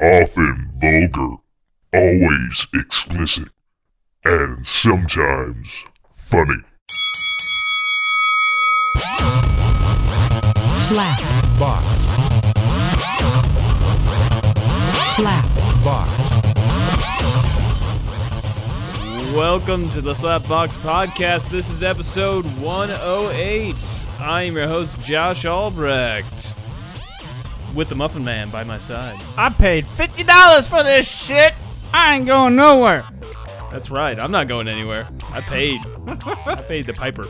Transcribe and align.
often 0.00 0.70
vulgar, 0.74 1.36
always 1.92 2.66
explicit, 2.72 3.48
and 4.24 4.66
sometimes 4.66 5.84
funny. 6.14 6.62
Slap 10.88 11.20
box, 11.58 11.86
slap 15.14 15.84
box, 15.84 16.52
Welcome 19.34 19.88
to 19.90 20.02
the 20.02 20.12
Slapbox 20.12 20.76
Podcast. 20.76 21.48
This 21.48 21.70
is 21.70 21.82
episode 21.82 22.44
108. 22.60 23.74
I 24.20 24.42
am 24.42 24.54
your 24.54 24.68
host, 24.68 25.00
Josh 25.02 25.46
Albrecht, 25.46 26.54
with 27.74 27.88
the 27.88 27.94
Muffin 27.94 28.24
Man 28.24 28.50
by 28.50 28.64
my 28.64 28.78
side. 28.78 29.16
I 29.36 29.48
paid 29.50 29.86
fifty 29.86 30.22
dollars 30.22 30.68
for 30.68 30.82
this 30.82 31.06
shit. 31.26 31.54
I 31.94 32.16
ain't 32.16 32.26
going 32.26 32.56
nowhere. 32.56 33.04
That's 33.70 33.90
right, 33.90 34.18
I'm 34.22 34.30
not 34.30 34.48
going 34.48 34.68
anywhere. 34.68 35.08
I 35.32 35.40
paid. 35.40 35.80
I 36.46 36.62
paid 36.68 36.86
the 36.86 36.92
piper. 36.92 37.24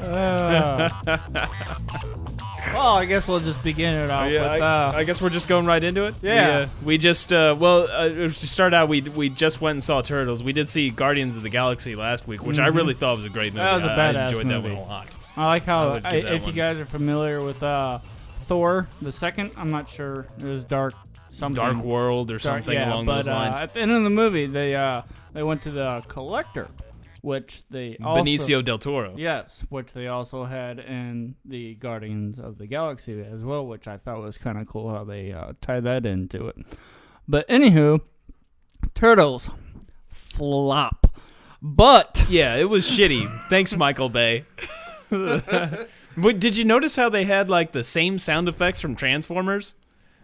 Well, 2.74 2.94
I 2.96 3.04
guess 3.04 3.26
we'll 3.26 3.40
just 3.40 3.64
begin 3.64 3.94
it 3.94 4.10
off 4.10 4.30
Yeah, 4.30 4.42
with. 4.52 4.62
I, 4.62 4.88
Uh, 4.88 4.92
I 4.94 5.04
guess 5.04 5.20
we're 5.20 5.30
just 5.30 5.48
going 5.48 5.66
right 5.66 5.82
into 5.82 6.04
it. 6.04 6.14
Yeah. 6.22 6.58
We, 6.58 6.62
uh, 6.62 6.68
we 6.84 6.98
just 6.98 7.32
uh, 7.32 7.56
well 7.58 7.88
uh, 7.90 8.08
to 8.08 8.30
start 8.30 8.74
out, 8.74 8.88
we 8.88 9.00
we 9.00 9.28
just 9.28 9.60
went 9.60 9.76
and 9.76 9.82
saw 9.82 10.02
Turtles. 10.02 10.42
We 10.42 10.52
did 10.52 10.68
see 10.68 10.90
Guardians 10.90 11.36
of 11.36 11.42
the 11.42 11.48
Galaxy 11.48 11.96
last 11.96 12.28
week, 12.28 12.44
which 12.44 12.58
I 12.60 12.68
really 12.68 12.94
thought 12.94 13.16
was 13.16 13.24
a 13.24 13.28
great 13.30 13.54
movie. 13.54 13.64
Mm-hmm. 13.64 13.86
That 13.86 13.88
was 13.88 13.98
a 13.98 14.00
I- 14.00 14.08
I 14.10 14.12
badass 14.12 14.28
enjoyed 14.28 14.46
that 14.46 14.62
movie. 14.62 14.74
one 14.74 14.84
a 14.84 14.88
lot. 14.88 15.16
I 15.36 15.46
like 15.46 15.64
how 15.64 15.94
I, 15.94 15.98
that 16.00 16.14
if 16.14 16.46
you 16.46 16.52
guys 16.52 16.76
are 16.78 16.84
familiar 16.84 17.42
with 17.42 17.62
uh, 17.62 17.98
Thor 18.40 18.88
the 19.02 19.12
second, 19.12 19.52
I'm 19.56 19.70
not 19.70 19.88
sure. 19.88 20.26
It 20.38 20.44
was 20.44 20.64
Dark 20.64 20.94
something. 21.28 21.62
Dark 21.62 21.84
World 21.84 22.30
or 22.30 22.34
Dark- 22.34 22.64
something 22.64 22.74
yeah, 22.74 22.92
along 22.92 23.06
but, 23.06 23.16
those 23.16 23.28
lines. 23.28 23.56
Uh, 23.56 23.62
at 23.62 23.74
the 23.74 23.80
end 23.80 23.92
of 23.92 24.02
the 24.02 24.10
movie, 24.10 24.46
they 24.46 24.74
uh, 24.74 25.02
they 25.32 25.42
went 25.42 25.62
to 25.62 25.70
the 25.70 26.02
collector, 26.08 26.68
which 27.22 27.62
they 27.70 27.96
also, 28.02 28.22
Benicio 28.22 28.64
del 28.64 28.78
Toro. 28.78 29.14
Yes, 29.16 29.64
which 29.68 29.92
they 29.92 30.08
also 30.08 30.44
had 30.44 30.78
in 30.78 31.36
the 31.44 31.74
Guardians 31.76 32.38
of 32.38 32.58
the 32.58 32.66
Galaxy 32.66 33.20
as 33.22 33.44
well, 33.44 33.66
which 33.66 33.86
I 33.86 33.96
thought 33.96 34.20
was 34.20 34.38
kind 34.38 34.58
of 34.58 34.66
cool 34.66 34.90
how 34.90 35.04
they 35.04 35.32
uh, 35.32 35.52
tied 35.60 35.84
that 35.84 36.06
into 36.06 36.48
it. 36.48 36.56
But 37.28 37.48
anywho, 37.48 38.00
Turtles 38.94 39.50
flop, 40.08 41.06
but 41.62 42.26
Yeah, 42.28 42.56
it 42.56 42.68
was 42.68 42.84
shitty. 42.84 43.28
Thanks, 43.48 43.76
Michael 43.76 44.08
Bay. 44.08 44.44
But 46.16 46.40
did 46.40 46.56
you 46.56 46.64
notice 46.64 46.96
how 46.96 47.08
they 47.08 47.24
had 47.24 47.48
like 47.48 47.72
the 47.72 47.84
same 47.84 48.18
sound 48.18 48.48
effects 48.48 48.80
from 48.80 48.94
Transformers? 48.94 49.74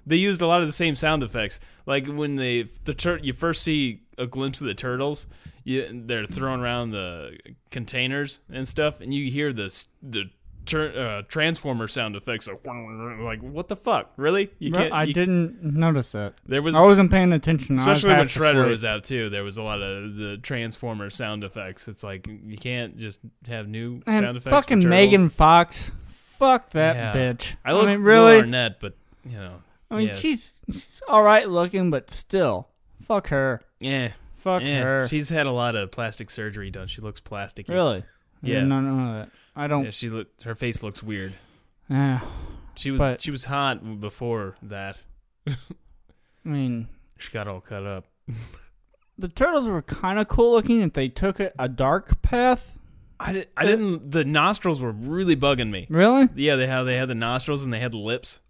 They 0.06 0.17
used 0.17 0.41
a 0.41 0.47
lot 0.47 0.61
of 0.61 0.69
the 0.69 0.73
same 0.73 0.97
sound 0.97 1.23
effects. 1.23 1.59
Like 1.84 2.06
when 2.06 2.37
they 2.37 2.62
the 2.84 2.95
tur- 2.95 3.20
you 3.23 3.33
first 3.33 3.62
see 3.62 4.03
a 4.19 4.27
glimpse 4.27 4.61
of 4.61 4.67
the 4.67 4.75
turtles, 4.75 5.27
you, 5.64 6.03
they're 6.07 6.27
throwing 6.27 6.61
around 6.61 6.91
the 6.91 7.39
containers 7.70 8.41
and 8.51 8.67
stuff, 8.67 9.01
and 9.01 9.12
you 9.12 9.31
hear 9.31 9.53
the 9.53 9.84
the 10.03 10.31
tur- 10.67 10.92
uh, 11.19 11.22
Transformer 11.28 11.89
sound 11.89 12.17
effects. 12.17 12.47
Like, 12.48 12.59
like 12.64 13.41
what 13.41 13.69
the 13.69 13.77
fuck? 13.77 14.12
Really? 14.17 14.50
You 14.59 14.73
can't. 14.73 14.92
I 14.92 15.05
you- 15.05 15.14
didn't 15.14 15.62
notice 15.62 16.12
that. 16.12 16.34
There 16.47 16.61
was 16.62 16.75
I 16.75 16.81
wasn't 16.83 17.11
paying 17.11 17.33
attention. 17.33 17.77
Especially 17.77 18.12
I 18.12 18.19
when 18.19 18.27
Shredder 18.28 18.69
was 18.69 18.84
out 18.84 19.05
too, 19.05 19.31
there 19.31 19.45
was 19.45 19.56
a 19.58 19.62
lot 19.62 19.81
of 19.81 20.17
the 20.17 20.36
Transformer 20.39 21.08
sound 21.11 21.45
effects. 21.45 21.89
It's 21.89 22.03
like 22.05 22.27
you 22.27 22.56
can't 22.58 22.98
just 22.98 23.20
have 23.48 23.69
new 23.69 24.03
And 24.06 24.25
sound 24.25 24.36
effects. 24.36 24.50
fucking 24.55 24.89
Megan 24.89 25.31
Fox, 25.31 25.91
fuck 26.06 26.70
that 26.70 26.97
Yeah. 26.97 27.12
bitch. 27.14 27.56
I 27.64 27.73
look 27.73 27.86
mean, 27.86 28.01
really. 28.01 28.39
Arnett, 28.41 28.80
but 28.80 28.95
you 29.25 29.36
know, 29.39 29.62
I 29.91 29.97
mean, 29.97 30.08
yeah. 30.08 30.14
she's, 30.17 30.61
she's 30.70 31.03
all 31.08 31.23
right 31.23 31.48
looking, 31.48 31.91
but 31.91 32.11
still, 32.11 32.69
fuck 33.03 33.28
her. 33.28 33.61
yeah, 33.80 34.12
Fuck 34.36 34.62
yeah. 34.62 34.83
her. 34.83 35.08
She's 35.08 35.28
had 35.30 35.47
a 35.47 35.51
lot 35.53 35.75
of 35.77 35.91
plastic 35.91 36.30
surgery 36.30 36.70
done. 36.70 36.86
She 36.89 37.01
looks 37.01 37.20
plasticky. 37.20 37.69
really. 37.70 38.05
I 38.42 38.47
Yeah. 38.48 38.61
did 38.61 38.67
not 38.69 38.80
know 38.83 39.27
I 39.57 39.67
don't. 39.67 39.85
Yeah, 39.86 39.91
she 39.91 40.11
look, 40.11 40.29
her 40.42 40.55
face 40.55 40.83
looks 40.83 41.03
weird. 41.03 41.35
Yeah. 41.89 42.20
She 42.77 42.91
was 42.91 42.98
But- 42.98 43.23
she 43.23 43.30
was 43.30 43.47
hot 43.47 44.01
before 44.01 44.55
that. 44.63 45.03
I 45.48 45.55
mean, 46.45 46.89
She 47.19 47.30
got 47.33 47.48
all 47.48 47.61
cut 47.61 47.86
up. 47.86 48.05
the 49.19 49.29
turtles 49.29 49.67
were 49.69 49.83
kind 49.83 50.19
of 50.19 50.29
cool 50.29 50.53
looking 50.53 50.83
if 50.83 50.92
they 50.92 51.08
took 51.08 51.41
it 51.41 51.55
a 51.58 51.69
dark 51.69 52.20
path. 52.23 52.79
I, 53.19 53.33
did, 53.33 53.48
I 53.57 53.64
didn't. 53.64 54.11
The 54.11 54.25
nostrils 54.27 54.79
were 54.80 54.92
really 54.92 55.36
bugging 55.36 55.70
me. 55.70 55.86
Really? 55.89 56.29
Yeah, 56.35 56.57
they 56.57 56.67
had 56.67 56.83
they 56.83 56.97
had 56.97 57.09
the 57.09 57.14
nostrils 57.14 57.64
and 57.64 57.73
they 57.73 57.80
had 57.80 57.92
the 57.92 57.98
lips. 57.98 58.41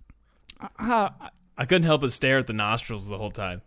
Uh, 0.78 1.10
I 1.56 1.64
couldn't 1.66 1.84
help 1.84 2.00
but 2.00 2.10
stare 2.10 2.38
at 2.38 2.48
the 2.48 2.52
nostrils 2.52 3.08
the 3.08 3.16
whole 3.18 3.30
time. 3.30 3.62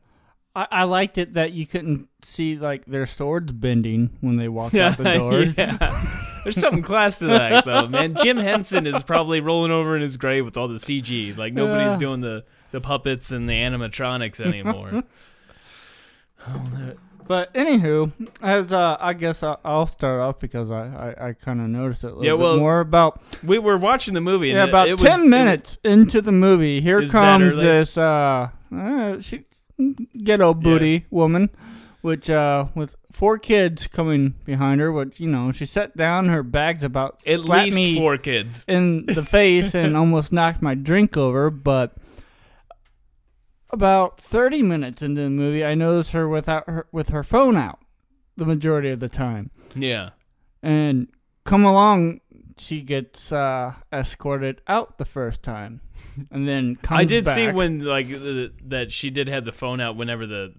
I, 0.56 0.68
I 0.70 0.84
liked 0.84 1.18
it 1.18 1.34
that 1.36 1.54
you 1.54 1.66
couldn't 1.66 2.10
see 2.22 2.58
like 2.58 2.84
their 2.86 3.06
swords 3.06 3.54
bending 3.54 4.18
when 4.20 4.36
they 4.36 4.50
walked 4.50 4.76
out 4.76 4.98
the 4.98 5.04
door. 5.14 5.44
yeah. 5.58 6.19
There's 6.44 6.58
something 6.58 6.82
class 6.84 7.20
to 7.20 7.28
that, 7.28 7.66
though, 7.66 7.88
man. 7.88 8.16
Jim 8.22 8.38
Henson 8.38 8.88
is 8.88 9.04
probably 9.04 9.40
rolling 9.42 9.72
over 9.72 9.96
in 9.96 10.02
his 10.02 10.18
grave 10.18 10.46
with 10.46 10.58
all 10.58 10.68
the 10.68 10.76
CG. 10.78 11.38
Like 11.38 11.54
nobody's 11.54 11.94
Yeah. 11.94 11.98
doing 11.98 12.22
the 12.22 12.44
the 12.72 12.80
puppets 12.82 13.32
and 13.32 13.50
the 13.50 13.54
animatronics 13.54 14.40
anymore. 14.40 15.04
But 17.28 17.54
anywho, 17.54 18.12
as 18.42 18.74
uh, 18.74 18.98
I 19.00 19.14
guess 19.14 19.44
I'll, 19.44 19.86
start 19.86 20.20
off 20.20 20.40
because 20.40 20.72
I, 20.72 21.14
I, 21.20 21.28
I 21.28 21.34
kind 21.34 21.62
of 21.62 21.68
noticed 21.68 22.04
it 22.04 22.08
a 22.08 22.16
little 22.16 22.26
Yeah, 22.26 22.32
bit 22.54 22.60
more 22.60 22.80
about 22.80 23.22
we 23.44 23.60
were 23.60 23.78
watching 23.78 24.16
the 24.16 24.22
movie. 24.22 24.50
And 24.50 24.58
yeah 24.58 24.64
it- 24.64 24.70
about 24.70 24.88
it 24.88 24.94
was- 24.94 25.04
ten 25.04 25.26
it- 25.26 25.30
minutes 25.30 25.78
into 25.84 26.22
the 26.24 26.32
movie. 26.32 26.82
here 26.82 27.08
comes 27.08 27.58
this 27.58 28.00
uh, 28.00 28.50
uh 28.76 29.20
she, 29.22 29.46
ghetto 30.24 30.56
booty 30.56 31.06
woman, 31.12 31.52
which 32.02 32.30
uh 32.30 32.66
with 32.76 32.96
four 33.12 33.38
kids 33.38 33.88
coming 33.88 34.36
behind 34.46 34.82
her. 34.82 34.92
Which 34.92 35.20
you 35.20 35.28
know 35.28 35.52
she 35.52 35.66
set 35.66 35.96
down 35.98 36.28
her 36.28 36.44
bags 36.44 36.84
about 36.84 37.22
at 37.28 37.42
least 37.42 37.78
me 37.78 37.98
four 37.98 38.18
kids. 38.18 38.66
in 38.68 39.06
the 39.06 39.26
face 39.38 39.76
and 39.76 39.96
almost 39.98 40.32
knocked 40.34 40.62
my 40.62 40.76
drink 40.76 41.18
over, 41.18 41.50
but 41.50 41.96
about 43.72 44.20
30 44.20 44.64
minutes 44.64 45.02
into 45.02 45.22
the 45.22 45.30
movie, 45.30 45.64
I 45.64 45.76
noticed 45.76 46.12
her 46.14 46.28
without 46.28 46.68
her 46.68 46.88
with 46.92 47.10
her 47.10 47.24
phone 47.24 47.56
out 47.56 47.80
the 48.36 48.46
majority 48.46 48.90
of 48.90 49.00
the 49.00 49.10
time. 49.10 49.52
Yeah, 49.76 50.12
And 50.64 51.10
come 51.44 51.66
along, 51.66 52.22
she 52.58 52.82
gets 52.82 53.32
uh, 53.32 53.74
escorted 53.94 54.62
out 54.68 54.98
the 54.98 55.06
first 55.06 55.44
time, 55.44 55.82
and 56.32 56.48
then 56.48 56.78
comes 56.78 57.02
I 57.02 57.06
did 57.06 57.28
see 57.28 57.50
when 57.52 57.84
like 57.84 58.08
the, 58.08 58.52
that 58.66 58.92
she 58.92 59.10
did 59.10 59.28
have 59.28 59.46
the 59.46 59.52
phone 59.52 59.80
out 59.80 59.96
whenever 59.96 60.26
the 60.26 60.54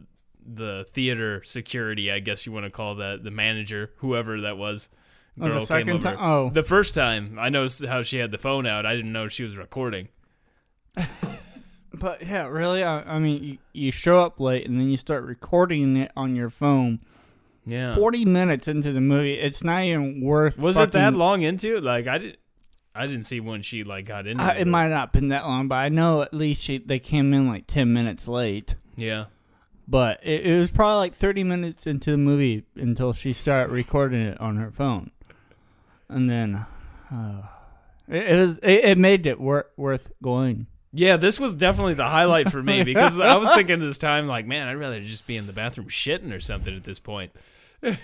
the 0.53 0.85
theater 0.89 1.43
security, 1.45 2.11
I 2.11 2.19
guess 2.19 2.47
you 2.47 2.53
want 2.53 2.65
to 2.67 2.71
call 2.71 2.97
that 2.97 3.23
the 3.25 3.31
manager, 3.31 3.93
whoever 3.97 4.41
that 4.43 4.57
was. 4.57 4.89
Oh, 5.41 5.49
the 5.49 5.61
second 5.61 6.01
time? 6.01 6.17
Oh. 6.21 6.51
the 6.51 6.63
first 6.63 6.95
time 6.95 7.39
I 7.39 7.49
noticed 7.49 7.85
how 7.85 8.03
she 8.03 8.19
had 8.19 8.31
the 8.31 8.39
phone 8.39 8.67
out. 8.67 8.85
I 8.85 8.95
didn't 8.97 9.13
know 9.13 9.29
she 9.29 9.45
was 9.45 9.57
recording. 9.57 10.09
But 11.93 12.23
yeah, 12.25 12.47
really, 12.47 12.85
I, 12.85 13.01
I 13.17 13.19
mean, 13.19 13.43
you, 13.43 13.59
you 13.73 13.91
show 13.93 14.21
up 14.21 14.39
late 14.39 14.67
and 14.67 14.79
then 14.79 14.91
you 14.91 14.97
start 14.97 15.25
recording 15.25 15.97
it 15.97 16.13
on 16.17 16.37
your 16.37 16.49
phone. 16.49 17.01
Yeah. 17.67 17.95
40 17.95 18.25
minutes 18.27 18.69
into 18.69 18.93
the 18.93 19.01
movie, 19.01 19.35
it's 19.35 19.65
not 19.65 19.83
even 19.83 20.21
worth. 20.21 20.57
Was 20.59 20.79
it 20.79 20.93
that 20.93 21.15
long 21.15 21.43
into 21.43 21.77
it? 21.79 21.85
Like 21.85 22.07
I 22.07 22.19
didn't. 22.19 22.39
I 22.95 23.07
didn't 23.07 23.23
see 23.23 23.39
when 23.41 23.63
she 23.63 23.85
like 23.85 24.07
got 24.07 24.27
into 24.27 24.43
Uh, 24.43 24.51
it. 24.53 24.63
it 24.63 24.67
might 24.67 24.89
not 24.89 25.01
have 25.01 25.13
been 25.13 25.29
that 25.29 25.45
long, 25.47 25.69
but 25.69 25.77
I 25.77 25.89
know 25.91 26.23
at 26.23 26.35
least 26.35 26.63
she, 26.65 26.79
they 26.79 26.99
came 26.99 27.33
in 27.33 27.47
like 27.49 27.67
10 27.69 27.93
minutes 27.93 28.27
late. 28.27 28.75
Yeah. 28.97 29.27
But 29.91 30.21
it, 30.23 30.47
it 30.47 30.61
was 30.61 30.71
probably 30.71 30.99
like 30.99 31.15
30 31.15 31.43
minutes 31.43 31.85
into 31.85 32.13
the 32.13 32.17
movie 32.17 32.63
until 32.77 33.13
she 33.13 33.33
started 33.33 33.73
recording 33.73 34.23
it 34.23 34.41
on 34.41 34.57
her 34.57 34.71
phone. 34.71 35.11
And 36.09 36.31
then 36.31 36.65
uh, 37.13 37.43
it, 38.09 38.23
it 38.23 38.39
was 38.39 38.59
it, 38.59 38.85
it 38.85 38.99
made 38.99 39.27
it 39.27 39.41
wor- 39.41 39.67
worth 39.77 40.13
going. 40.23 40.69
Yeah, 40.93 41.17
this 41.17 41.41
was 41.41 41.57
definitely 41.57 41.95
the 41.95 42.09
highlight 42.09 42.53
for 42.53 42.63
me 42.63 42.85
because 42.85 43.19
I 43.19 43.35
was 43.35 43.53
thinking 43.53 43.81
this 43.81 43.99
time, 43.99 44.29
like, 44.29 44.47
man, 44.47 44.69
I'd 44.69 44.75
rather 44.75 45.01
just 45.01 45.27
be 45.27 45.37
in 45.37 45.49
the 45.49 45.53
bathroom 45.53 45.89
shitting 45.89 46.33
or 46.33 46.41
something 46.41 46.75
at 46.75 46.85
this 46.85 47.01
point. 47.01 47.33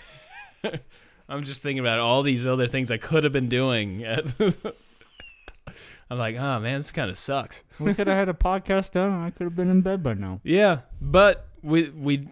I'm 1.28 1.44
just 1.44 1.62
thinking 1.62 1.80
about 1.80 2.00
all 2.00 2.24
these 2.24 2.48
other 2.48 2.66
things 2.66 2.90
I 2.90 2.96
could 2.96 3.22
have 3.22 3.32
been 3.32 3.48
doing. 3.48 4.04
I'm 6.10 6.18
like, 6.18 6.36
oh 6.36 6.60
man, 6.60 6.78
this 6.78 6.90
kind 6.90 7.10
of 7.10 7.18
sucks. 7.18 7.62
We 7.78 7.94
could 7.94 8.08
have 8.08 8.16
had 8.16 8.28
a 8.28 8.34
podcast 8.34 8.92
done. 8.92 9.12
and 9.12 9.24
I 9.24 9.30
could 9.30 9.44
have 9.44 9.56
been 9.56 9.70
in 9.70 9.82
bed 9.82 10.02
by 10.02 10.14
now. 10.14 10.40
Yeah, 10.42 10.80
but 11.00 11.46
we 11.66 11.90
we 11.90 12.28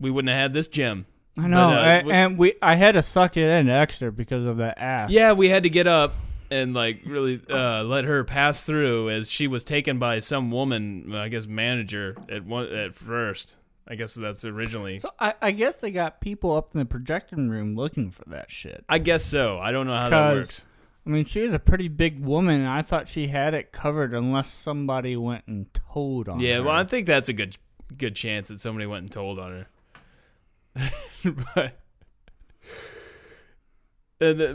we 0.00 0.10
wouldn't 0.10 0.30
have 0.30 0.40
had 0.40 0.52
this 0.52 0.66
gem. 0.68 1.06
I 1.36 1.46
know, 1.46 1.68
But, 1.68 1.78
uh, 1.78 1.80
a- 1.80 2.04
we- 2.04 2.12
and 2.12 2.38
we 2.38 2.54
I 2.62 2.74
had 2.76 2.92
to 2.92 3.02
suck 3.02 3.36
it 3.36 3.48
in 3.48 3.68
extra 3.68 4.10
because 4.12 4.44
of 4.46 4.56
that 4.58 4.78
ass. 4.78 5.10
Yeah, 5.10 5.32
we 5.32 5.48
had 5.48 5.62
to 5.64 5.70
get 5.70 5.86
up 5.86 6.14
and 6.50 6.74
like 6.74 7.02
really 7.06 7.40
uh, 7.50 7.84
let 7.84 8.04
her 8.04 8.24
pass 8.24 8.64
through 8.64 9.10
as 9.10 9.30
she 9.30 9.46
was 9.46 9.64
taken 9.64 9.98
by 9.98 10.18
some 10.20 10.50
woman, 10.50 11.14
I 11.14 11.28
guess 11.28 11.46
manager 11.46 12.16
at 12.30 12.44
one 12.44 12.66
at 12.74 12.94
first. 12.94 13.56
I 13.90 13.94
guess 13.94 14.14
that's 14.14 14.44
originally. 14.44 14.98
So 14.98 15.10
I, 15.18 15.34
I 15.40 15.50
guess 15.50 15.76
they 15.76 15.90
got 15.90 16.20
people 16.20 16.54
up 16.54 16.74
in 16.74 16.78
the 16.78 16.84
projection 16.84 17.48
room 17.50 17.74
looking 17.74 18.10
for 18.10 18.24
that 18.28 18.50
shit. 18.50 18.84
I 18.88 18.98
guess 18.98 19.24
so. 19.24 19.58
I 19.58 19.72
don't 19.72 19.86
know 19.86 19.94
how 19.94 20.10
that 20.10 20.34
works. 20.34 20.66
I 21.08 21.10
mean, 21.10 21.24
she 21.24 21.40
was 21.40 21.54
a 21.54 21.58
pretty 21.58 21.88
big 21.88 22.20
woman, 22.20 22.60
and 22.60 22.68
I 22.68 22.82
thought 22.82 23.08
she 23.08 23.28
had 23.28 23.54
it 23.54 23.72
covered 23.72 24.12
unless 24.12 24.52
somebody 24.52 25.16
went 25.16 25.46
and 25.46 25.72
told 25.72 26.28
on 26.28 26.38
Yeah, 26.38 26.48
her. 26.48 26.54
Yeah, 26.58 26.60
well, 26.66 26.74
I 26.76 26.84
think 26.84 27.06
that's 27.06 27.30
a 27.30 27.32
good 27.32 27.56
good 27.96 28.14
chance 28.14 28.48
that 28.48 28.60
somebody 28.60 28.84
went 28.86 29.04
and 29.04 29.10
told 29.10 29.38
on 29.38 29.66
her. 30.74 30.84
but 31.54 31.74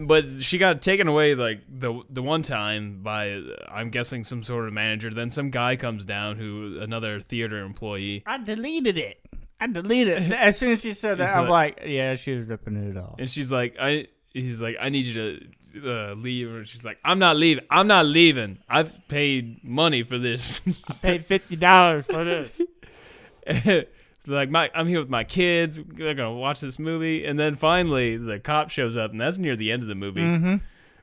but 0.06 0.28
she 0.42 0.58
got 0.58 0.82
taken 0.82 1.08
away 1.08 1.36
like 1.36 1.62
the 1.68 2.02
the 2.10 2.22
one 2.22 2.42
time 2.42 3.02
by 3.02 3.42
I'm 3.68 3.90
guessing 3.90 4.24
some 4.24 4.44
sort 4.44 4.68
of 4.68 4.74
manager. 4.74 5.10
Then 5.10 5.30
some 5.30 5.50
guy 5.50 5.76
comes 5.76 6.06
down 6.06 6.36
who 6.36 6.80
another 6.82 7.20
theater 7.20 7.60
employee, 7.64 8.24
I 8.26 8.38
deleted 8.38 8.98
it. 8.98 9.20
I 9.60 9.68
deleted 9.68 10.22
it. 10.24 10.32
As 10.34 10.58
soon 10.60 10.74
as 10.74 10.82
she 10.82 10.94
said 10.94 11.18
that, 11.20 11.36
I'm 11.36 11.48
like- 11.48 11.80
like, 11.80 11.88
yeah, 11.90 12.16
she 12.16 12.34
was 12.36 12.48
ripping 12.48 12.76
it 12.76 12.98
off. 12.98 13.16
and 13.20 13.30
she's 13.30 13.52
like, 13.52 13.76
I 13.80 14.08
he's 14.34 14.62
like, 14.62 14.76
I 14.80 14.90
need 14.90 15.06
you 15.06 15.14
to. 15.14 15.48
Uh, 15.76 16.14
leave 16.14 16.54
and 16.54 16.68
she's 16.68 16.86
like 16.86 17.00
i'm 17.04 17.18
not 17.18 17.36
leaving 17.36 17.64
i'm 17.72 17.88
not 17.88 18.06
leaving 18.06 18.60
i've 18.70 18.94
paid 19.08 19.64
money 19.64 20.04
for 20.04 20.20
this 20.20 20.62
I 20.88 20.94
paid 20.94 21.26
fifty 21.26 21.56
dollars 21.56 22.06
for 22.06 22.24
this. 22.24 22.62
It's 24.24 24.30
like 24.30 24.50
my 24.50 24.72
I'm 24.74 24.88
here 24.88 25.02
with 25.02 25.10
my 25.10 25.26
kids. 25.26 25.82
They're 25.86 26.14
gonna 26.14 26.34
watch 26.34 26.62
this 26.62 26.80
movie, 26.80 27.26
and 27.26 27.38
then 27.38 27.56
finally 27.56 28.16
the 28.16 28.40
cop 28.40 28.70
shows 28.70 28.96
up, 28.96 29.12
and 29.12 29.20
that's 29.20 29.38
near 29.38 29.58
the 29.58 29.70
end 29.70 29.82
of 29.82 29.90
the 29.90 29.96
movie, 29.96 30.22
mm-hmm. 30.22 30.56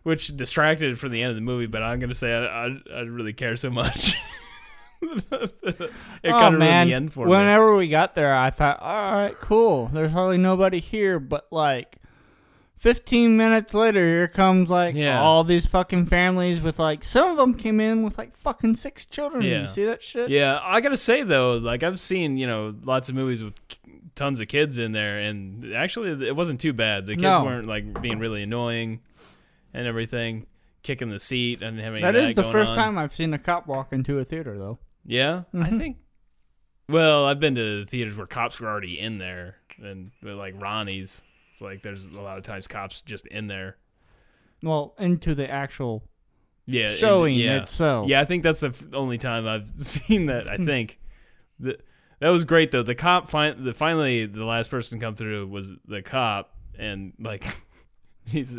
which 0.04 0.34
distracted 0.34 0.98
from 0.98 1.12
the 1.12 1.20
end 1.20 1.28
of 1.28 1.36
the 1.36 1.42
movie. 1.42 1.66
But 1.66 1.82
I'm 1.82 2.00
gonna 2.00 2.14
say 2.14 2.32
I 2.32 2.64
I, 2.64 2.76
I 2.94 3.00
really 3.00 3.34
care 3.34 3.56
so 3.56 3.68
much. 3.68 4.16
it 5.02 5.20
oh 5.20 6.30
kind 6.30 6.54
of 6.54 6.60
man! 6.60 6.86
ruined 6.86 6.90
the 6.90 6.94
end 6.94 7.12
for 7.12 7.26
me. 7.26 7.30
Whenever 7.30 7.76
we 7.76 7.88
got 7.90 8.14
there, 8.14 8.34
I 8.34 8.48
thought, 8.48 8.80
all 8.80 9.12
right, 9.12 9.38
cool. 9.38 9.88
There's 9.88 10.12
hardly 10.12 10.38
nobody 10.38 10.80
here, 10.80 11.20
but 11.20 11.46
like. 11.50 11.99
15 12.80 13.36
minutes 13.36 13.74
later, 13.74 14.00
here 14.06 14.26
comes 14.26 14.70
like 14.70 14.94
Yeah. 14.94 15.20
all 15.20 15.44
these 15.44 15.66
fucking 15.66 16.06
families 16.06 16.62
with 16.62 16.78
like 16.78 17.04
some 17.04 17.30
of 17.30 17.36
them 17.36 17.52
came 17.54 17.78
in 17.78 18.02
with 18.02 18.16
like 18.16 18.34
fucking 18.36 18.74
six 18.76 19.04
children. 19.04 19.42
Yeah. 19.42 19.60
you 19.60 19.66
see 19.66 19.84
that 19.84 20.02
shit? 20.02 20.30
Yeah, 20.30 20.58
I 20.62 20.80
gotta 20.80 20.96
say 20.96 21.22
though, 21.22 21.58
like 21.58 21.82
I've 21.82 22.00
seen 22.00 22.38
you 22.38 22.46
know 22.46 22.74
lots 22.82 23.10
of 23.10 23.14
movies 23.14 23.44
with 23.44 23.54
tons 24.14 24.40
of 24.40 24.48
kids 24.48 24.78
in 24.78 24.92
there, 24.92 25.18
and 25.18 25.74
actually 25.74 26.26
it 26.26 26.34
wasn't 26.34 26.58
too 26.58 26.72
bad. 26.72 27.04
The 27.04 27.12
kids 27.12 27.22
No. 27.22 27.44
weren't 27.44 27.66
like 27.66 28.00
being 28.00 28.18
really 28.18 28.42
annoying 28.44 29.00
and 29.74 29.86
everything, 29.86 30.46
kicking 30.82 31.10
the 31.10 31.20
seat 31.20 31.60
and 31.62 31.78
having 31.78 32.00
That 32.00 32.14
is 32.16 32.34
the 32.34 32.40
going 32.42 32.52
first 32.52 32.70
on. 32.72 32.76
time 32.78 32.98
I've 32.98 33.12
seen 33.14 33.34
a 33.34 33.38
cop 33.38 33.66
walk 33.66 33.92
into 33.92 34.18
a 34.18 34.24
theater, 34.24 34.56
though. 34.58 34.78
Yeah, 35.04 35.42
I 35.52 35.68
Mhm. 35.68 35.78
think. 35.78 35.96
Well, 36.88 37.26
I've 37.26 37.38
been 37.40 37.54
to 37.56 37.84
theaters 37.84 38.16
where 38.16 38.26
cops 38.26 38.58
were 38.58 38.68
already 38.68 38.98
in 38.98 39.18
there, 39.18 39.56
and 39.82 40.12
like 40.22 40.54
Ronnie's. 40.60 41.22
It's 41.60 41.62
like 41.62 41.82
there's 41.82 42.06
a 42.06 42.20
lot 42.22 42.38
of 42.38 42.44
times 42.44 42.66
cops 42.66 43.02
just 43.02 43.26
in 43.26 43.46
there. 43.46 43.76
Well, 44.62 44.94
into 44.98 45.34
the 45.34 45.50
actual 45.50 46.02
Yeah, 46.66 46.88
showing 46.88 47.36
yeah. 47.36 47.62
itself. 47.62 48.08
Yeah, 48.08 48.20
I 48.20 48.24
think 48.24 48.42
that's 48.42 48.60
the 48.60 48.68
f- 48.68 48.84
only 48.94 49.18
time 49.18 49.46
I've 49.46 49.68
seen 49.84 50.26
that. 50.26 50.48
I 50.48 50.56
think 50.56 50.98
the, 51.60 51.78
that 52.20 52.30
was 52.30 52.44
great 52.46 52.70
though. 52.70 52.82
The 52.82 52.94
cop 52.94 53.30
fin- 53.30 53.62
the 53.62 53.74
finally 53.74 54.24
the 54.26 54.44
last 54.44 54.70
person 54.70 54.98
to 54.98 55.04
come 55.04 55.14
through 55.14 55.48
was 55.48 55.72
the 55.86 56.00
cop, 56.00 56.54
and 56.78 57.12
like 57.18 57.44
he's 58.30 58.58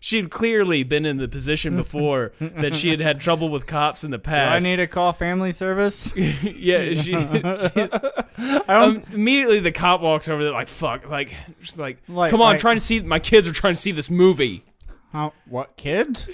she 0.00 0.16
had 0.18 0.30
clearly 0.30 0.82
been 0.82 1.04
in 1.06 1.16
the 1.16 1.28
position 1.28 1.76
before 1.84 2.32
that 2.40 2.74
she 2.74 2.90
had 2.90 3.00
had 3.00 3.20
trouble 3.20 3.48
with 3.48 3.66
cops 3.66 4.04
in 4.04 4.10
the 4.10 4.18
Do 4.18 4.30
I 4.30 4.58
need 4.58 4.76
to 4.76 4.86
call 4.86 5.12
family 5.12 5.52
service? 5.52 6.14
yeah, 6.16 6.78
she, 6.92 6.94
she's, 6.94 7.94
I 7.94 8.24
don't. 8.36 8.68
um, 8.68 9.02
immediately 9.12 9.60
the 9.60 9.72
cop 9.72 10.00
walks 10.00 10.28
over 10.28 10.42
there 10.44 10.52
like 10.52 10.68
fuck, 10.68 11.08
like 11.08 11.34
just 11.60 11.78
like, 11.78 11.98
Like- 12.08 12.30
come 12.30 12.40
on, 12.40 12.52
like- 12.52 12.60
trying 12.60 12.76
to 12.76 12.84
see 12.84 13.00
my 13.00 13.18
kids 13.18 13.48
are 13.48 13.52
trying 13.52 13.74
to 13.74 13.80
see 13.80 13.92
this 13.92 14.10
movie. 14.10 14.64
How, 15.12 15.32
what 15.48 15.76
kids? 15.76 16.28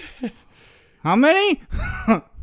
How 1.02 1.14
many? 1.16 1.62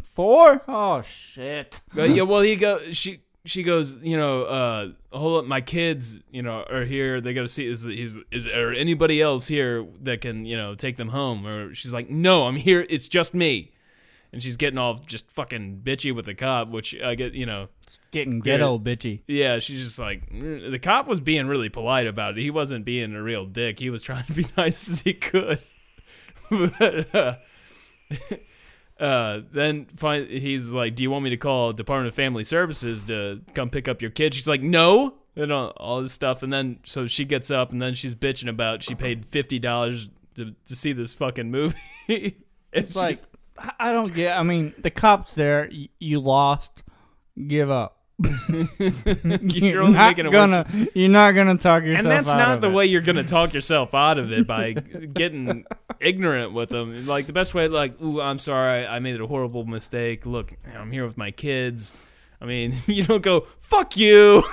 Four? 0.04 0.62
Oh 0.68 1.02
shit! 1.02 1.82
But 1.94 2.10
yeah, 2.12 2.24
well, 2.24 2.42
he 2.42 2.56
go. 2.56 2.80
She 2.92 3.22
she 3.48 3.64
goes. 3.64 3.98
You 4.02 4.18
know, 4.18 4.44
uh, 4.44 4.90
hold 5.12 5.44
up, 5.44 5.46
my 5.48 5.62
kids. 5.62 6.20
You 6.32 6.42
know, 6.42 6.64
are 6.70 6.86
here. 6.86 7.22
They 7.22 7.34
got 7.34 7.42
to 7.42 7.48
see. 7.48 7.68
Is 7.68 7.86
is 7.86 8.20
is 8.32 8.46
there 8.46 8.74
anybody 8.74 9.22
else 9.22 9.48
here 9.48 9.86
that 10.02 10.22
can 10.22 10.46
you 10.46 10.58
know 10.58 10.76
take 10.76 10.98
them 10.98 11.10
home? 11.10 11.46
Or 11.48 11.74
she's 11.74 11.94
like, 11.94 12.10
no, 12.10 12.48
I'm 12.48 12.56
here. 12.56 12.86
It's 12.90 13.08
just 13.08 13.34
me. 13.34 13.72
And 14.34 14.44
she's 14.44 14.58
getting 14.58 14.78
all 14.78 14.96
just 14.96 15.32
fucking 15.32 15.82
bitchy 15.86 16.14
with 16.14 16.26
the 16.26 16.36
cop, 16.36 16.68
which 16.68 16.94
I 17.02 17.16
get. 17.16 17.34
You 17.34 17.46
know, 17.46 17.70
It's 17.84 18.00
getting 18.12 18.40
ghetto 18.40 18.78
bitchy. 18.78 19.22
yeah, 19.26 19.60
she's 19.60 19.82
just 19.82 20.00
like 20.00 20.30
mm. 20.30 20.70
the 20.70 20.80
cop 20.80 21.08
was 21.08 21.20
being 21.20 21.48
really 21.48 21.70
polite 21.70 22.08
about 22.08 22.38
it. 22.38 22.42
He 22.42 22.52
wasn't 22.52 22.84
being 22.86 23.16
a 23.16 23.24
real 23.24 23.46
dick. 23.46 23.80
He 23.80 23.90
was 23.90 24.04
trying 24.04 24.26
to 24.26 24.34
be 24.34 24.46
nice 24.58 24.90
as 24.90 25.02
he 25.02 25.14
could. 25.14 25.60
but, 26.50 27.16
uh, 27.16 27.36
uh, 29.00 29.42
then 29.52 29.86
find 29.96 30.28
he's 30.30 30.72
like, 30.72 30.96
"Do 30.96 31.04
you 31.04 31.12
want 31.12 31.24
me 31.24 31.30
to 31.32 31.38
call 31.38 31.74
Department 31.74 32.08
of 32.08 32.14
Family 32.16 32.44
Services 32.44 33.06
to 33.06 33.42
come 33.54 33.70
pick 33.70 33.88
up 33.88 34.02
your 34.02 34.12
kid?" 34.12 34.34
She's 34.34 34.48
like, 34.48 34.62
"No." 34.62 35.16
And 35.36 35.52
all, 35.52 35.68
all 35.78 36.02
this 36.02 36.14
stuff, 36.14 36.42
and 36.42 36.52
then 36.52 36.80
so 36.84 37.06
she 37.06 37.24
gets 37.24 37.52
up, 37.52 37.72
and 37.72 37.80
then 37.80 37.94
she's 37.94 38.16
bitching 38.16 38.50
about 38.50 38.82
she 38.82 38.96
paid 38.96 39.24
fifty 39.26 39.60
dollars 39.60 40.10
to 40.36 40.56
to 40.66 40.76
see 40.76 40.94
this 40.94 41.14
fucking 41.14 41.52
movie. 41.52 41.76
And 42.74 42.84
It's 42.86 42.96
like 42.96 43.20
I- 43.58 43.74
I 43.80 43.94
don't 43.94 44.14
get. 44.14 44.38
I 44.38 44.44
mean, 44.44 44.74
the 44.80 44.90
cops 44.92 45.36
there. 45.36 45.70
You 46.00 46.20
lost. 46.20 46.84
Give 47.48 47.70
up. 47.72 47.97
You're 48.80 49.84
only 49.84 49.94
not 49.98 50.08
making 50.10 50.26
it 50.26 50.32
worse. 50.34 50.34
gonna. 50.34 50.88
You're 50.96 51.10
not 51.10 51.32
gonna 51.34 51.58
talk 51.58 51.84
yourself. 51.84 52.06
and 52.06 52.12
that's 52.12 52.30
not 52.34 52.62
the 52.62 52.70
it. 52.70 52.74
way 52.74 52.86
you're 52.88 53.02
gonna 53.02 53.24
talk 53.24 53.54
yourself 53.54 53.94
out 53.94 54.18
of 54.18 54.32
it 54.32 54.48
by 54.48 54.74
getting 55.14 55.66
ignorant 56.00 56.54
with 56.54 56.70
them. 56.70 57.06
Like 57.06 57.28
the 57.28 57.34
best 57.34 57.54
way, 57.54 57.68
like, 57.68 58.02
"Ooh, 58.02 58.20
I'm 58.20 58.40
sorry, 58.40 58.88
I 58.88 59.00
made 59.00 59.22
a 59.22 59.28
horrible 59.28 59.66
mistake. 59.66 60.26
Look, 60.26 60.54
I'm 60.76 60.92
here 60.92 61.06
with 61.06 61.18
my 61.18 61.32
kids." 61.32 61.94
I 62.42 62.46
mean, 62.46 62.74
you 62.88 63.04
don't 63.04 63.22
go 63.22 63.42
"fuck 63.60 63.96
you." 63.98 64.44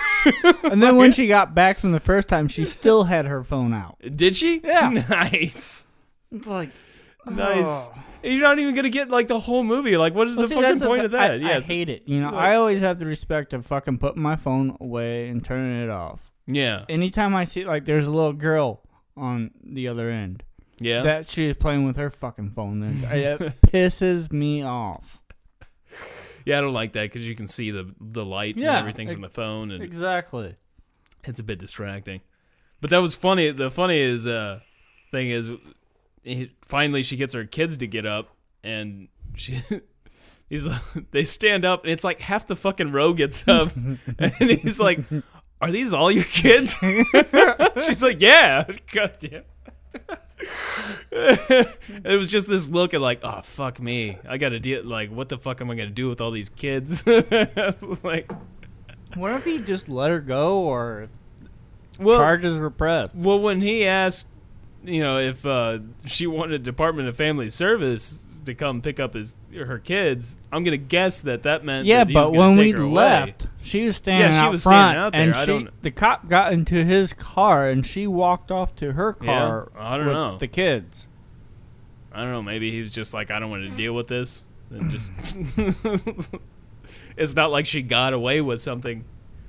And 0.62 0.82
then 0.82 0.96
when 0.96 1.12
she 1.12 1.26
got 1.26 1.54
back 1.54 1.78
from 1.78 1.92
the 1.92 2.00
first 2.00 2.28
time, 2.28 2.48
she 2.48 2.64
still 2.66 3.04
had 3.04 3.24
her 3.26 3.42
phone 3.42 3.72
out. 3.72 3.96
Did 4.14 4.36
she? 4.36 4.60
Yeah. 4.62 4.90
Nice, 5.08 5.86
It's 6.32 6.46
like 6.46 6.68
nice. 7.26 7.64
oh. 7.66 7.94
You're 8.24 8.40
not 8.42 8.58
even 8.58 8.74
gonna 8.74 8.88
get 8.90 9.10
like 9.10 9.28
the 9.28 9.38
whole 9.38 9.62
movie. 9.62 9.96
Like, 9.96 10.14
what 10.14 10.26
is 10.28 10.36
Well, 10.36 10.46
the 10.48 10.54
see, 10.54 10.60
fucking 10.62 10.80
point 10.86 11.04
of 11.04 11.10
that? 11.12 11.32
I, 11.32 11.34
yeah, 11.36 11.56
I 11.58 11.60
hate 11.60 11.88
it. 11.88 12.04
You 12.06 12.20
know, 12.20 12.26
Like- 12.30 12.34
I 12.34 12.54
always 12.56 12.80
have 12.80 12.98
the 12.98 13.06
respect 13.06 13.52
of 13.52 13.66
fucking 13.66 13.98
putting 13.98 14.22
my 14.22 14.36
phone 14.36 14.76
away 14.80 15.28
and 15.28 15.44
turning 15.44 15.82
it 15.82 15.90
off. 15.90 16.32
yeah, 16.46 16.84
Anytime 16.88 17.34
I 17.34 17.44
see 17.44 17.64
like 17.64 17.84
there's 17.84 18.06
a 18.06 18.10
little 18.10 18.32
girl 18.32 18.80
on 19.16 19.50
the 19.62 19.86
other 19.88 20.10
end 20.10 20.42
yeah. 20.80 21.02
that 21.02 21.28
she's 21.28 21.54
playing 21.54 21.84
with 21.86 21.96
her 21.96 22.10
fucking 22.10 22.50
phone, 22.50 22.80
then 22.80 23.02
it 23.12 23.38
pisses 23.66 24.32
me 24.32 24.62
off. 24.62 25.20
yeah, 26.44 26.58
I 26.58 26.60
don't 26.60 26.72
like 26.74 26.92
that 26.94 27.02
because 27.12 27.26
you 27.28 27.34
can 27.34 27.46
see 27.46 27.70
the 27.70 27.94
the 28.00 28.24
light 28.24 28.56
and 28.56 28.64
everything 28.64 29.08
ex- 29.08 29.14
from 29.14 29.22
the 29.22 29.28
phone, 29.28 29.70
and 29.70 29.82
Exactly. 29.82 30.56
it's 31.24 31.40
a 31.40 31.44
bit 31.44 31.58
distracting. 31.58 32.20
But 32.80 32.90
that 32.90 32.98
was 32.98 33.14
funny. 33.14 33.50
The 33.50 33.70
funny 33.70 33.98
is 33.98 34.26
uh 34.26 34.60
thing 35.10 35.30
is 35.30 35.50
finally 36.62 37.02
she 37.02 37.16
gets 37.16 37.34
her 37.34 37.44
kids 37.44 37.76
to 37.78 37.86
get 37.86 38.06
up 38.06 38.34
and 38.62 39.08
she 39.34 39.60
he's 40.48 40.66
they 41.10 41.24
stand 41.24 41.64
up 41.64 41.84
and 41.84 41.92
it's 41.92 42.04
like 42.04 42.20
half 42.20 42.46
the 42.46 42.56
fucking 42.56 42.92
row 42.92 43.12
gets 43.12 43.46
up 43.48 43.74
and 43.76 44.32
he's 44.38 44.80
like 44.80 45.00
are 45.64 45.70
these 45.70 45.94
all 45.94 46.10
your 46.10 46.24
kids? 46.24 46.76
She's 47.86 48.02
like, 48.02 48.20
"Yeah." 48.20 48.64
God 48.92 49.16
damn. 49.18 49.44
it 51.10 52.18
was 52.18 52.28
just 52.28 52.48
this 52.48 52.68
look 52.68 52.92
at 52.92 53.00
like, 53.00 53.20
"Oh 53.22 53.40
fuck 53.40 53.80
me. 53.80 54.18
I 54.28 54.36
got 54.36 54.50
to 54.50 54.58
deal 54.58 54.84
like 54.84 55.10
what 55.10 55.30
the 55.30 55.38
fuck 55.38 55.62
am 55.62 55.70
I 55.70 55.74
going 55.74 55.88
to 55.88 55.94
do 55.94 56.08
with 56.10 56.20
all 56.20 56.32
these 56.32 56.50
kids?" 56.50 57.06
like 57.06 58.30
What 59.14 59.32
if 59.32 59.44
he 59.44 59.60
just 59.60 59.88
let 59.88 60.10
her 60.10 60.20
go, 60.20 60.60
or 60.60 61.08
well, 61.98 62.18
charges 62.18 62.58
were 62.58 62.68
pressed? 62.68 63.16
Well, 63.16 63.40
when 63.40 63.62
he 63.62 63.86
asked, 63.86 64.26
you 64.84 65.02
know, 65.02 65.18
if 65.18 65.44
uh, 65.46 65.78
she 66.04 66.26
wanted 66.26 66.62
Department 66.62 67.08
of 67.08 67.16
Family 67.16 67.48
Service 67.50 68.38
to 68.44 68.54
come 68.54 68.82
pick 68.82 69.00
up 69.00 69.14
his 69.14 69.36
her 69.54 69.78
kids, 69.78 70.36
I'm 70.52 70.64
gonna 70.64 70.76
guess 70.76 71.20
that 71.22 71.44
that 71.44 71.64
meant 71.64 71.86
Yeah, 71.86 71.98
that 72.04 72.08
he 72.08 72.14
but 72.14 72.32
when 72.32 72.56
we 72.56 72.72
her 72.72 72.82
away. 72.82 72.92
left, 72.92 73.46
she 73.62 73.86
was 73.86 73.96
standing 73.96 74.30
Yeah, 74.32 74.40
she 74.40 74.46
out 74.46 74.52
was 74.52 74.62
front, 74.64 74.92
standing 74.92 75.00
out 75.02 75.12
there. 75.12 75.22
and 75.22 75.34
I 75.34 75.40
she, 75.44 75.46
don't- 75.46 75.82
the 75.82 75.90
cop 75.90 76.28
got 76.28 76.52
into 76.52 76.84
his 76.84 77.12
car, 77.12 77.68
and 77.68 77.84
she 77.86 78.06
walked 78.06 78.50
off 78.50 78.74
to 78.76 78.92
her 78.92 79.12
car 79.14 79.70
I 79.78 79.96
don't 79.96 80.06
with 80.06 80.14
know. 80.14 80.38
the 80.38 80.48
kids. 80.48 81.08
I 82.12 82.22
don't 82.22 82.30
know. 82.32 82.42
Maybe 82.42 82.70
he 82.70 82.80
was 82.80 82.92
just 82.92 83.12
like, 83.14 83.30
I 83.30 83.38
don't 83.40 83.50
want 83.50 83.68
to 83.68 83.74
deal 83.76 83.92
with 83.94 84.06
this, 84.08 84.46
and 84.70 84.90
just. 84.90 85.10
it's 87.16 87.34
not 87.34 87.50
like 87.50 87.66
she 87.66 87.82
got 87.82 88.12
away 88.12 88.40
with 88.40 88.60
something, 88.60 89.04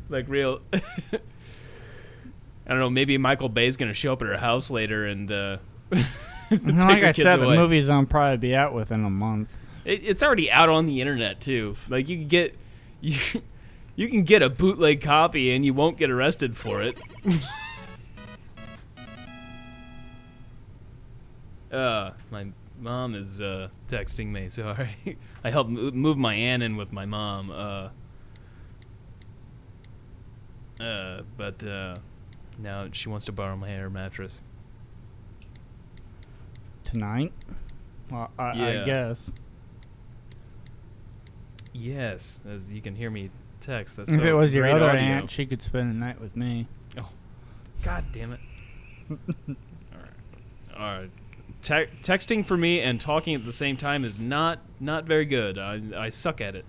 like 0.10 0.26
real. 0.30 0.62
I 2.66 2.72
don't 2.72 2.80
know. 2.80 2.90
Maybe 2.90 3.18
Michael 3.18 3.50
Bay's 3.50 3.78
gonna 3.78 3.94
show 3.94 4.14
up 4.14 4.22
at 4.22 4.28
her 4.28 4.38
house 4.38 4.70
later 4.70 5.06
and. 5.06 5.32
Uh, 5.32 5.58
take 6.50 6.66
like 6.66 7.04
I 7.04 7.12
said, 7.12 7.40
away. 7.40 7.56
the 7.56 7.62
movie's 7.62 7.90
on 7.90 8.06
probably 8.06 8.38
be 8.38 8.56
out 8.56 8.74
within 8.74 9.04
a 9.04 9.10
month. 9.10 9.58
It, 9.84 10.04
it's 10.04 10.24
already 10.24 10.52
out 10.52 10.70
on 10.70 10.86
the 10.86 11.02
internet 11.02 11.42
too. 11.42 11.76
Like 11.90 12.10
you 12.10 12.18
can 12.18 12.28
get 12.28 12.56
you, 13.02 13.20
you 13.96 14.08
can 14.08 14.24
get 14.24 14.42
a 14.42 14.50
bootleg 14.50 15.02
copy 15.02 15.54
and 15.54 15.64
you 15.64 15.74
won't 15.74 15.98
get 15.98 16.10
arrested 16.10 16.58
for 16.58 16.82
it. 16.82 16.98
uh, 21.72 22.12
my 22.32 22.48
mom 22.80 23.16
is 23.16 23.42
uh, 23.42 23.70
texting 23.88 24.28
me. 24.28 24.50
Sorry, 24.50 25.18
I 25.44 25.50
helped 25.50 25.70
mo- 25.70 25.92
move 25.92 26.18
my 26.18 26.34
aunt 26.34 26.64
in 26.64 26.76
with 26.78 26.92
my 26.92 27.06
mom. 27.06 27.52
Uh, 27.52 27.90
uh, 30.84 31.22
but 31.38 31.64
uh, 31.64 31.98
now 32.58 32.88
she 32.92 33.10
wants 33.10 33.26
to 33.26 33.32
borrow 33.32 33.56
my 33.56 33.70
air 33.70 33.90
mattress. 33.90 34.42
Tonight? 36.84 37.34
Well, 38.12 38.32
I, 38.38 38.54
Yeah. 38.54 38.82
I 38.82 38.86
guess. 38.86 39.32
Yes, 41.74 42.40
as 42.48 42.72
you 42.72 42.82
can 42.82 42.96
hear 42.96 43.10
me 43.10 43.32
text. 43.60 43.98
That's 43.98 44.10
If 44.10 44.20
so 44.20 44.26
it 44.26 44.32
was 44.34 44.54
your 44.54 44.66
other 44.70 44.90
audio. 44.90 45.02
aunt, 45.02 45.30
she 45.30 45.46
could 45.46 45.62
spend 45.62 45.90
the 45.90 45.96
night 45.96 46.22
with 46.22 46.36
me. 46.36 46.68
Oh, 46.98 47.10
God 47.84 48.06
damn 48.14 48.34
it. 48.34 48.40
All 49.10 49.18
right. 49.94 50.78
All 50.78 51.00
right. 51.02 51.12
Te- 51.62 51.88
texting 52.04 52.46
for 52.46 52.56
me 52.56 52.80
and 52.80 53.02
talking 53.02 53.34
at 53.36 53.44
the 53.44 53.52
same 53.52 53.76
time 53.76 54.06
is 54.06 54.20
not 54.20 54.60
not 54.80 55.06
very 55.06 55.26
good. 55.26 55.58
I 55.58 55.82
I 55.98 56.10
suck 56.10 56.40
at 56.42 56.56
it. 56.56 56.66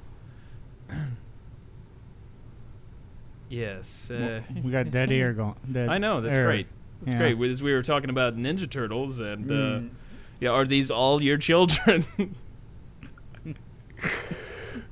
yes. 3.49 4.11
Uh, 4.11 4.43
we 4.62 4.71
got 4.71 4.91
dead 4.91 5.11
ear 5.12 5.33
going. 5.33 5.55
Dead 5.71 5.88
I 5.88 5.99
know 5.99 6.21
that's 6.21 6.38
air. 6.38 6.47
great. 6.47 6.67
That's 7.03 7.15
Yeah. 7.15 7.33
great. 7.35 7.50
As 7.50 7.62
we 7.62 7.73
were 7.73 7.83
talking 7.83 8.11
about 8.11 8.37
Ninja 8.37 8.69
Turtles 8.69 9.21
and 9.21 9.50
uh, 9.50 9.55
Mm. 9.55 9.91
yeah, 10.41 10.50
are 10.50 10.65
these 10.65 10.91
all 10.91 11.23
your 11.23 11.38
children? 11.38 12.05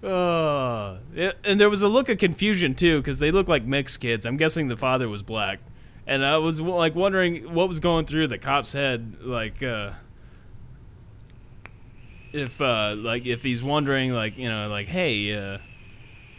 Uh, 0.03 0.99
and 1.45 1.59
there 1.59 1.71
was 1.71 1.81
a 1.83 1.89
look 1.89 2.09
of 2.11 2.19
confusion 2.19 2.75
too 2.75 2.99
because 3.01 3.19
they 3.21 3.31
look 3.31 3.49
like 3.49 3.65
mixed 3.65 4.01
kids. 4.01 4.27
I'm 4.27 4.37
guessing 4.37 4.69
the 4.69 4.77
father 4.77 5.09
was 5.09 5.23
black, 5.23 5.61
and 6.07 6.25
I 6.25 6.37
was 6.39 6.61
like 6.61 6.95
wondering 6.95 7.55
what 7.55 7.69
was 7.69 7.81
going 7.81 8.05
through 8.05 8.29
the 8.29 8.37
cop's 8.37 8.75
head, 8.75 9.17
like 9.23 9.63
uh, 9.63 9.93
if 12.33 12.61
uh, 12.61 12.95
like 12.99 13.25
if 13.25 13.43
he's 13.43 13.63
wondering 13.63 14.13
like 14.13 14.37
you 14.37 14.49
know 14.49 14.69
like 14.69 14.87
hey, 14.89 15.35
uh, 15.35 15.59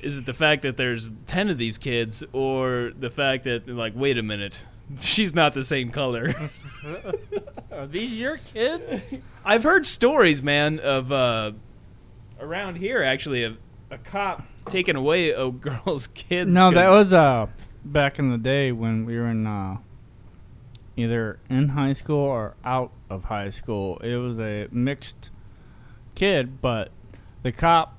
is 0.05 0.19
it 0.19 0.25
the 0.27 0.33
fact 0.33 0.61
that 0.61 0.77
there's 0.77 1.11
ten 1.25 1.49
of 1.49 1.57
these 1.57 1.79
kids 1.79 2.23
or 2.31 2.91
the 2.97 3.09
fact 3.09 3.45
that 3.45 3.67
like 3.67 3.93
wait 3.95 4.17
a 4.17 4.23
minute, 4.23 4.65
she's 4.99 5.33
not 5.33 5.53
the 5.53 5.63
same 5.63 5.89
color. 5.89 6.51
Are 7.71 7.87
these 7.87 8.17
your 8.17 8.37
kids? 8.37 9.09
I've 9.43 9.63
heard 9.63 9.85
stories, 9.85 10.41
man, 10.43 10.79
of 10.79 11.11
uh, 11.11 11.51
around 12.39 12.75
here 12.75 13.01
actually 13.03 13.43
of 13.43 13.57
a 13.89 13.97
cop 13.97 14.43
taking 14.69 14.95
away 14.95 15.31
a 15.31 15.49
girl's 15.51 16.07
kids. 16.07 16.53
no, 16.53 16.71
that 16.71 16.89
was 16.91 17.11
uh 17.11 17.47
back 17.83 18.19
in 18.19 18.29
the 18.29 18.37
day 18.37 18.71
when 18.71 19.05
we 19.05 19.17
were 19.17 19.27
in 19.27 19.45
uh 19.47 19.77
either 20.95 21.39
in 21.49 21.69
high 21.69 21.93
school 21.93 22.19
or 22.23 22.53
out 22.63 22.91
of 23.09 23.25
high 23.25 23.49
school. 23.49 23.97
It 23.97 24.15
was 24.17 24.39
a 24.39 24.67
mixed 24.71 25.31
kid, 26.13 26.61
but 26.61 26.91
the 27.43 27.51
cop 27.51 27.97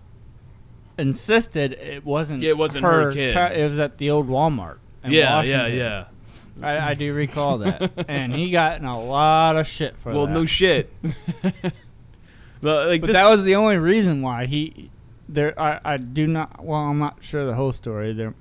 insisted 0.98 1.72
it 1.72 2.04
wasn't. 2.04 2.42
It 2.44 2.56
wasn't 2.56 2.84
her 2.84 3.12
kid. 3.12 3.34
chi- 3.34 3.52
it 3.54 3.68
was 3.70 3.78
at 3.78 3.98
the 3.98 4.10
old 4.10 4.28
Walmart. 4.28 4.78
In 5.04 5.12
yeah, 5.12 5.36
Washington. 5.36 5.76
yeah, 5.76 6.04
yeah. 6.62 6.66
I, 6.66 6.90
I 6.90 6.94
do 6.94 7.12
recall 7.12 7.58
that, 7.64 7.92
and 8.08 8.34
he 8.34 8.50
got 8.50 8.78
in 8.78 8.84
a 8.86 8.98
lot 9.00 9.56
of 9.56 9.66
shit 9.66 9.96
for 9.96 10.12
Well, 10.12 10.26
that. 10.26 10.32
Well, 10.32 10.40
no 10.40 10.44
shit. 10.46 10.90
Well, 12.62 12.88
like 12.88 13.02
But 13.02 13.12
that 13.12 13.28
was 13.28 13.44
the 13.44 13.54
only 13.54 13.76
reason 13.76 14.22
why 14.22 14.46
he 14.46 14.90
there. 15.28 15.58
I, 15.60 15.78
I 15.84 15.96
do 15.98 16.26
not. 16.26 16.64
Well, 16.64 16.80
I'm 16.80 16.98
not 16.98 17.18
sure 17.22 17.44
the 17.44 17.54
whole 17.54 17.72
story 17.72 18.12
there, 18.12 18.34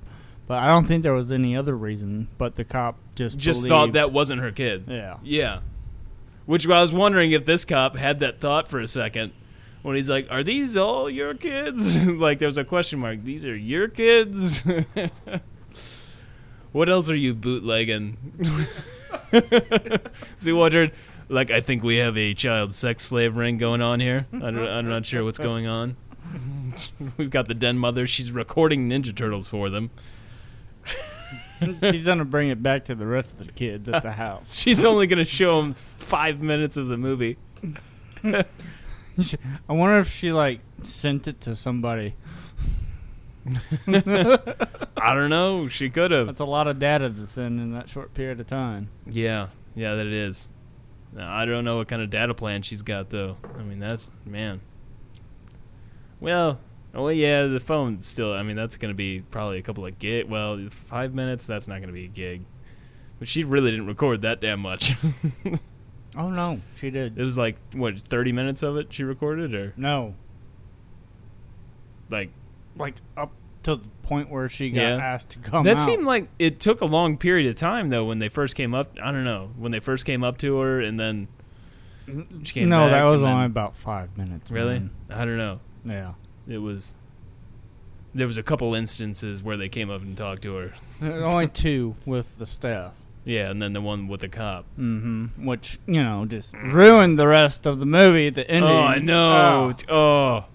but 0.47 0.59
I 0.63 0.67
don't 0.67 0.85
think 0.85 1.03
there 1.03 1.13
was 1.13 1.31
any 1.31 1.55
other 1.55 1.75
reason. 1.75 2.29
But 2.38 2.55
the 2.55 2.63
cop 2.63 2.97
just 3.15 3.38
just 3.38 3.67
thought 3.67 3.91
that 3.93 4.12
wasn't 4.13 4.41
her 4.41 4.51
kid. 4.51 4.85
Yeah. 4.88 5.17
Yeah. 5.24 5.59
Which 6.45 6.67
I 6.67 6.81
was 6.81 6.93
wondering 6.93 7.33
if 7.33 7.45
this 7.45 7.65
cop 7.65 7.97
had 7.97 8.19
that 8.19 8.39
thought 8.39 8.67
for 8.67 8.79
a 8.79 8.88
second 8.88 9.33
when 9.85 9.95
he's 9.95 10.09
like, 10.09 10.25
"Are 10.31 10.41
these 10.41 10.75
all 10.75 11.11
your 11.11 11.35
kids?" 11.35 11.95
like 12.03 12.39
there's 12.39 12.57
a 12.57 12.63
question 12.63 12.99
mark. 12.99 13.23
These 13.23 13.45
are 13.45 13.55
your 13.55 13.87
kids. 13.87 14.65
what 16.71 16.89
else 16.89 17.07
are 17.07 17.15
you 17.15 17.35
bootlegging? 17.35 18.17
so 19.31 19.99
he 20.41 20.53
wondered, 20.53 20.91
like, 21.29 21.51
I 21.51 21.61
think 21.61 21.83
we 21.83 21.97
have 21.97 22.17
a 22.17 22.33
child 22.33 22.73
sex 22.73 23.05
slave 23.05 23.35
ring 23.35 23.57
going 23.57 23.83
on 23.83 23.99
here. 23.99 24.25
I 24.33 24.39
don't, 24.39 24.67
I'm 24.67 24.89
not 24.89 25.05
sure 25.05 25.23
what's 25.23 25.37
going 25.37 25.67
on. 25.67 25.97
We've 27.17 27.29
got 27.29 27.47
the 27.47 27.53
den 27.53 27.77
mother. 27.77 28.07
She's 28.07 28.31
recording 28.31 28.89
Ninja 28.89 29.15
Turtles 29.15 29.47
for 29.47 29.69
them. 29.69 29.91
She's 31.83 32.05
gonna 32.05 32.25
bring 32.25 32.49
it 32.49 32.63
back 32.63 32.85
to 32.85 32.95
the 32.95 33.05
rest 33.05 33.39
of 33.39 33.45
the 33.45 33.53
kids 33.53 33.87
at 33.87 34.01
the 34.01 34.13
house. 34.13 34.57
She's 34.57 34.83
only 34.83 35.05
going 35.05 35.23
to 35.23 35.29
show 35.29 35.61
them 35.61 35.75
five 35.97 36.41
minutes 36.41 36.75
of 36.75 36.87
the 36.87 36.97
movie. 36.97 37.37
I 39.69 39.74
wonder 39.74 40.00
if 40.00 40.10
she 40.10 40.31
like 40.31 40.62
sent 40.84 41.27
it 41.27 41.41
to 41.41 41.55
somebody. 41.55 42.15
I 43.88 45.13
don't 45.13 45.29
know. 45.29 45.67
She 45.67 45.89
could 45.89 46.12
have. 46.12 46.27
That's 46.27 46.39
a 46.39 46.45
lot 46.45 46.67
of 46.67 46.79
data 46.79 47.10
to 47.10 47.27
send 47.27 47.60
in 47.60 47.74
that 47.74 47.89
short 47.89 48.13
period 48.13 48.39
of 48.39 48.48
time. 48.48 48.89
Yeah, 49.05 49.48
yeah, 49.75 49.95
that 49.95 50.05
it 50.05 50.13
is. 50.13 50.50
Now, 51.13 51.34
I 51.34 51.45
don't 51.45 51.63
know 51.63 51.77
what 51.77 51.88
kind 51.88 52.01
of 52.01 52.10
data 52.10 52.34
plan 52.34 52.62
she's 52.62 52.81
got 52.81 53.10
though. 53.10 53.38
I 53.57 53.63
mean, 53.63 53.79
that's 53.79 54.10
man. 54.25 54.62
Well, 56.19 56.60
oh 56.93 57.07
yeah, 57.10 57.48
the 57.48 57.60
phone 57.60 58.01
still. 58.01 58.34
I 58.34 58.43
mean, 58.43 58.55
that's 58.55 58.77
gonna 58.77 58.93
be 58.93 59.22
probably 59.22 59.60
a 59.60 59.62
couple 59.62 59.86
of 59.86 59.98
gig. 60.00 60.29
Well, 60.29 60.67
five 60.69 61.13
minutes. 61.13 61.45
That's 61.45 61.67
not 61.67 61.81
gonna 61.81 61.93
be 61.93 62.05
a 62.05 62.10
gig. 62.10 62.45
But 63.19 63.27
she 63.27 63.43
really 63.43 63.72
didn't 63.72 63.88
record 63.88 64.24
that 64.24 64.41
damn 64.41 64.60
much. 64.60 64.93
Oh 66.17 66.29
no, 66.29 66.62
she 66.75 66.89
did. 66.89 67.17
it 67.17 67.22
was 67.24 67.38
like 67.38 67.57
what, 67.74 67.98
thirty 68.00 68.31
minutes 68.31 68.63
of 68.63 68.77
it 68.77 68.91
she 68.93 69.03
recorded, 69.03 69.53
or 69.53 69.74
No, 69.77 70.15
like 72.10 72.29
like 72.77 72.95
up 73.17 73.31
to 73.63 73.77
the 73.77 73.88
point 74.03 74.29
where 74.29 74.48
she 74.48 74.69
got 74.69 74.81
Yeah. 74.81 74.98
asked 74.98 75.31
to 75.31 75.39
come 75.39 75.63
that 75.63 75.77
out. 75.77 75.86
seemed 75.86 76.03
like 76.05 76.27
it 76.38 76.60
took 76.60 76.81
a 76.81 76.86
long 76.86 77.17
period 77.17 77.50
of 77.50 77.55
time 77.55 77.89
though 77.89 78.05
when 78.05 78.19
they 78.19 78.29
first 78.29 78.55
came 78.55 78.74
up. 78.75 78.95
I 79.01 79.12
don't 79.12 79.24
know 79.24 79.51
when 79.57 79.72
they 79.72 79.79
first 79.79 80.05
came 80.05 80.24
up 80.24 80.38
to 80.39 80.57
her, 80.60 80.79
and 80.81 81.00
then 81.00 81.27
she 82.43 82.53
came 82.53 82.69
no, 82.69 82.89
that 82.89 83.03
was 83.03 83.22
and 83.22 83.27
then- 83.29 83.34
only 83.36 83.45
about 83.48 83.75
five 83.75 84.15
minutes. 84.17 84.51
really. 84.51 84.79
man. 84.79 84.91
I 85.10 85.25
don't 85.25 85.38
know. 85.38 85.60
Yeah. 85.84 86.13
it 86.48 86.60
was 86.60 86.95
there 88.13 88.27
was 88.27 88.38
a 88.38 88.43
couple 88.43 88.74
instances 88.75 89.43
where 89.43 89.57
they 89.57 89.67
came 89.67 89.89
up 89.89 90.01
and 90.01 90.15
talked 90.15 90.43
to 90.43 90.55
her 90.55 90.74
only 91.01 91.48
two 91.48 91.95
with 92.05 92.38
the 92.38 92.45
staff. 92.45 92.93
Yeah 93.25 93.50
and 93.50 93.62
then 93.62 93.74
the 93.74 93.82
one 93.82 94.08
with 94.08 94.22
the 94.22 94.29
cop 94.29 94.65
Mm-hmm. 94.79 95.46
Which 95.46 95.79
you 95.88 96.01
know 96.03 96.25
just 96.25 96.53
ruined 96.53 97.17
the 97.20 97.27
rest 97.27 97.65
of 97.65 97.79
the 97.79 97.86
movie. 97.86 98.29
The 98.29 98.50
ending. 98.50 98.70
oh 98.72 98.82
i 98.84 99.00
know. 99.00 99.70
It's- 99.70 99.86
oh 99.89 100.46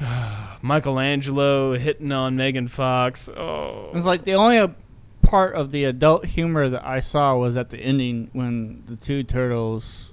michelangelo 0.62 1.76
hitting 1.76 2.12
on 2.12 2.36
megan 2.36 2.68
fox 2.68 3.28
It 3.28 3.38
oh 3.38 3.90
was 3.92 4.04
like 4.06 4.24
the 4.24 4.34
only 4.34 4.58
uh, 4.58 4.68
part 5.22 5.54
of 5.54 5.70
the 5.70 5.84
adult 5.84 6.24
humor 6.26 6.68
that 6.70 6.84
I 6.84 7.00
saw 7.00 7.36
was 7.36 7.56
at 7.56 7.68
the 7.70 7.78
ending 7.78 8.30
when 8.32 8.82
the 8.86 8.96
two 8.96 9.22
turtles 9.22 10.10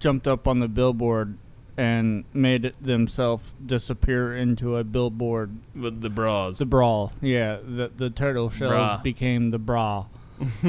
jumped 0.00 0.26
up 0.26 0.46
on 0.48 0.58
the 0.58 0.66
billboard 0.68 1.38
and 1.78 2.24
made 2.34 2.74
themselves 2.80 3.54
disappear 3.64 4.36
into 4.36 4.76
a 4.76 4.84
billboard. 4.84 5.56
with 5.74 6.00
the 6.02 6.10
bras 6.10 6.58
The 6.58 6.66
brawl, 6.66 7.12
yeah. 7.22 7.58
The 7.62 7.90
the 7.96 8.10
turtle 8.10 8.50
shells 8.50 8.70
Bra. 8.72 8.96
became 8.98 9.50
the 9.50 9.58
bra. 9.58 10.06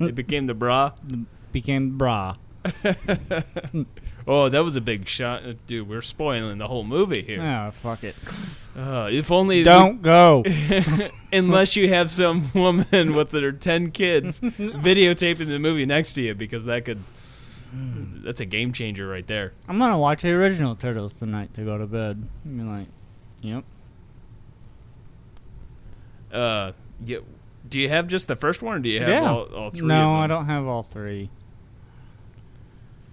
it 0.00 0.14
became 0.14 0.46
the 0.46 0.54
bra 0.54 0.92
Became 1.52 1.90
the 1.90 1.96
bra. 1.96 2.36
oh 4.26 4.48
that 4.48 4.64
was 4.64 4.74
a 4.76 4.80
big 4.80 5.06
shot 5.06 5.44
Uh, 5.44 5.52
dude 5.66 5.86
we're 5.88 6.00
spoiling 6.02 6.56
the 6.58 6.66
whole 6.66 6.82
movie 6.84 7.22
here 7.22 7.40
Ah, 7.42 7.70
fuck 7.70 8.02
it. 8.02 8.16
uh, 8.76 9.08
if 9.12 9.30
only 9.30 9.62
Don't 9.62 10.00
go. 10.02 10.42
unless 11.32 11.76
you 11.76 11.88
have 11.90 12.10
some 12.10 12.50
woman 12.54 13.14
with 13.14 13.32
her 13.32 13.52
10 13.52 13.90
kids 13.90 14.40
videotaping 14.40 15.46
the 15.48 15.58
movie 15.58 15.86
next 15.86 16.14
to 16.14 16.22
you 16.22 16.34
because 16.34 16.64
that 16.64 16.84
could 16.84 17.00
that's 18.24 18.40
a 18.40 18.44
game 18.44 18.72
changer 18.72 19.06
right 19.08 19.26
there 19.26 19.52
I'm 19.68 19.78
gonna 19.78 19.98
watch 19.98 20.22
the 20.22 20.30
original 20.30 20.74
Turtles 20.76 21.12
tonight 21.14 21.52
to 21.54 21.62
go 21.64 21.76
to 21.78 21.86
bed. 21.86 22.22
I 22.44 22.48
mean, 22.48 22.68
like, 22.70 22.86
yep. 23.42 23.64
uh 26.32 26.72
yeah, 27.04 27.18
do 27.68 27.78
you 27.78 27.88
have 27.88 28.06
just 28.08 28.28
the 28.28 28.36
first 28.36 28.62
one 28.62 28.76
or 28.76 28.78
do 28.78 28.88
you 28.88 29.00
have 29.00 29.08
Yeah. 29.08 29.30
all, 29.30 29.42
all 29.54 29.70
three 29.70 29.86
no? 29.86 30.14
I 30.16 30.26
don't 30.26 30.46
have 30.46 30.66
all 30.66 30.82
three. 30.82 31.30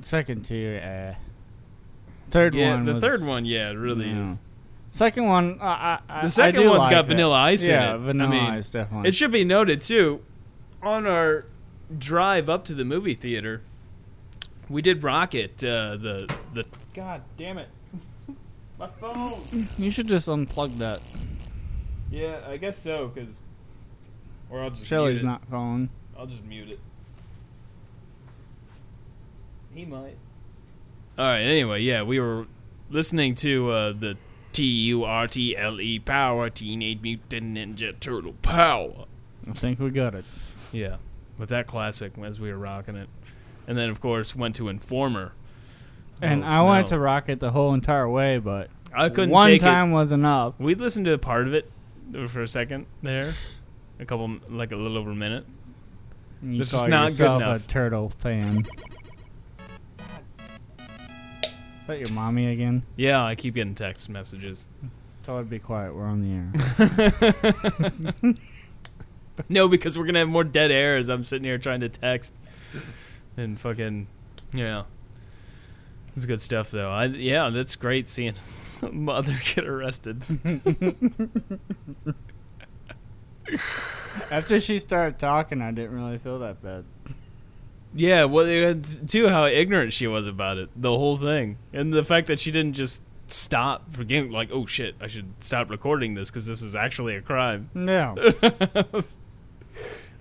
Second 0.02 0.46
two, 0.46 0.80
eh. 0.82 1.14
Third 2.30 2.54
yeah 2.56 2.76
one. 2.76 2.86
the 2.86 2.94
was- 2.94 3.02
third 3.02 3.24
one 3.26 3.46
yeah 3.46 3.70
it 3.70 3.74
really 3.76 4.10
is 4.10 4.40
Second 4.94 5.24
one, 5.26 5.58
I, 5.62 6.00
I, 6.10 6.22
the 6.24 6.30
second 6.30 6.66
one's 6.68 6.80
like 6.80 6.90
got 6.90 7.06
it. 7.06 7.08
vanilla 7.08 7.36
ice 7.38 7.66
yeah, 7.66 7.92
in 7.92 7.96
it 7.96 8.06
vanilla 8.06 8.30
I 8.30 8.32
mean, 8.32 8.54
ice 8.56 8.72
definitely. 8.72 9.08
it 9.08 9.16
should 9.16 9.32
be 9.32 9.46
noted 9.46 9.82
too 9.82 10.22
on 10.84 11.08
our 11.08 11.46
drive 11.98 12.50
up 12.50 12.66
to 12.66 12.74
the 12.74 12.84
movie 12.84 13.14
theater 13.14 13.62
we 14.72 14.82
did 14.82 15.04
rocket 15.04 15.64
uh 15.64 15.96
the 15.98 16.34
the 16.54 16.66
god 16.94 17.22
damn 17.38 17.58
it 17.58 17.68
my 18.80 18.88
phone 18.88 19.40
you 19.78 19.92
should 19.92 20.08
just 20.08 20.28
unplug 20.28 20.78
that. 20.78 21.02
Yeah, 22.10 22.42
I 22.48 22.58
guess 22.58 22.78
so, 22.78 23.08
cause 23.10 23.42
or 24.50 24.62
I'll 24.62 24.70
just 24.70 24.86
Shelly's 24.86 25.22
mute 25.22 25.24
it. 25.24 25.32
not 25.32 25.50
calling. 25.50 25.90
I'll 26.18 26.26
just 26.26 26.44
mute 26.44 26.70
it. 26.70 26.80
He 29.74 29.86
might. 29.86 30.18
All 31.18 31.26
right. 31.26 31.42
Anyway, 31.42 31.82
yeah, 31.82 32.04
we 32.04 32.20
were 32.20 32.48
listening 32.90 33.36
to 33.36 33.72
uh, 33.72 33.94
the 33.94 34.18
T 34.52 34.64
U 34.66 35.04
R 35.06 35.28
T 35.28 35.56
L 35.56 35.80
E 35.80 36.00
Power 36.00 36.50
Teenage 36.50 37.02
Mutant 37.02 37.56
Ninja 37.58 37.98
Turtle 38.00 38.34
Power. 38.42 39.06
I 39.50 39.54
think 39.54 39.80
we 39.80 39.90
got 39.90 40.14
it. 40.16 40.26
Yeah, 40.74 40.98
with 41.38 41.50
that 41.50 41.68
classic 41.68 42.14
as 42.22 42.40
we 42.40 42.52
were 42.52 42.58
rocking 42.58 42.96
it, 42.98 43.08
and 43.68 43.78
then 43.78 43.90
of 43.90 44.00
course 44.00 44.36
went 44.36 44.56
to 44.58 44.68
Informer. 44.70 45.34
And 46.22 46.44
Oh, 46.44 46.48
I 46.48 46.62
wanted 46.62 46.88
to 46.88 47.00
rock 47.00 47.30
it 47.30 47.40
the 47.40 47.52
whole 47.52 47.74
entire 47.74 48.08
way, 48.10 48.38
but 48.38 48.70
I 48.94 49.10
couldn't 49.10 49.32
one 49.32 49.58
time 49.58 49.92
was 49.92 50.12
enough. 50.12 50.54
We 50.60 50.76
listened 50.76 51.06
to 51.08 51.14
a 51.14 51.18
part 51.18 51.48
of 51.48 51.54
it 51.54 51.72
for 52.30 52.42
a 52.44 52.48
second 52.48 52.86
there, 53.02 53.34
a 54.00 54.06
couple 54.06 54.38
like 54.50 54.72
a 54.72 54.76
little 54.76 54.98
over 54.98 55.12
a 55.12 55.16
minute. 55.16 55.46
You 56.44 56.60
This 56.60 56.74
is 56.74 56.84
not 56.84 57.12
good 57.18 57.36
enough. 57.38 57.66
a 57.66 57.68
turtle 57.68 58.10
fan. 58.10 58.66
Is 60.80 61.88
that 61.88 62.00
your 62.00 62.12
mommy 62.12 62.48
again? 62.48 62.84
Yeah, 62.96 63.24
I 63.24 63.36
keep 63.36 63.56
getting 63.56 63.76
text 63.76 64.10
messages. 64.10 64.70
Tell 65.24 65.38
her 65.38 65.44
to 65.44 65.50
be 65.50 65.60
quiet. 65.60 65.96
We're 65.96 66.06
on 66.06 66.22
the 66.22 66.34
air. 68.22 68.34
No, 69.50 69.68
because 69.68 69.98
we're 69.98 70.06
gonna 70.06 70.20
have 70.20 70.28
more 70.30 70.44
dead 70.44 70.70
air 70.72 70.98
as 70.98 71.10
I'm 71.10 71.24
sitting 71.24 71.46
here 71.46 71.58
trying 71.58 71.80
to 71.80 71.90
text 71.90 72.34
and 73.38 73.60
fucking 73.60 74.08
yeah. 74.54 74.84
It's 76.16 76.26
good 76.26 76.42
stuff 76.42 76.72
though. 76.72 76.90
I 76.92 77.06
yeah, 77.06 77.50
that's 77.50 77.76
great 77.76 78.10
seeing 78.10 78.34
mother 78.92 79.40
get 79.56 79.66
arrested. 79.66 80.24
After 84.30 84.60
she 84.60 84.80
started 84.80 85.20
talking, 85.20 85.62
I 85.62 85.72
didn't 85.72 85.96
really 85.96 86.18
feel 86.18 86.40
that 86.40 86.62
bad. 86.62 86.84
yeah, 87.94 88.26
well, 88.26 88.76
too 89.08 89.30
how 89.30 89.46
ignorant 89.46 89.94
she 89.94 90.08
was 90.08 90.28
about 90.28 90.58
it, 90.58 90.70
the 90.76 90.90
whole 90.90 91.16
thing, 91.18 91.58
and 91.74 91.94
the 91.94 92.04
fact 92.04 92.28
that 92.28 92.40
she 92.40 92.52
didn't 92.52 92.74
just 92.74 93.02
stop 93.28 93.90
for 93.90 94.04
getting 94.04 94.32
like, 94.32 94.50
oh 94.52 94.66
shit, 94.66 94.96
I 95.02 95.08
should 95.08 95.32
stop 95.40 95.70
recording 95.70 96.14
this 96.14 96.30
because 96.30 96.46
this 96.46 96.62
is 96.62 96.76
actually 96.76 97.16
a 97.16 97.22
crime. 97.22 97.70
No. 97.74 98.16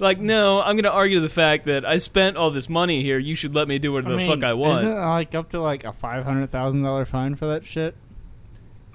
Like, 0.01 0.19
no, 0.19 0.63
I'm 0.63 0.77
gonna 0.77 0.89
argue 0.89 1.21
the 1.21 1.29
fact 1.29 1.67
that 1.67 1.85
I 1.85 1.99
spent 1.99 2.39
all 2.39 2.51
this 2.51 2.69
money 2.71 3.03
here. 3.03 3.19
You 3.19 3.35
should 3.35 3.55
let 3.55 3.69
me 3.69 3.79
do 3.79 3.93
whatever 3.93 4.17
the 4.17 4.27
fuck 4.27 4.43
I 4.43 4.55
want. 4.55 4.81
Isn't 4.81 4.97
it 4.97 5.01
like 5.01 5.35
up 5.35 5.51
to 5.51 5.61
like 5.61 5.85
a 5.85 5.93
five 5.93 6.25
hundred 6.25 6.51
thousand 6.51 6.83
dollar 6.83 7.05
fine 7.05 7.35
for 7.35 7.47
that 7.47 7.65
shit? 7.65 7.95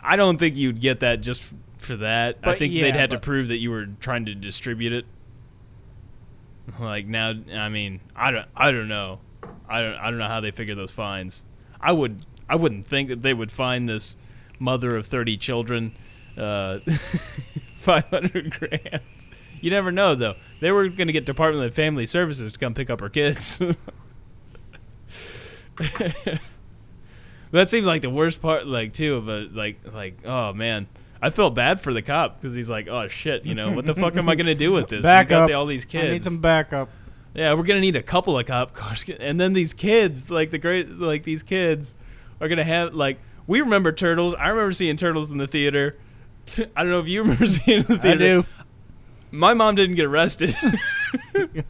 I 0.02 0.16
don't 0.16 0.38
think 0.38 0.58
you'd 0.58 0.82
get 0.82 1.02
that 1.02 1.22
just 1.22 1.42
f- 1.42 1.54
for 1.78 1.96
that. 1.98 2.40
I 2.44 2.56
think 2.56 2.74
yeah, 2.74 2.84
they'd 2.84 2.96
have 2.96 3.12
to 3.12 3.20
prove 3.20 3.50
that 3.50 3.58
you 3.58 3.70
were 3.70 3.86
trying 4.00 4.26
to 4.26 4.34
distribute 4.36 4.94
it. 4.94 5.06
Like 6.80 7.06
now, 7.06 7.34
I 7.54 7.70
mean, 7.70 8.02
I 8.16 8.32
don't, 8.32 8.48
I 8.56 8.72
don't 8.72 8.88
know, 8.88 9.20
I 9.70 9.82
don't, 9.82 9.96
I 9.96 10.10
don't 10.10 10.18
know 10.18 10.28
how 10.28 10.40
they 10.42 10.50
figure 10.52 10.74
those 10.74 10.92
fines. 10.92 11.44
I 11.80 11.92
would, 11.92 12.26
I 12.50 12.56
wouldn't 12.56 12.88
think 12.88 13.10
that 13.10 13.22
they 13.22 13.36
would 13.36 13.52
find 13.52 13.88
this 13.88 14.16
mother 14.58 14.98
of 14.98 15.06
thirty 15.06 15.38
children, 15.38 15.92
uh, 16.36 16.80
five 17.78 18.10
hundred 18.10 18.58
grand. 18.60 19.02
You 19.66 19.72
never 19.72 19.92
know, 19.92 20.14
though. 20.14 20.36
They 20.60 20.72
were 20.72 20.88
going 20.90 21.08
to 21.08 21.12
get 21.12 21.26
Department 21.26 21.66
of 21.66 21.74
Family 21.74 22.06
Services 22.06 22.52
to 22.52 22.60
come 22.60 22.76
pick 22.76 22.92
up 22.92 23.00
her 23.00 23.10
kids. 23.10 23.58
That 27.52 27.70
seemed 27.72 27.88
like 27.88 28.04
the 28.04 28.12
worst 28.12 28.44
part, 28.44 28.68
like 28.68 28.94
too 28.94 29.16
of 29.16 29.28
a 29.28 29.48
like 29.52 29.80
like 29.92 30.20
oh 30.24 30.54
man, 30.54 30.86
I 31.20 31.32
felt 31.32 31.56
bad 31.56 31.80
for 31.80 31.94
the 31.94 32.04
cop 32.04 32.36
because 32.36 32.54
he's 32.54 32.70
like 32.70 32.88
oh 32.88 33.08
shit, 33.08 33.44
you 33.46 33.56
know 33.56 33.72
what 33.72 33.88
the 33.88 33.96
fuck 33.96 34.16
am 34.18 34.30
I 34.30 34.36
gonna 34.36 34.54
do 34.54 34.72
with 34.72 34.88
this? 34.90 35.02
Back 35.02 35.28
we 35.28 35.30
got 35.32 35.50
up. 35.50 35.58
all 35.58 35.66
these 35.66 35.86
kids. 35.86 36.10
I 36.10 36.12
need 36.12 36.24
some 36.24 36.38
backup. 36.38 36.90
yeah, 37.34 37.54
we're 37.54 37.64
gonna 37.64 37.80
need 37.80 37.96
a 37.96 38.04
couple 38.04 38.38
of 38.38 38.46
cop 38.46 38.74
cars, 38.74 39.04
and 39.20 39.40
then 39.42 39.54
these 39.54 39.74
kids, 39.74 40.30
like 40.30 40.52
the 40.52 40.60
great, 40.60 40.90
like 41.00 41.24
these 41.24 41.42
kids, 41.42 41.96
are 42.40 42.48
gonna 42.48 42.64
have 42.64 42.94
like 42.94 43.18
we 43.48 43.62
remember 43.62 43.92
turtles. 43.92 44.36
I 44.36 44.50
remember 44.50 44.74
seeing 44.74 44.96
turtles 44.98 45.32
in 45.32 45.40
the 45.40 45.48
theater. 45.48 45.98
I 46.76 46.84
don't 46.84 46.92
know 46.92 47.00
if 47.00 47.08
you 47.08 47.22
remember 47.24 47.48
seeing 47.48 47.84
the 47.84 47.96
I 47.96 47.98
theater. 47.98 48.18
do. 48.18 48.46
My 49.32 49.54
mom 49.54 49.76
didn't 49.76 49.96
get 49.96 50.06
arrested. 50.06 50.56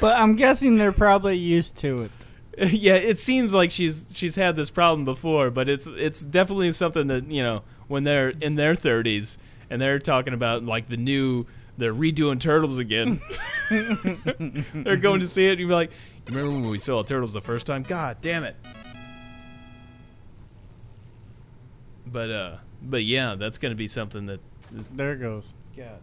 But 0.00 0.16
I'm 0.16 0.36
guessing 0.36 0.76
they're 0.76 0.92
probably 0.92 1.36
used 1.36 1.76
to 1.78 2.02
it. 2.02 2.72
yeah, 2.72 2.94
it 2.94 3.18
seems 3.18 3.54
like 3.54 3.70
she's 3.70 4.10
she's 4.14 4.36
had 4.36 4.56
this 4.56 4.70
problem 4.70 5.04
before, 5.04 5.50
but 5.50 5.68
it's 5.68 5.86
it's 5.86 6.22
definitely 6.22 6.72
something 6.72 7.06
that 7.06 7.30
you 7.30 7.42
know 7.42 7.62
when 7.88 8.04
they're 8.04 8.30
in 8.30 8.56
their 8.56 8.74
thirties 8.74 9.38
and 9.70 9.80
they're 9.80 9.98
talking 9.98 10.34
about 10.34 10.64
like 10.64 10.88
the 10.88 10.96
new 10.96 11.46
they're 11.78 11.94
redoing 11.94 12.38
turtles 12.40 12.78
again. 12.78 13.20
they're 14.74 14.96
going 14.96 15.20
to 15.20 15.26
see 15.26 15.46
it. 15.46 15.52
And 15.52 15.60
you're 15.60 15.70
like, 15.70 15.92
remember 16.28 16.50
when 16.50 16.68
we 16.68 16.78
saw 16.78 17.02
turtles 17.02 17.32
the 17.32 17.40
first 17.40 17.66
time? 17.66 17.82
God 17.82 18.18
damn 18.20 18.44
it! 18.44 18.56
But 22.06 22.30
uh, 22.30 22.56
but 22.82 23.04
yeah, 23.04 23.36
that's 23.36 23.58
gonna 23.58 23.74
be 23.74 23.88
something 23.88 24.26
that. 24.26 24.40
Is, 24.74 24.86
There 24.92 25.12
it 25.12 25.20
goes. 25.20 25.54
God! 25.76 26.00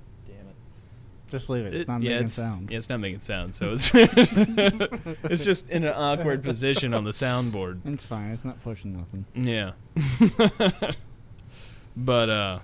Just 1.29 1.49
leave 1.49 1.65
it. 1.65 1.73
It's 1.73 1.81
It- 1.83 1.87
not 1.87 2.01
yeah, 2.01 2.09
making 2.11 2.25
it's, 2.25 2.33
sound. 2.33 2.71
Yeah, 2.71 2.77
it's 2.77 2.89
not 2.89 2.99
making 2.99 3.19
sound. 3.19 3.53
So 3.55 3.71
it's 3.73 3.91
it's 3.93 5.43
just 5.45 5.69
in 5.69 5.83
an 5.83 5.93
awkward 5.93 6.41
position 6.43 6.93
on 6.93 7.03
the 7.03 7.11
soundboard. 7.11 7.81
It's 7.85 8.05
fine. 8.05 8.31
It's 8.31 8.43
not 8.45 8.61
pushing 8.63 8.93
nothing. 8.93 9.25
Yeah. 9.35 9.71
but 11.95 12.29
uh 12.29 12.59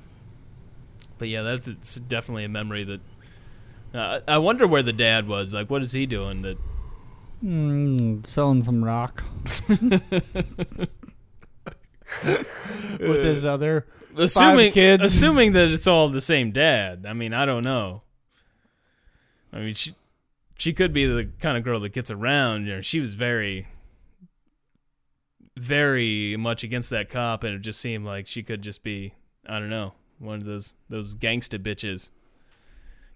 but 1.18 1.28
yeah, 1.30 1.42
that's 1.44 1.68
it's 1.68 1.96
definitely 1.96 2.44
a 2.46 2.50
memory 2.50 2.84
that 2.86 3.02
uh, 3.94 4.20
I 4.28 4.36
I 4.36 4.38
wonder 4.40 4.66
where 4.68 4.84
the 4.84 4.94
dad 4.94 5.28
was. 5.28 5.54
Like 5.54 5.70
what 5.70 5.82
is 5.82 5.92
he 5.92 6.06
doing 6.06 6.42
that 6.44 6.58
Mm, 7.44 8.26
selling 8.26 8.64
some 8.64 8.84
rock 8.84 9.24
with 13.00 13.24
his 13.24 13.46
other. 13.46 13.86
assuming 14.18 14.72
kids. 14.72 15.04
assuming 15.04 15.52
that 15.54 15.70
it's 15.70 15.86
all 15.86 16.10
the 16.10 16.22
same 16.22 16.52
dad. 16.52 17.06
I 17.08 17.14
mean, 17.14 17.34
I 17.34 17.46
don't 17.46 17.64
know. 17.64 18.02
I 19.56 19.60
mean, 19.60 19.74
she 19.74 19.96
she 20.58 20.74
could 20.74 20.94
be 20.94 21.06
the 21.06 21.30
kind 21.40 21.58
of 21.58 21.64
girl 21.64 21.80
that 21.80 21.94
gets 21.94 22.12
around. 22.12 22.66
You 22.66 22.76
know, 22.76 22.82
she 22.82 23.00
was 23.00 23.16
very 23.16 23.68
very 25.58 26.36
much 26.36 26.66
against 26.66 26.90
that 26.90 27.10
cop 27.10 27.46
and 27.46 27.56
it 27.56 27.60
just 27.60 27.80
seemed 27.80 28.06
like 28.06 28.28
she 28.28 28.44
could 28.44 28.62
just 28.62 28.84
be 28.84 29.14
I 29.48 29.60
don't 29.60 29.70
know, 29.70 29.94
one 30.20 30.36
of 30.36 30.46
those 30.46 30.76
those 30.90 31.16
gangsta 31.16 31.58
bitches. 31.58 32.12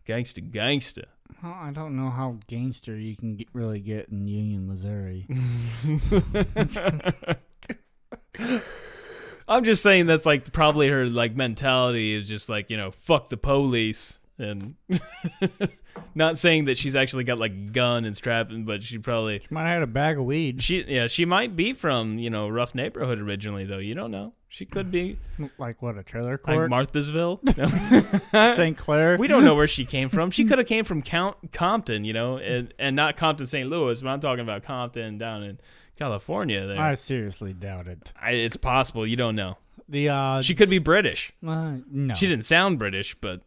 Gangsta 0.08 0.50
gangsta. 0.50 1.04
Well, 1.44 1.54
I 1.54 1.72
don't 1.72 1.96
know 1.96 2.10
how 2.10 2.38
gangster 2.48 2.98
you 2.98 3.16
can 3.16 3.36
get, 3.36 3.48
really 3.54 3.80
get 3.80 4.10
in 4.10 4.28
Union, 4.28 4.68
Missouri. 4.68 5.28
I'm 9.48 9.64
just 9.64 9.84
saying 9.84 10.08
that's 10.08 10.26
like 10.26 10.52
probably 10.52 10.90
her 10.90 11.06
like 11.08 11.36
mentality 11.36 12.14
is 12.14 12.28
just 12.28 12.50
like, 12.50 12.70
you 12.70 12.78
know, 12.78 12.92
fuck 12.92 13.30
the 13.30 13.38
police 13.38 14.20
and 14.38 14.76
not 16.16 16.38
saying 16.38 16.66
that 16.66 16.78
she's 16.78 16.96
actually 16.96 17.24
got 17.24 17.40
like 17.40 17.72
gun 17.72 18.06
and 18.06 18.16
strapping, 18.16 18.66
but 18.66 18.84
she 18.84 18.98
probably 18.98 19.42
Might 19.50 19.64
have 19.64 19.74
had 19.76 19.84
a 19.84 19.88
bag 19.88 20.18
of 20.18 20.26
weed. 20.26 20.62
she 20.62 20.84
yeah, 20.88 21.08
she 21.08 21.26
might 21.26 21.56
be 21.56 21.74
from, 21.74 22.18
you 22.20 22.30
know, 22.30 22.48
rough 22.50 22.74
neighborhood 22.76 23.20
originally 23.20 23.66
though. 23.66 23.78
You 23.80 23.96
don't 23.96 24.12
know. 24.12 24.34
She 24.52 24.66
could 24.66 24.90
be 24.90 25.20
Like 25.60 25.82
what? 25.82 25.98
A 25.98 26.04
trailer 26.04 26.32
like 26.32 26.42
court? 26.44 26.72
Marthasville. 26.72 27.40
No. 28.34 28.54
St. 28.54 28.76
Clair. 28.78 29.18
we 29.18 29.28
don't 29.28 29.44
know 29.46 29.54
where 29.56 29.68
she 29.68 29.86
came 29.86 30.10
from. 30.10 30.32
She 30.32 30.46
could 30.46 30.58
have 30.58 30.68
came 30.68 30.86
from 30.86 31.02
Count 31.02 31.52
Compton, 31.52 32.04
you 32.04 32.14
know, 32.14 32.38
and, 32.38 32.74
and 32.80 32.96
not 32.96 33.16
Compton, 33.16 33.46
St. 33.46 33.70
Louis, 33.70 34.02
but 34.02 34.10
I'm 34.10 34.20
talking 34.20 34.42
about 34.42 34.64
Compton 34.64 35.18
down 35.20 35.44
in 35.44 35.60
California 35.98 36.66
there. 36.66 36.80
I 36.80 36.94
seriously 36.96 37.54
doubt 37.54 37.88
it. 37.88 38.12
I, 38.20 38.32
it's 38.32 38.58
possible, 38.58 39.06
you 39.06 39.16
don't 39.16 39.36
know. 39.36 39.58
The 39.88 40.10
uh, 40.10 40.42
She 40.42 40.56
could 40.56 40.70
be 40.70 40.80
British. 40.80 41.32
Uh, 41.46 41.78
no, 41.92 42.14
She 42.16 42.28
didn't 42.28 42.46
sound 42.46 42.80
British, 42.80 43.16
but 43.20 43.42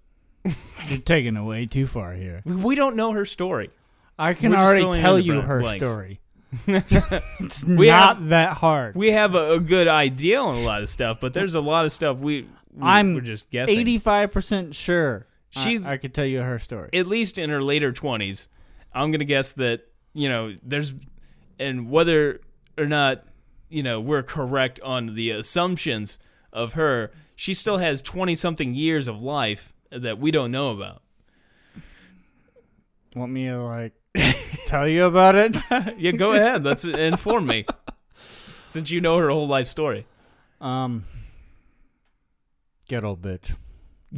You're 0.89 0.99
taking 1.01 1.37
it 1.37 1.43
way 1.43 1.67
too 1.67 1.87
far 1.87 2.13
here. 2.15 2.43
we 2.45 2.75
don't 2.75 2.97
know 2.97 3.13
her 3.13 3.25
story. 3.25 3.71
I 4.19 4.35
can 4.35 4.51
We're 4.51 4.57
just 4.57 4.67
already 4.67 4.83
filling 4.83 4.97
in 4.99 5.03
tell 5.03 5.15
the 5.15 5.23
you 5.23 5.33
blank- 5.35 5.47
her 5.47 5.61
blanks. 5.61 5.87
story. 5.87 6.21
it's 6.67 7.65
We 7.65 7.87
not 7.87 8.17
have- 8.19 8.29
that 8.29 8.53
hard. 8.59 8.95
We 8.95 9.13
have 9.13 9.35
a, 9.35 9.53
a 9.53 9.61
good 9.61 9.89
idea 9.89 10.41
on 10.41 10.57
a 10.57 10.61
lot 10.61 10.83
of 10.83 10.89
stuff, 10.89 11.19
but 11.21 11.33
there's 11.33 11.55
a 11.55 11.61
lot 11.61 11.85
of 11.85 11.93
stuff 11.93 12.19
we, 12.19 12.43
we 12.75 12.83
I'm 12.83 13.15
we're 13.15 13.21
just 13.23 13.51
guessing. 13.51 13.79
Eighty-five 13.79 14.33
percent 14.33 14.75
sure. 14.75 15.27
I- 15.57 15.61
She's- 15.61 15.87
I, 15.87 15.97
could 15.97 16.15
tell 16.15 16.25
you 16.27 16.41
her 16.43 16.59
story. 16.59 16.91
at 16.93 17.07
least 17.07 17.39
in 17.39 17.51
her 17.51 17.63
later 17.63 17.93
20s 17.93 18.49
i'm 18.95 19.11
gonna 19.13 19.25
guess 19.25 19.53
that 19.53 19.83
you 20.15 20.29
know 20.29 20.55
there's 20.63 20.95
and 21.59 21.91
whether 21.91 22.41
or 22.79 22.87
not 22.87 23.25
you 23.69 23.83
know 23.83 24.01
we're 24.01 24.23
correct 24.23 24.81
on 24.81 25.15
the 25.15 25.31
assumptions 25.31 26.19
of 26.55 26.73
her 26.75 27.11
she 27.37 27.53
still 27.55 27.77
has 27.79 28.01
20 28.03 28.35
something 28.35 28.75
years 28.75 29.09
of 29.09 29.21
life 29.23 29.73
that 30.01 30.19
we 30.19 30.31
don't 30.31 30.51
know 30.51 30.71
about 30.71 31.03
Want 33.15 33.31
me 33.33 33.47
to 33.47 33.61
like 33.63 33.93
tell 34.67 34.89
you 34.89 35.05
about 35.05 35.35
it? 35.35 35.57
yeah 35.99 36.13
go 36.13 36.33
ahead 36.33 36.65
let's 36.65 36.85
inform 36.85 37.47
me 37.47 37.67
since 38.15 38.91
you 38.91 39.01
know 39.01 39.19
her 39.19 39.29
whole 39.31 39.47
life 39.49 39.67
story 39.67 40.07
um, 40.61 41.05
ghetto 42.89 43.17
bitch. 43.17 43.55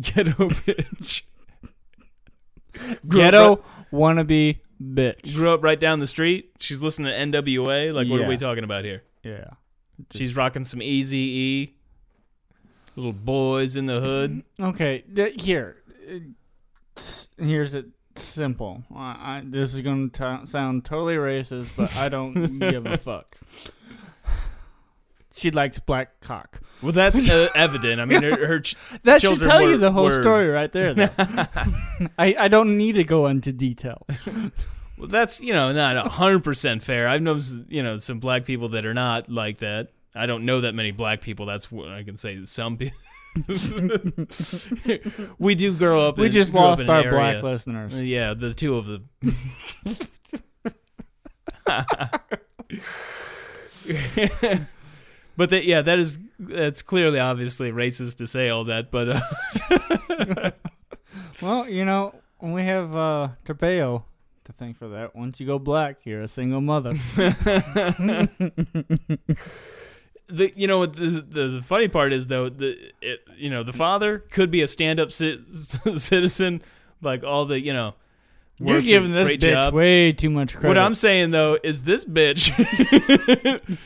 ghetto 0.00 0.30
bitch 0.48 1.22
Ghetto 3.08 3.52
up, 3.54 3.64
wannabe 3.92 4.58
bitch. 4.82 5.34
grew 5.34 5.50
up 5.50 5.62
right 5.62 5.78
down 5.78 6.00
the 6.00 6.06
street 6.06 6.50
she's 6.58 6.82
listening 6.82 7.12
to 7.32 7.40
nwa 7.40 7.92
like 7.94 8.08
what 8.08 8.20
Yeah. 8.20 8.26
are 8.26 8.28
we 8.28 8.36
talking 8.36 8.64
about 8.64 8.84
here 8.84 9.02
Yeah. 9.22 9.50
She's 10.12 10.34
rocking 10.36 10.64
some 10.64 10.82
Easy 10.82 11.18
E. 11.18 11.74
Little 12.96 13.12
boys 13.12 13.76
in 13.76 13.86
the 13.86 14.00
hood. 14.00 14.42
Okay, 14.60 15.04
th- 15.14 15.42
here. 15.42 15.76
Here's 17.38 17.74
it 17.74 17.86
simple. 18.14 18.84
I, 18.94 19.38
I, 19.38 19.42
this 19.44 19.74
is 19.74 19.80
going 19.80 20.10
to 20.10 20.42
sound 20.44 20.84
totally 20.84 21.16
racist, 21.16 21.76
but 21.76 21.96
I 21.96 22.08
don't 22.08 22.58
give 22.60 22.86
a 22.86 22.96
fuck. 22.96 23.36
She 25.36 25.50
likes 25.50 25.80
black 25.80 26.20
cock. 26.20 26.60
Well, 26.80 26.92
that's 26.92 27.28
uh, 27.28 27.48
evident. 27.56 28.00
I 28.00 28.04
mean, 28.04 28.22
her, 28.22 28.46
her 28.46 28.60
ch- 28.60 28.76
That 29.02 29.20
should 29.20 29.40
tell 29.42 29.62
you 29.62 29.76
the 29.78 29.90
whole 29.90 30.04
were- 30.04 30.22
story 30.22 30.46
right 30.48 30.70
there. 30.70 30.94
Though. 30.94 31.08
I, 32.16 32.36
I 32.38 32.46
don't 32.48 32.76
need 32.76 32.92
to 32.92 33.02
go 33.04 33.26
into 33.26 33.52
detail. 33.52 34.06
well, 34.96 35.08
that's 35.08 35.40
you 35.40 35.52
know 35.52 35.72
not 35.72 36.06
hundred 36.06 36.44
percent 36.44 36.84
fair. 36.84 37.08
I've 37.08 37.22
known 37.22 37.40
you 37.68 37.82
know 37.82 37.96
some 37.96 38.20
black 38.20 38.44
people 38.44 38.68
that 38.70 38.86
are 38.86 38.94
not 38.94 39.28
like 39.28 39.58
that. 39.58 39.88
I 40.14 40.26
don't 40.26 40.44
know 40.44 40.60
that 40.60 40.74
many 40.74 40.92
black 40.92 41.20
people. 41.20 41.46
That's 41.46 41.72
what 41.72 41.88
I 41.88 42.04
can 42.04 42.16
say. 42.16 42.44
Some 42.44 42.76
people. 42.76 42.96
we 45.38 45.56
do 45.56 45.74
grow 45.74 46.06
up. 46.06 46.18
We 46.18 46.26
in- 46.26 46.32
just 46.32 46.54
lost 46.54 46.88
our 46.88 47.00
area- 47.00 47.10
black 47.10 47.42
listeners. 47.42 48.00
Yeah, 48.00 48.34
the 48.34 48.54
two 48.54 48.76
of 48.76 48.86
them. 48.86 49.08
but 55.36 55.50
that 55.50 55.64
yeah, 55.64 55.82
that 55.82 55.98
is 55.98 56.18
that's 56.38 56.82
clearly 56.82 57.18
obviously 57.18 57.72
racist 57.72 58.18
to 58.18 58.26
say 58.26 58.50
all 58.50 58.64
that, 58.64 58.90
but 58.90 59.08
uh, 59.08 60.50
Well, 61.42 61.68
you 61.68 61.84
know, 61.84 62.14
we 62.40 62.62
have 62.62 62.94
uh, 62.94 63.28
Trapeo 63.44 64.04
to 64.44 64.52
thank 64.52 64.78
for 64.78 64.88
that. 64.88 65.16
Once 65.16 65.40
you 65.40 65.46
go 65.46 65.58
black, 65.58 66.06
you're 66.06 66.22
a 66.22 66.28
single 66.28 66.60
mother. 66.60 66.94
The 70.28 70.52
you 70.56 70.66
know 70.66 70.86
the, 70.86 71.20
the 71.28 71.46
the 71.48 71.62
funny 71.62 71.88
part 71.88 72.12
is 72.12 72.26
though 72.28 72.48
the 72.48 72.76
it, 73.02 73.20
you 73.36 73.50
know 73.50 73.62
the 73.62 73.72
father 73.72 74.20
could 74.30 74.50
be 74.50 74.62
a 74.62 74.68
stand-up 74.68 75.10
ci- 75.10 75.42
citizen 75.96 76.62
like 77.02 77.22
all 77.24 77.44
the 77.44 77.60
you 77.60 77.72
know 77.74 77.94
You're 78.58 78.80
giving 78.82 79.12
this 79.12 79.28
bitch 79.28 79.40
job. 79.40 79.74
way 79.74 80.12
too 80.12 80.30
much 80.30 80.52
credit. 80.54 80.68
What 80.68 80.78
I'm 80.78 80.94
saying 80.94 81.30
though 81.30 81.58
is 81.62 81.82
this 81.82 82.04
bitch 82.04 82.50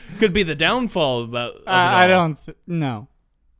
could 0.19 0.33
be 0.33 0.43
the 0.43 0.55
downfall 0.55 1.23
about. 1.23 1.55
Uh, 1.67 1.71
I, 1.71 2.03
I 2.05 2.07
don't. 2.07 2.35
Th- 2.45 2.57
no. 2.67 3.07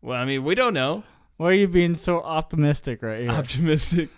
Well, 0.01 0.19
I 0.19 0.25
mean, 0.25 0.43
we 0.43 0.55
don't 0.55 0.73
know. 0.73 1.03
Why 1.37 1.47
are 1.47 1.53
you 1.53 1.67
being 1.67 1.95
so 1.95 2.21
optimistic 2.21 3.01
right 3.01 3.21
here? 3.21 3.31
Optimistic. 3.31 4.09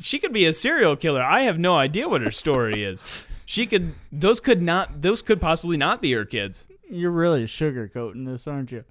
She 0.00 0.18
could 0.18 0.32
be 0.32 0.44
a 0.46 0.52
serial 0.52 0.94
killer. 0.96 1.22
I 1.22 1.42
have 1.42 1.58
no 1.58 1.76
idea 1.76 2.08
what 2.08 2.20
her 2.22 2.30
story 2.30 2.84
is. 2.84 3.26
She 3.44 3.66
could. 3.66 3.92
Those 4.12 4.40
could 4.40 4.62
not. 4.62 5.02
Those 5.02 5.22
could 5.22 5.40
possibly 5.40 5.76
not 5.76 6.00
be 6.02 6.12
her 6.12 6.24
kids. 6.24 6.66
You're 6.88 7.10
really 7.10 7.44
sugarcoating 7.44 8.26
this, 8.26 8.46
aren't 8.46 8.72
you? 8.72 8.84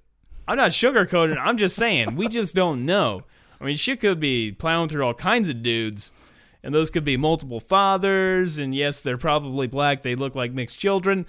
I'm 0.48 0.56
not 0.56 0.70
sugarcoating. 0.72 1.36
I'm 1.38 1.56
just 1.56 1.76
saying 1.76 2.14
we 2.16 2.28
just 2.28 2.54
don't 2.54 2.84
know. 2.84 3.22
I 3.60 3.64
mean, 3.64 3.76
she 3.76 3.96
could 3.96 4.20
be 4.20 4.52
plowing 4.52 4.88
through 4.88 5.04
all 5.04 5.14
kinds 5.14 5.48
of 5.48 5.62
dudes, 5.62 6.12
and 6.62 6.74
those 6.74 6.90
could 6.90 7.04
be 7.04 7.16
multiple 7.16 7.58
fathers. 7.60 8.58
And 8.58 8.74
yes, 8.74 9.00
they're 9.00 9.16
probably 9.18 9.66
black. 9.66 10.02
They 10.02 10.14
look 10.14 10.34
like 10.34 10.52
mixed 10.52 10.78
children. 10.78 11.26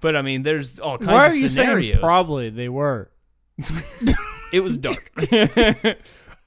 But 0.00 0.14
I 0.16 0.22
mean, 0.22 0.42
there's 0.42 0.78
all 0.78 0.98
kinds 0.98 1.08
Why 1.10 1.26
of 1.26 1.32
are 1.32 1.36
you 1.36 1.48
scenarios. 1.48 1.94
saying 1.94 2.00
probably 2.00 2.50
they 2.50 2.68
were? 2.68 3.10
it 4.52 4.60
was 4.60 4.76
dark. 4.76 5.12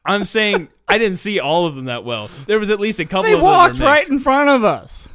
I'm 0.06 0.26
saying 0.26 0.70
I 0.88 0.98
didn't 0.98 1.18
see 1.18 1.40
all 1.40 1.66
of 1.68 1.76
them 1.76 1.86
that 1.86 2.06
well. 2.06 2.30
There 2.48 2.60
was 2.60 2.70
at 2.70 2.80
least 2.80 3.00
a 3.00 3.06
couple 3.06 3.24
They 3.24 3.34
of 3.34 3.42
walked 3.42 3.80
right 3.80 4.08
in 4.10 4.20
front 4.20 4.50
of 4.50 4.64
us. 4.64 5.08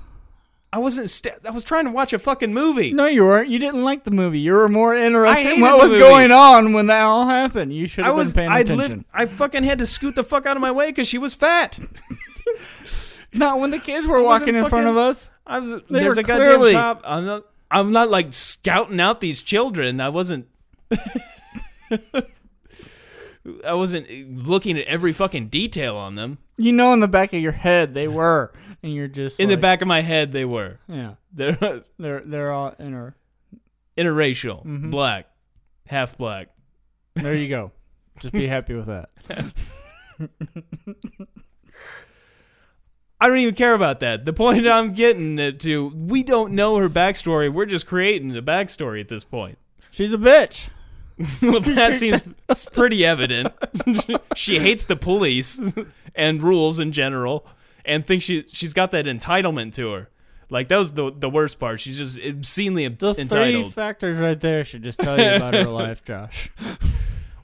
I 0.76 0.78
wasn't. 0.78 1.08
St- 1.08 1.36
I 1.42 1.50
was 1.52 1.64
trying 1.64 1.86
to 1.86 1.90
watch 1.90 2.12
a 2.12 2.18
fucking 2.18 2.52
movie. 2.52 2.92
No, 2.92 3.06
you 3.06 3.24
weren't. 3.24 3.48
You 3.48 3.58
didn't 3.58 3.82
like 3.82 4.04
the 4.04 4.10
movie. 4.10 4.40
You 4.40 4.52
were 4.52 4.68
more 4.68 4.94
interested 4.94 5.54
in 5.54 5.60
what 5.62 5.78
was 5.80 5.88
movie. 5.92 6.00
going 6.00 6.30
on 6.30 6.74
when 6.74 6.88
that 6.88 7.00
all 7.00 7.26
happened. 7.26 7.72
You 7.74 7.86
should 7.86 8.04
I 8.04 8.08
have 8.08 8.16
was. 8.16 8.34
been 8.34 8.42
paying 8.42 8.50
I 8.50 8.58
attention. 8.58 8.90
lived. 8.90 9.04
I 9.14 9.24
fucking 9.24 9.62
had 9.62 9.78
to 9.78 9.86
scoot 9.86 10.16
the 10.16 10.22
fuck 10.22 10.44
out 10.44 10.54
of 10.54 10.60
my 10.60 10.70
way 10.72 10.88
because 10.88 11.08
she 11.08 11.16
was 11.16 11.32
fat. 11.34 11.78
Not 13.32 13.58
when 13.58 13.70
the 13.70 13.78
kids 13.78 14.06
were 14.06 14.20
wasn't 14.22 14.48
walking 14.48 14.54
in 14.62 14.68
front 14.68 14.86
of 14.86 14.98
us. 14.98 15.30
I 15.46 15.60
was. 15.60 15.70
They 15.72 15.80
there's 15.88 16.16
were 16.16 16.20
a 16.20 16.24
goddamn 16.24 16.46
clearly- 16.46 16.72
cop. 16.74 17.00
I'm 17.06 17.24
not. 17.24 17.44
I'm 17.70 17.92
not 17.92 18.10
like 18.10 18.34
scouting 18.34 19.00
out 19.00 19.20
these 19.20 19.40
children. 19.40 19.98
I 20.02 20.10
wasn't. 20.10 20.46
I 23.66 23.74
wasn't 23.74 24.08
looking 24.46 24.78
at 24.78 24.86
every 24.86 25.12
fucking 25.12 25.48
detail 25.48 25.96
on 25.96 26.14
them. 26.14 26.38
You 26.56 26.72
know, 26.72 26.92
in 26.92 27.00
the 27.00 27.08
back 27.08 27.32
of 27.32 27.40
your 27.40 27.52
head 27.52 27.92
they 27.94 28.08
were, 28.08 28.52
and 28.82 28.92
you're 28.94 29.08
just 29.08 29.38
In 29.40 29.48
the 29.48 29.56
back 29.56 29.82
of 29.82 29.88
my 29.88 30.00
head, 30.00 30.32
they 30.32 30.44
were. 30.44 30.78
Yeah, 30.88 31.14
They're 31.32 31.82
they're 31.98 32.20
they're 32.24 32.52
all 32.52 32.74
inner. 32.78 33.14
interracial, 33.96 34.64
Mhm. 34.64 34.90
black, 34.90 35.28
half 35.86 36.16
black. 36.18 36.48
There 37.14 37.34
you 37.34 37.48
go. 37.48 37.72
Just 38.20 38.32
be 38.32 38.46
happy 38.46 38.74
with 38.74 38.86
that. 38.86 39.10
I 43.20 43.28
don't 43.28 43.38
even 43.38 43.54
care 43.54 43.74
about 43.74 44.00
that. 44.00 44.24
The 44.26 44.32
point 44.32 44.66
I'm 44.66 44.92
getting 44.92 45.56
to, 45.58 45.88
we 45.94 46.22
don't 46.22 46.52
know 46.52 46.76
her 46.76 46.88
backstory. 46.88 47.52
We're 47.52 47.66
just 47.66 47.86
creating 47.86 48.36
a 48.36 48.42
backstory 48.42 49.00
at 49.00 49.08
this 49.08 49.24
point. 49.24 49.58
She's 49.90 50.12
a 50.12 50.18
bitch. 50.18 50.68
well, 51.42 51.60
that 51.60 51.94
seems 51.94 52.20
it's 52.48 52.66
pretty 52.66 53.04
evident. 53.04 53.52
she 54.36 54.58
hates 54.58 54.84
the 54.84 54.96
police 54.96 55.74
and 56.14 56.42
rules 56.42 56.78
in 56.78 56.92
general, 56.92 57.46
and 57.84 58.04
thinks 58.04 58.24
she 58.24 58.44
she's 58.48 58.74
got 58.74 58.90
that 58.90 59.06
entitlement 59.06 59.74
to 59.74 59.92
her. 59.92 60.10
Like 60.50 60.68
that 60.68 60.76
was 60.76 60.92
the 60.92 61.10
the 61.10 61.30
worst 61.30 61.58
part. 61.58 61.80
She's 61.80 61.96
just 61.96 62.18
obscenely 62.18 62.84
entitled. 62.84 63.16
Those 63.16 63.28
three 63.28 63.42
entitled. 63.42 63.74
factors 63.74 64.18
right 64.18 64.38
there 64.38 64.62
should 64.62 64.82
just 64.82 65.00
tell 65.00 65.18
you 65.18 65.36
about 65.36 65.54
her 65.54 65.64
life, 65.64 66.04
Josh. 66.04 66.50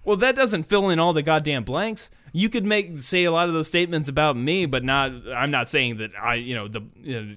Well, 0.04 0.16
that 0.16 0.35
doesn't 0.35 0.64
fill 0.64 0.88
in 0.90 0.98
all 0.98 1.12
the 1.12 1.22
goddamn 1.22 1.64
blanks. 1.64 2.11
You 2.32 2.48
could 2.48 2.64
make 2.64 2.96
say 2.96 3.24
a 3.24 3.30
lot 3.30 3.48
of 3.48 3.54
those 3.54 3.68
statements 3.68 4.08
about 4.08 4.37
me, 4.37 4.66
but 4.66 4.85
not. 4.85 5.12
I'm 5.35 5.50
not 5.50 5.68
saying 5.68 5.98
that 5.98 6.11
I, 6.20 6.35
you 6.35 6.54
know, 6.54 6.68
the 6.68 6.82
you 7.02 7.20
know, 7.20 7.37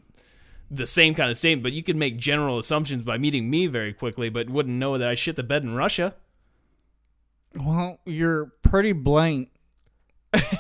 the 0.69 0.87
same 0.87 1.13
kind 1.13 1.29
of 1.29 1.37
statement. 1.37 1.63
But 1.63 1.73
you 1.73 1.83
could 1.83 1.95
make 1.95 2.17
general 2.17 2.57
assumptions 2.57 3.03
by 3.03 3.17
meeting 3.17 3.49
me 3.49 3.67
very 3.67 3.93
quickly, 3.93 4.29
but 4.29 4.49
wouldn't 4.49 4.75
know 4.75 4.97
that 4.97 5.07
I 5.07 5.15
shit 5.15 5.35
the 5.35 5.43
bed 5.43 5.63
in 5.63 5.75
Russia. 5.75 6.15
Well, 7.55 7.99
you're 8.05 8.51
pretty 8.61 8.91
blank 8.91 9.49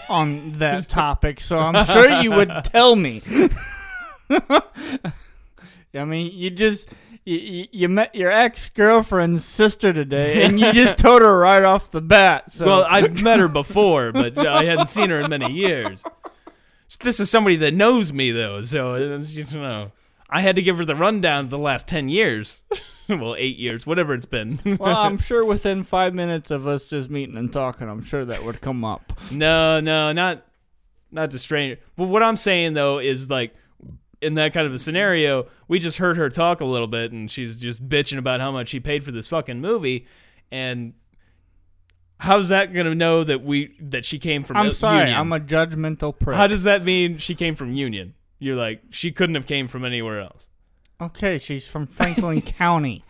on 0.09 0.53
that 0.53 0.87
topic, 0.87 1.41
so 1.41 1.57
I'm 1.59 1.85
sure 1.85 2.21
you 2.21 2.31
would 2.31 2.51
tell 2.63 2.95
me. 2.95 3.21
I 4.29 6.03
mean, 6.03 6.31
you 6.33 6.49
just 6.49 6.89
you, 7.25 7.67
you, 7.71 7.89
met 7.89 8.15
your 8.15 8.31
ex 8.31 8.69
girlfriend's 8.69 9.43
sister 9.43 9.91
today, 9.91 10.43
and 10.45 10.59
you 10.59 10.71
just 10.73 10.97
told 10.99 11.21
her 11.21 11.37
right 11.37 11.63
off 11.63 11.91
the 11.91 12.01
bat. 12.01 12.53
So 12.53 12.65
Well, 12.65 12.87
I've 12.89 13.21
met 13.21 13.39
her 13.39 13.47
before, 13.47 14.11
but 14.11 14.37
I 14.37 14.65
hadn't 14.65 14.87
seen 14.87 15.09
her 15.09 15.21
in 15.21 15.29
many 15.29 15.51
years. 15.51 16.03
This 17.01 17.19
is 17.19 17.29
somebody 17.29 17.55
that 17.57 17.73
knows 17.73 18.13
me, 18.13 18.31
though, 18.31 18.61
so 18.61 18.93
it's, 18.93 19.35
you 19.35 19.45
know, 19.59 19.91
I 20.35 20.41
had 20.41 20.57
to 20.57 20.61
give 20.61 20.77
her 20.77 20.83
the 20.83 20.97
rundown 20.97 21.45
of 21.45 21.49
the 21.49 21.57
last 21.57 21.87
ten 21.87 22.09
years. 22.09 22.61
well, 23.07 23.35
eight 23.37 23.57
years, 23.57 23.87
whatever 23.87 24.13
it's 24.13 24.25
been. 24.25 24.59
well, 24.79 24.97
I'm 24.97 25.17
sure 25.17 25.45
within 25.45 25.83
five 25.83 26.13
minutes 26.13 26.51
of 26.51 26.67
us 26.67 26.87
just 26.87 27.09
meeting 27.09 27.37
and 27.37 27.53
talking, 27.53 27.87
I'm 27.87 28.03
sure 28.03 28.25
that 28.25 28.43
would 28.43 28.59
come 28.59 28.83
up. 28.83 29.13
No, 29.31 29.79
no, 29.79 30.11
not 30.11 30.45
not 31.09 31.31
to 31.31 31.39
stranger. 31.39 31.79
But 31.95 32.07
what 32.07 32.21
I'm 32.21 32.35
saying 32.35 32.73
though 32.73 32.99
is 32.99 33.29
like 33.29 33.55
in 34.21 34.33
that 34.33 34.51
kind 34.51 34.67
of 34.67 34.73
a 34.73 34.77
scenario, 34.77 35.47
we 35.69 35.79
just 35.79 35.99
heard 35.99 36.17
her 36.17 36.27
talk 36.27 36.59
a 36.59 36.65
little 36.65 36.87
bit 36.87 37.13
and 37.13 37.31
she's 37.31 37.55
just 37.55 37.87
bitching 37.87 38.17
about 38.17 38.41
how 38.41 38.51
much 38.51 38.67
she 38.67 38.81
paid 38.81 39.05
for 39.05 39.11
this 39.11 39.27
fucking 39.27 39.61
movie 39.61 40.05
and 40.51 40.95
how's 42.19 42.49
that 42.49 42.73
going 42.73 42.87
to 42.87 42.95
know 42.95 43.23
that 43.23 43.41
we 43.41 43.77
that 43.79 44.03
she 44.03 44.19
came 44.19 44.43
from 44.43 44.57
I'm 44.57 44.73
sorry, 44.73 44.99
Union? 44.99 45.17
I'm 45.17 45.31
a 45.31 45.39
judgmental 45.39 46.17
prick. 46.17 46.35
How 46.35 46.47
does 46.47 46.63
that 46.63 46.83
mean 46.83 47.19
she 47.19 47.35
came 47.35 47.55
from 47.55 47.73
Union? 47.73 48.15
You're 48.45 48.55
like 48.55 48.83
she 48.91 49.11
couldn't 49.11 49.33
have 49.33 49.47
came 49.47 49.67
from 49.67 49.83
anywhere 49.83 50.19
else. 50.21 50.49
okay, 51.01 51.39
she's 51.39 51.67
from 51.67 51.87
Franklin 51.87 52.41
County. 52.43 53.03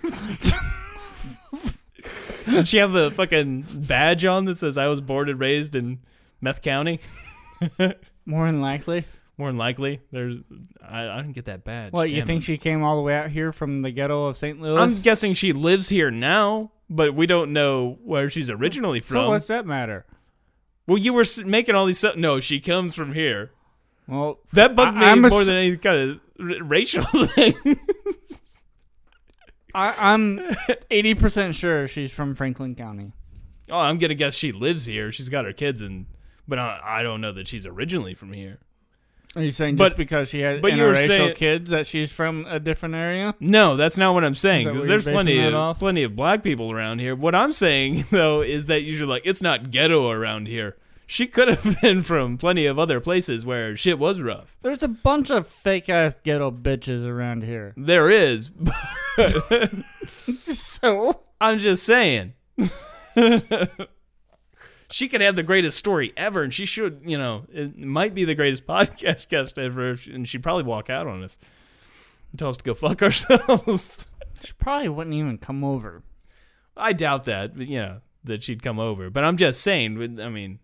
Did 2.45 2.69
she 2.69 2.77
have 2.77 2.95
a 2.95 3.11
fucking 3.11 3.65
badge 3.73 4.23
on 4.23 4.45
that 4.45 4.57
says 4.57 4.77
I 4.77 4.87
was 4.87 5.01
born 5.01 5.27
and 5.27 5.37
raised 5.37 5.75
in 5.75 5.99
Meth 6.39 6.61
County? 6.61 7.01
More 8.25 8.45
than 8.45 8.61
likely. 8.61 9.03
More 9.37 9.49
than 9.49 9.57
likely, 9.57 9.99
there's 10.11 10.37
I, 10.81 11.09
I 11.09 11.17
didn't 11.17 11.33
get 11.33 11.45
that 11.45 11.65
badge. 11.65 11.91
What 11.91 12.11
you 12.11 12.19
Damn 12.19 12.27
think 12.27 12.43
it. 12.43 12.45
she 12.45 12.57
came 12.57 12.81
all 12.81 12.95
the 12.95 13.01
way 13.01 13.15
out 13.15 13.29
here 13.29 13.51
from 13.51 13.81
the 13.81 13.91
ghetto 13.91 14.27
of 14.27 14.37
St. 14.37 14.61
Louis? 14.61 14.79
I'm 14.79 15.01
guessing 15.01 15.33
she 15.33 15.51
lives 15.51 15.89
here 15.89 16.11
now, 16.11 16.71
but 16.89 17.13
we 17.13 17.25
don't 17.27 17.51
know 17.51 17.97
where 18.05 18.29
she's 18.29 18.49
originally 18.49 19.01
from. 19.01 19.15
so 19.15 19.27
what's 19.27 19.47
that 19.47 19.65
matter? 19.65 20.05
well, 20.87 20.97
you 20.97 21.11
were 21.11 21.25
making 21.45 21.75
all 21.75 21.85
these. 21.85 22.05
No, 22.15 22.39
she 22.39 22.61
comes 22.61 22.95
from 22.95 23.11
here. 23.11 23.51
Well, 24.07 24.39
That 24.53 24.75
bugged 24.75 24.97
I- 24.97 24.99
me 24.99 25.05
I'm 25.05 25.21
more 25.21 25.41
ass- 25.41 25.47
than 25.47 25.55
any 25.55 25.77
kind 25.77 25.97
of 26.11 26.19
r- 26.39 26.63
racial 26.63 27.03
thing. 27.27 27.55
I, 29.73 30.13
I'm 30.13 30.37
80% 30.89 31.53
sure 31.53 31.87
she's 31.87 32.13
from 32.13 32.33
Franklin 32.35 32.75
County. 32.75 33.11
oh, 33.69 33.79
I'm 33.79 33.97
gonna 33.97 34.13
guess 34.15 34.33
she 34.33 34.51
lives 34.51 34.85
here. 34.85 35.11
She's 35.11 35.27
got 35.29 35.43
her 35.45 35.53
kids, 35.53 35.81
and 35.81 36.05
but 36.47 36.59
I, 36.59 36.79
I 36.83 37.03
don't 37.03 37.19
know 37.19 37.31
that 37.33 37.47
she's 37.47 37.65
originally 37.65 38.13
from 38.13 38.31
here. 38.31 38.59
Are 39.35 39.41
you 39.43 39.51
saying 39.51 39.75
But- 39.75 39.97
because 39.97 40.29
she 40.29 40.39
had 40.39 40.61
but 40.61 40.71
you 40.73 40.83
were 40.83 40.93
interracial 40.93 41.07
saying- 41.07 41.35
kids 41.35 41.69
that 41.71 41.85
she's 41.87 42.13
from 42.13 42.45
a 42.47 42.57
different 42.57 42.95
area? 42.95 43.35
No, 43.41 43.75
that's 43.75 43.97
not 43.97 44.13
what 44.13 44.23
I'm 44.23 44.35
saying. 44.35 44.61
Is 44.61 44.65
that 44.65 44.71
Because 44.73 44.87
what 44.87 44.87
there's 44.87 45.03
plenty 45.15 45.39
of 45.45 45.53
off? 45.55 45.79
plenty 45.79 46.03
of 46.03 46.15
black 46.15 46.41
people 46.41 46.71
around 46.71 46.99
here. 46.99 47.15
What 47.15 47.35
I'm 47.35 47.51
saying 47.51 48.05
though 48.11 48.41
is 48.41 48.67
that 48.67 48.83
you're 48.83 49.05
like 49.07 49.23
it's 49.25 49.41
not 49.41 49.71
ghetto 49.71 50.09
around 50.09 50.47
here. 50.47 50.77
She 51.07 51.27
could 51.27 51.47
have 51.47 51.77
been 51.81 52.01
from 52.01 52.37
plenty 52.37 52.65
of 52.65 52.79
other 52.79 52.99
places 52.99 53.45
where 53.45 53.77
shit 53.77 53.99
was 53.99 54.19
rough. 54.21 54.57
There's 54.61 54.83
a 54.83 54.87
bunch 54.87 55.29
of 55.29 55.47
fake 55.47 55.89
ass 55.89 56.17
ghetto 56.23 56.51
bitches 56.51 57.05
around 57.05 57.43
here. 57.43 57.73
There 57.77 58.09
is. 58.09 58.51
So 60.85 61.21
I'm 61.39 61.59
just 61.59 61.83
saying. 61.83 62.33
she 64.89 65.07
could 65.07 65.21
have 65.21 65.35
the 65.35 65.43
greatest 65.43 65.77
story 65.77 66.13
ever, 66.17 66.43
and 66.43 66.53
she 66.53 66.65
should, 66.65 67.01
you 67.05 67.17
know, 67.17 67.45
it 67.51 67.77
might 67.77 68.13
be 68.13 68.25
the 68.25 68.35
greatest 68.35 68.65
podcast 68.65 69.29
guest 69.29 69.57
ever, 69.57 69.95
and 70.11 70.27
she'd 70.27 70.43
probably 70.43 70.63
walk 70.63 70.89
out 70.89 71.07
on 71.07 71.23
us 71.23 71.37
and 72.31 72.39
tell 72.39 72.49
us 72.49 72.57
to 72.57 72.63
go 72.63 72.73
fuck 72.73 73.01
ourselves. 73.01 74.07
she 74.41 74.53
probably 74.53 74.89
wouldn't 74.89 75.15
even 75.15 75.37
come 75.37 75.63
over. 75.63 76.03
I 76.75 76.93
doubt 76.93 77.23
that, 77.25 77.55
but, 77.55 77.67
you 77.67 77.79
know, 77.79 78.01
that 78.23 78.43
she'd 78.43 78.63
come 78.63 78.79
over. 78.79 79.09
But 79.09 79.23
I'm 79.23 79.37
just 79.37 79.61
saying, 79.61 80.19
I 80.19 80.29
mean, 80.29 80.59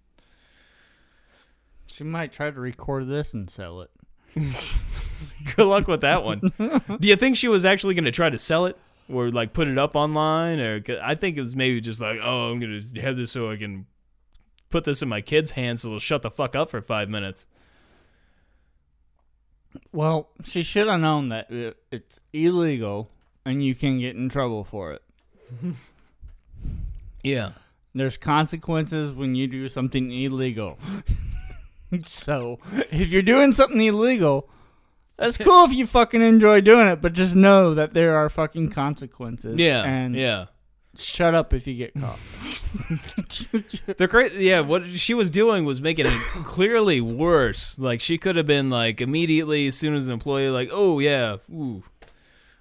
She 1.92 2.04
might 2.04 2.32
try 2.32 2.50
to 2.52 2.62
record 2.62 3.08
this 3.08 3.34
and 3.34 3.50
sell 3.50 3.82
it. 3.82 3.92
good 5.56 5.66
luck 5.66 5.88
with 5.88 6.02
that 6.02 6.24
one. 6.24 6.40
Do 6.58 7.08
you 7.08 7.16
think 7.16 7.36
she 7.38 7.48
was 7.48 7.66
actually 7.66 7.96
going 7.96 8.06
to 8.06 8.12
try 8.12 8.30
to 8.30 8.40
sell 8.40 8.66
it? 8.66 8.78
Or 9.12 9.30
like 9.30 9.52
put 9.52 9.68
it 9.68 9.78
up 9.78 9.96
online, 9.96 10.60
Or 10.62 10.82
I 11.04 11.16
think 11.16 11.36
it 11.36 11.42
was 11.42 11.56
maybe 11.56 11.82
just 11.82 12.00
like, 12.00 12.20
oh, 12.24 12.52
I'm 12.52 12.60
gonna 12.60 12.80
have 13.02 13.18
this 13.18 13.32
so 13.32 13.52
I 13.52 13.58
can 13.58 13.86
put 14.70 14.86
this 14.86 15.02
in 15.02 15.10
my 15.10 15.20
kids' 15.20 15.52
hands, 15.52 15.82
so 15.82 15.90
they'll 15.90 16.00
shut 16.00 16.22
the 16.22 16.32
fuck 16.32 16.56
up 16.56 16.70
for 16.70 16.82
five 16.82 17.10
minutes. 17.10 17.46
Well, 19.92 20.30
she 20.46 20.64
should 20.64 20.88
have 20.88 21.02
known 21.02 21.28
that 21.30 21.52
it, 21.52 21.78
it's 21.92 22.22
illegal 22.32 23.10
and 23.46 23.64
you 23.64 23.76
can 23.76 24.00
get 24.00 24.16
in 24.16 24.30
trouble 24.30 24.64
for 24.64 24.94
it. 24.94 25.02
Yeah, 27.24 27.52
There's 27.94 28.18
consequences 28.18 29.12
when 29.12 29.36
you 29.36 29.46
do 29.46 29.70
something 29.70 30.12
illegal. 30.12 30.80
so, 32.06 32.60
if 32.92 33.12
you're 33.12 33.22
doing 33.22 33.52
something 33.52 33.82
illegal, 33.82 34.50
that's 35.18 35.38
cool 35.38 35.66
if 35.66 35.74
you 35.74 35.86
fucking 35.86 36.22
enjoy 36.22 36.62
doing 36.62 36.88
it, 36.88 37.02
but 37.02 37.14
just 37.14 37.36
know 37.36 37.74
that 37.76 37.94
there 37.94 38.16
are 38.16 38.28
fucking 38.30 38.70
consequences. 38.70 39.58
Yeah, 39.60 39.84
And 39.84 40.16
yeah. 40.16 40.46
shut 40.98 41.36
up 41.36 41.54
if 41.54 41.68
you 41.68 41.76
get 41.76 41.94
caught. 41.94 42.20
The 43.98 44.08
great, 44.10 44.34
yeah. 44.34 44.62
What 44.62 44.86
she 44.86 45.14
was 45.14 45.30
doing 45.30 45.66
was 45.66 45.82
making 45.82 46.06
it 46.06 46.12
clearly 46.46 47.02
worse. 47.02 47.78
Like 47.78 48.00
she 48.00 48.18
could 48.18 48.36
have 48.38 48.46
been 48.46 48.70
like 48.70 49.02
immediately 49.02 49.68
as 49.68 49.76
soon 49.76 49.94
as 49.94 50.08
an 50.08 50.14
employee, 50.14 50.50
like, 50.50 50.70
oh 50.72 51.00
yeah, 51.00 51.38
ooh, 51.52 51.84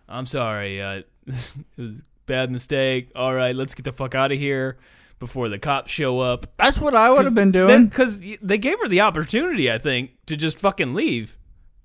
I'm 0.08 0.26
sorry, 0.26 0.82
uh, 0.82 1.02
it 1.26 1.54
was 1.76 1.98
a 2.00 2.02
bad 2.26 2.50
mistake. 2.50 3.10
All 3.14 3.32
right, 3.32 3.54
let's 3.54 3.74
get 3.74 3.84
the 3.84 3.92
fuck 3.92 4.14
out 4.14 4.32
of 4.32 4.38
here 4.38 4.78
before 5.20 5.48
the 5.48 5.58
cops 5.60 5.92
show 5.92 6.18
up. 6.18 6.46
That's 6.56 6.78
what 6.80 6.96
I 6.96 7.10
would 7.10 7.24
have 7.24 7.34
been 7.34 7.52
doing. 7.52 7.86
because 7.86 8.18
they 8.42 8.58
gave 8.58 8.80
her 8.80 8.88
the 8.88 9.02
opportunity, 9.02 9.70
I 9.70 9.78
think, 9.78 10.10
to 10.26 10.36
just 10.36 10.58
fucking 10.58 10.94
leave, 10.94 11.38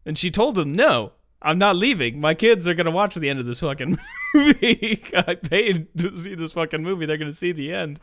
and 0.06 0.18
she 0.18 0.32
told 0.32 0.56
them, 0.56 0.74
"No, 0.74 1.12
I'm 1.42 1.60
not 1.60 1.76
leaving. 1.76 2.20
My 2.20 2.34
kids 2.34 2.68
are 2.68 2.74
gonna 2.74 2.90
watch 2.92 3.14
the 3.14 3.30
end 3.30 3.40
of 3.40 3.46
this 3.46 3.60
fucking 3.60 3.98
movie. 4.34 5.04
I 5.16 5.36
paid 5.36 5.88
to 6.00 6.18
see 6.18 6.34
this 6.34 6.54
fucking 6.54 6.82
movie. 6.82 7.06
They're 7.06 7.18
gonna 7.18 7.34
see 7.34 7.52
the 7.52 7.72
end." 7.72 8.00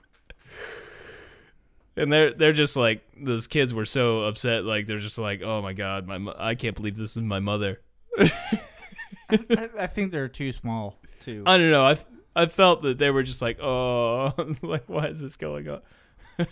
And 1.96 2.10
they're 2.10 2.32
they're 2.32 2.52
just 2.52 2.76
like 2.76 3.02
those 3.20 3.46
kids 3.46 3.74
were 3.74 3.84
so 3.84 4.22
upset. 4.22 4.64
Like 4.64 4.86
they're 4.86 4.98
just 4.98 5.18
like, 5.18 5.42
"Oh 5.42 5.60
my 5.60 5.72
god, 5.74 6.06
my 6.06 6.18
mo- 6.18 6.36
I 6.38 6.54
can't 6.54 6.74
believe 6.76 6.96
this 6.96 7.16
is 7.16 7.22
my 7.22 7.40
mother." 7.40 7.80
I, 9.30 9.68
I 9.78 9.86
think 9.86 10.12
they're 10.12 10.28
too 10.28 10.52
small, 10.52 10.98
too. 11.20 11.42
I 11.46 11.56
don't 11.58 11.70
know. 11.70 11.84
I 11.84 11.96
I 12.34 12.46
felt 12.46 12.82
that 12.82 12.98
they 12.98 13.10
were 13.10 13.22
just 13.22 13.42
like, 13.42 13.60
"Oh, 13.60 14.32
like 14.62 14.84
why 14.88 15.06
is 15.06 15.20
this 15.20 15.36
going 15.36 15.68
on?" 15.68 15.80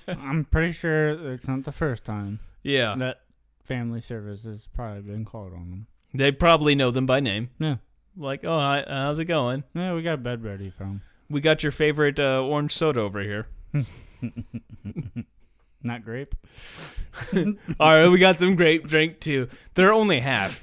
I'm 0.06 0.44
pretty 0.44 0.72
sure 0.72 1.32
it's 1.32 1.48
not 1.48 1.64
the 1.64 1.72
first 1.72 2.04
time 2.04 2.38
Yeah, 2.62 2.94
that 2.98 3.20
family 3.64 4.00
service 4.00 4.44
has 4.44 4.68
probably 4.74 5.00
been 5.02 5.24
called 5.24 5.52
on 5.54 5.70
them. 5.70 5.86
they 6.12 6.30
probably 6.32 6.74
know 6.74 6.90
them 6.90 7.06
by 7.06 7.20
name. 7.20 7.50
Yeah. 7.58 7.76
Like, 8.16 8.44
"Oh, 8.44 8.58
hi, 8.58 8.84
how's 8.86 9.18
it 9.18 9.24
going?" 9.26 9.64
Yeah, 9.74 9.94
we 9.94 10.02
got 10.02 10.14
a 10.14 10.18
bed 10.18 10.44
ready 10.44 10.68
for 10.70 10.84
them. 10.84 11.02
We 11.30 11.40
got 11.40 11.62
your 11.62 11.72
favorite 11.72 12.18
uh, 12.20 12.42
orange 12.44 12.72
soda 12.74 13.00
over 13.00 13.20
here. 13.22 13.46
Not 15.82 16.04
grape. 16.04 16.34
All 17.80 17.94
right, 17.94 18.08
we 18.08 18.18
got 18.18 18.38
some 18.38 18.54
grape 18.56 18.86
drink 18.86 19.20
too. 19.20 19.48
They're 19.74 19.92
only 19.94 20.20
half. 20.20 20.62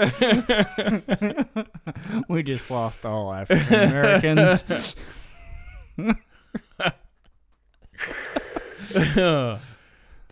We 2.28 2.42
just 2.42 2.70
lost 2.70 3.04
all 3.04 3.32
African 3.32 3.74
Americans. 3.74 4.96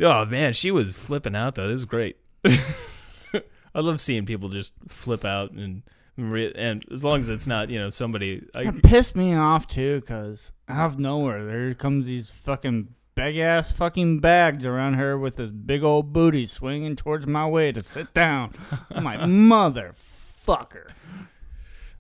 oh 0.00 0.24
man, 0.26 0.52
she 0.52 0.70
was 0.70 0.96
flipping 0.96 1.36
out 1.36 1.56
though. 1.56 1.68
It 1.68 1.72
was 1.72 1.84
great. 1.84 2.16
I 2.44 3.80
love 3.80 4.00
seeing 4.00 4.26
people 4.26 4.48
just 4.48 4.72
flip 4.88 5.24
out 5.24 5.52
and 5.52 5.82
re- 6.16 6.52
and 6.54 6.84
as 6.90 7.04
long 7.04 7.18
as 7.18 7.28
it's 7.28 7.46
not 7.46 7.70
you 7.70 7.78
know 7.78 7.90
somebody. 7.90 8.46
I, 8.54 8.68
it 8.68 8.82
pissed 8.82 9.16
me 9.16 9.34
off 9.34 9.66
too, 9.66 10.02
cause 10.06 10.52
out 10.68 10.92
of 10.92 10.98
nowhere 10.98 11.44
there 11.44 11.74
comes 11.74 12.06
these 12.06 12.30
fucking 12.30 12.94
big 13.18 13.36
ass 13.38 13.72
fucking 13.72 14.20
bags 14.20 14.64
around 14.64 14.94
her 14.94 15.18
with 15.18 15.36
this 15.36 15.50
big 15.50 15.82
old 15.82 16.12
booty 16.12 16.46
swinging 16.46 16.94
towards 16.94 17.26
my 17.26 17.46
way 17.46 17.72
to 17.72 17.80
sit 17.80 18.14
down. 18.14 18.54
I'm 18.90 19.04
motherfucker. 19.50 20.90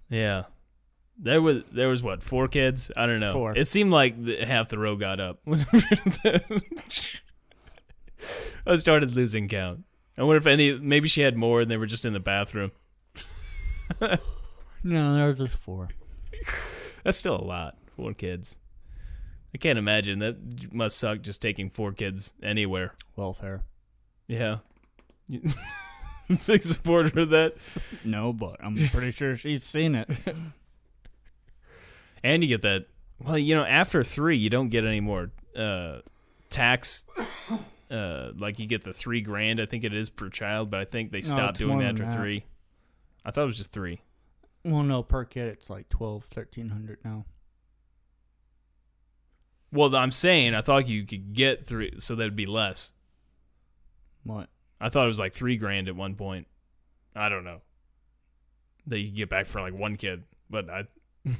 yeah, 0.08 0.44
there 1.18 1.42
was 1.42 1.64
there 1.72 1.88
was 1.88 2.04
what 2.04 2.22
four 2.22 2.46
kids? 2.46 2.92
I 2.96 3.06
don't 3.06 3.18
know. 3.18 3.32
Four. 3.32 3.58
It 3.58 3.66
seemed 3.66 3.90
like 3.90 4.22
the, 4.24 4.44
half 4.44 4.68
the 4.68 4.78
row 4.78 4.94
got 4.94 5.18
up. 5.18 5.40
I 8.66 8.76
started 8.76 9.16
losing 9.16 9.48
count. 9.48 9.84
I 10.16 10.22
wonder 10.22 10.38
if 10.38 10.46
any 10.46 10.78
maybe 10.78 11.08
she 11.08 11.22
had 11.22 11.36
more 11.36 11.60
and 11.62 11.70
they 11.70 11.76
were 11.76 11.86
just 11.86 12.06
in 12.06 12.12
the 12.12 12.20
bathroom. 12.20 12.70
No, 14.84 15.16
there 15.16 15.26
were 15.26 15.32
just 15.32 15.58
four. 15.58 15.88
That's 17.02 17.18
still 17.18 17.34
a 17.34 17.42
lot. 17.42 17.76
Four 17.96 18.14
kids. 18.14 18.56
I 19.58 19.60
can't 19.60 19.76
imagine 19.76 20.20
that 20.20 20.72
must 20.72 20.96
suck 20.98 21.20
just 21.20 21.42
taking 21.42 21.68
four 21.68 21.90
kids 21.90 22.32
anywhere. 22.40 22.94
Welfare. 23.16 23.64
Yeah. 24.28 24.58
Big 26.46 26.62
supporter 26.62 27.22
of 27.22 27.30
that. 27.30 27.58
No, 28.04 28.32
but 28.32 28.62
I'm 28.62 28.76
pretty 28.76 29.10
sure 29.10 29.34
she's 29.34 29.64
seen 29.64 29.96
it. 29.96 30.08
And 32.24 32.42
you 32.42 32.48
get 32.48 32.62
that. 32.62 32.86
Well, 33.20 33.38
you 33.38 33.54
know, 33.54 33.64
after 33.64 34.02
three, 34.02 34.36
you 34.36 34.50
don't 34.50 34.70
get 34.70 34.84
any 34.84 35.00
more 35.00 35.30
uh, 35.56 35.98
tax. 36.50 37.04
Uh, 37.90 38.32
like 38.36 38.58
you 38.58 38.66
get 38.66 38.82
the 38.82 38.92
three 38.92 39.22
grand, 39.22 39.58
I 39.62 39.64
think 39.64 39.82
it 39.82 39.94
is 39.94 40.10
per 40.10 40.28
child, 40.28 40.70
but 40.70 40.78
I 40.78 40.84
think 40.84 41.10
they 41.10 41.22
stopped 41.22 41.52
it's 41.52 41.60
doing 41.60 41.78
that 41.78 41.92
after 41.92 42.04
that. 42.04 42.14
three. 42.18 42.44
I 43.24 43.30
thought 43.30 43.44
it 43.44 43.46
was 43.46 43.56
just 43.56 43.72
three. 43.72 44.02
Well, 44.62 44.82
no, 44.82 45.02
per 45.02 45.24
kid 45.24 45.46
it's 45.46 45.70
like 45.70 45.88
twelve, 45.88 46.24
thirteen 46.24 46.68
hundred 46.68 46.98
now. 47.02 47.24
Well, 49.72 49.94
I'm 49.94 50.10
saying 50.12 50.54
I 50.54 50.60
thought 50.62 50.88
you 50.88 51.04
could 51.04 51.32
get 51.34 51.66
three, 51.66 51.92
so 51.98 52.14
that'd 52.14 52.36
be 52.36 52.46
less. 52.46 52.92
What? 54.24 54.48
I 54.80 54.88
thought 54.88 55.04
it 55.04 55.08
was 55.08 55.18
like 55.18 55.34
three 55.34 55.56
grand 55.56 55.88
at 55.88 55.96
one 55.96 56.14
point. 56.14 56.46
I 57.14 57.28
don't 57.28 57.44
know. 57.44 57.60
That 58.86 58.98
you 59.00 59.06
could 59.06 59.16
get 59.16 59.28
back 59.28 59.46
for 59.46 59.60
like 59.60 59.74
one 59.74 59.96
kid, 59.96 60.24
but 60.48 60.70
I 60.70 60.84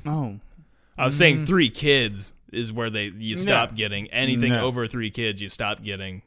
Oh, 0.05 0.39
I 0.99 1.05
was 1.07 1.17
saying 1.17 1.47
three 1.47 1.71
kids 1.71 2.35
is 2.53 2.73
where 2.73 2.91
they 2.91 3.07
you 3.17 3.37
stop 3.37 3.71
No. 3.71 3.77
getting 3.77 4.09
anything 4.09 4.53
No. 4.53 4.65
over 4.67 4.87
three 4.87 5.11
kids. 5.11 5.41
You 5.41 5.49
stop 5.49 5.83
getting 5.83 6.23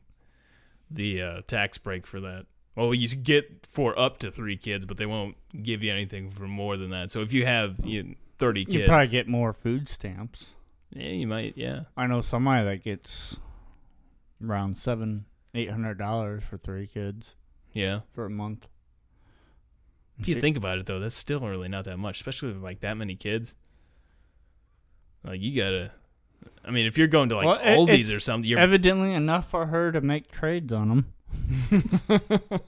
the 0.90 1.22
uh, 1.22 1.42
tax 1.48 1.78
break 1.78 2.08
for 2.08 2.20
that. 2.22 2.46
Well, 2.76 2.94
you 2.94 3.08
get 3.10 3.66
for 3.68 3.98
up 4.00 4.18
to 4.20 4.32
three 4.32 4.56
kids, 4.58 4.86
but 4.86 4.98
they 4.98 5.06
won't 5.06 5.36
give 5.62 5.84
you 5.84 5.92
anything 5.92 6.30
for 6.30 6.48
more 6.48 6.78
than 6.78 6.90
that. 6.92 7.12
So 7.12 7.22
if 7.22 7.34
you 7.34 7.46
have 7.46 7.76
you 7.84 8.04
know, 8.04 8.14
thirty 8.38 8.64
kids, 8.66 8.76
you 8.76 8.86
probably 8.86 9.08
get 9.08 9.28
more 9.28 9.52
food 9.54 9.90
stamps. 9.90 10.56
Yeah, 10.92 11.10
you 11.10 11.28
might, 11.28 11.54
yeah, 11.58 11.82
I 11.96 12.08
know 12.08 12.22
somebody 12.22 12.66
that 12.66 12.84
gets 12.84 13.38
around 14.46 14.78
seven, 14.78 15.26
eight 15.54 15.70
hundred 15.70 15.98
dollars 15.98 16.44
for 16.44 16.58
three 16.58 16.88
kids 16.88 17.36
yeah. 17.74 18.02
for 18.12 18.26
a 18.26 18.30
month. 18.30 18.70
If 20.20 20.28
you 20.28 20.40
think 20.40 20.56
about 20.58 20.78
it, 20.78 20.86
though, 20.86 21.00
that's 21.00 21.16
still 21.16 21.40
really 21.40 21.68
not 21.68 21.86
that 21.86 21.98
much, 21.98 22.18
especially 22.18 22.50
with 22.54 22.62
like 22.62 22.82
that 22.82 22.96
many 22.96 23.16
kids. 23.16 23.56
Like 25.24 25.42
you 25.42 25.56
gotta. 25.56 25.92
I 26.64 26.72
mean, 26.72 26.86
if 26.86 26.98
you're 26.98 27.08
going 27.08 27.30
to 27.30 27.36
like 27.36 27.46
Well, 27.46 27.56
it- 27.56 27.78
Aldi's 27.78 28.10
it's 28.10 28.18
or 28.18 28.20
something, 28.20 28.48
you're 28.48 28.60
Evidently 28.60 29.14
enough 29.14 29.50
for 29.50 29.68
her 29.68 29.92
to 29.92 30.02
make 30.02 30.32
trades 30.32 30.72
on 30.72 30.90
them. 30.90 31.14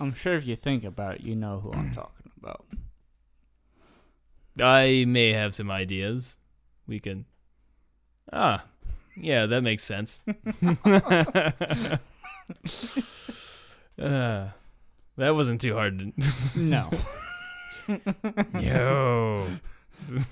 I'm 0.00 0.12
sure 0.14 0.34
if 0.34 0.46
you 0.46 0.56
think 0.56 0.84
about 0.84 1.16
it, 1.16 1.20
you 1.22 1.34
know 1.34 1.60
who 1.60 1.72
I'm 1.72 1.92
talking 1.92 2.30
about. 2.36 2.64
I 4.60 5.04
may 5.06 5.32
have 5.32 5.54
some 5.54 5.70
ideas. 5.70 6.36
We 6.86 7.00
can. 7.00 7.24
Ah, 8.32 8.64
Yeah, 9.16 9.46
that 9.46 9.62
makes 9.62 9.82
sense. 9.84 10.22
uh, 10.26 10.38
that 13.98 15.34
wasn't 15.34 15.60
too 15.60 15.74
hard. 15.74 15.98
To, 15.98 16.12
No. 16.60 16.90
yo, 18.60 19.46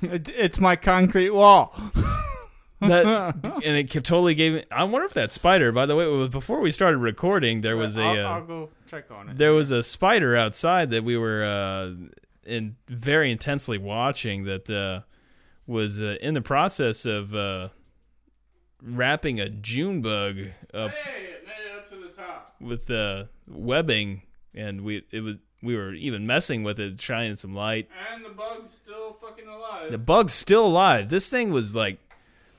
it, 0.02 0.28
it's 0.28 0.58
my 0.60 0.76
concrete 0.76 1.30
wall. 1.30 1.74
that 2.80 3.06
and 3.64 3.76
it 3.76 3.88
totally 3.90 4.34
gave 4.34 4.52
me. 4.54 4.64
I 4.70 4.84
wonder 4.84 5.06
if 5.06 5.14
that 5.14 5.30
spider. 5.30 5.70
By 5.72 5.86
the 5.86 5.94
way, 5.96 6.28
before 6.28 6.60
we 6.60 6.70
started 6.70 6.98
recording, 6.98 7.60
there 7.60 7.76
was 7.76 7.96
a. 7.96 8.02
I'll, 8.02 8.26
uh, 8.26 8.30
I'll 8.40 8.44
go 8.44 8.68
check 8.86 9.10
on 9.10 9.28
it. 9.30 9.38
there 9.38 9.52
was 9.54 9.70
a 9.70 9.82
spider 9.82 10.36
outside 10.36 10.90
that 10.90 11.04
we 11.04 11.16
were 11.16 11.44
uh, 11.44 11.92
in 12.44 12.76
very 12.88 13.30
intensely 13.30 13.78
watching 13.78 14.44
that 14.44 14.68
uh, 14.68 15.00
was 15.66 16.03
uh, 16.03 16.16
in 16.20 16.35
the 16.35 16.42
process 16.42 17.07
of 17.07 17.35
uh, 17.35 17.68
wrapping 18.83 19.40
a 19.40 19.48
June 19.48 20.03
bug 20.03 20.38
up 20.72 20.90
Hey, 20.90 21.35
made 21.44 21.53
it 21.70 21.77
up 21.79 21.88
to 21.90 21.96
the 21.96 22.09
top. 22.09 22.55
with 22.61 22.90
uh, 22.90 23.24
webbing, 23.48 24.22
and 24.55 24.83
we 24.83 25.05
it 25.11 25.20
was 25.20 25.37
we 25.62 25.77
were 25.77 25.94
even 25.94 26.27
messing 26.27 26.62
with 26.62 26.79
it, 26.79 27.00
shining 27.00 27.35
some 27.35 27.55
light. 27.55 27.88
And 28.12 28.24
the 28.24 28.29
bug's 28.31 28.70
still 28.70 29.14
fucking 29.20 29.46
alive. 29.48 29.90
The 29.90 29.98
bug's 29.98 30.33
still 30.35 30.66
alive. 30.66 31.09
This 31.09 31.29
thing 31.31 31.50
was 31.53 31.74
like 31.74 31.98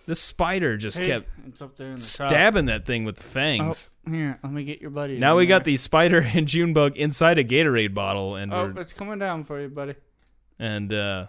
this 0.07 0.19
spider 0.19 0.77
just 0.77 0.97
See? 0.97 1.05
kept 1.07 1.27
It's 1.47 1.61
up 1.61 1.77
there 1.77 1.87
in 1.87 1.95
the 1.95 2.01
stabbing 2.01 2.65
that 2.65 2.85
thing 2.85 3.05
with 3.05 3.17
the 3.17 3.23
fangs. 3.23 3.91
Oh, 4.07 4.11
here, 4.11 4.39
let 4.43 4.51
me 4.51 4.63
get 4.63 4.81
your 4.81 4.89
buddy. 4.91 5.17
Now 5.17 5.29
down 5.29 5.37
we 5.37 5.45
got 5.45 5.63
the 5.63 5.77
spider 5.77 6.21
and 6.33 6.47
June 6.47 6.73
bug 6.73 6.95
inside 6.97 7.37
a 7.37 7.43
Gatorade 7.43 7.93
bottle, 7.93 8.35
and 8.35 8.51
Oh, 8.53 8.71
we're 8.73 8.81
it's 8.81 8.93
coming 8.93 9.19
down 9.19 9.43
for 9.43 9.61
you, 9.61 9.67
buddy. 9.69 9.95
and 10.59 10.91
uh, 10.93 11.27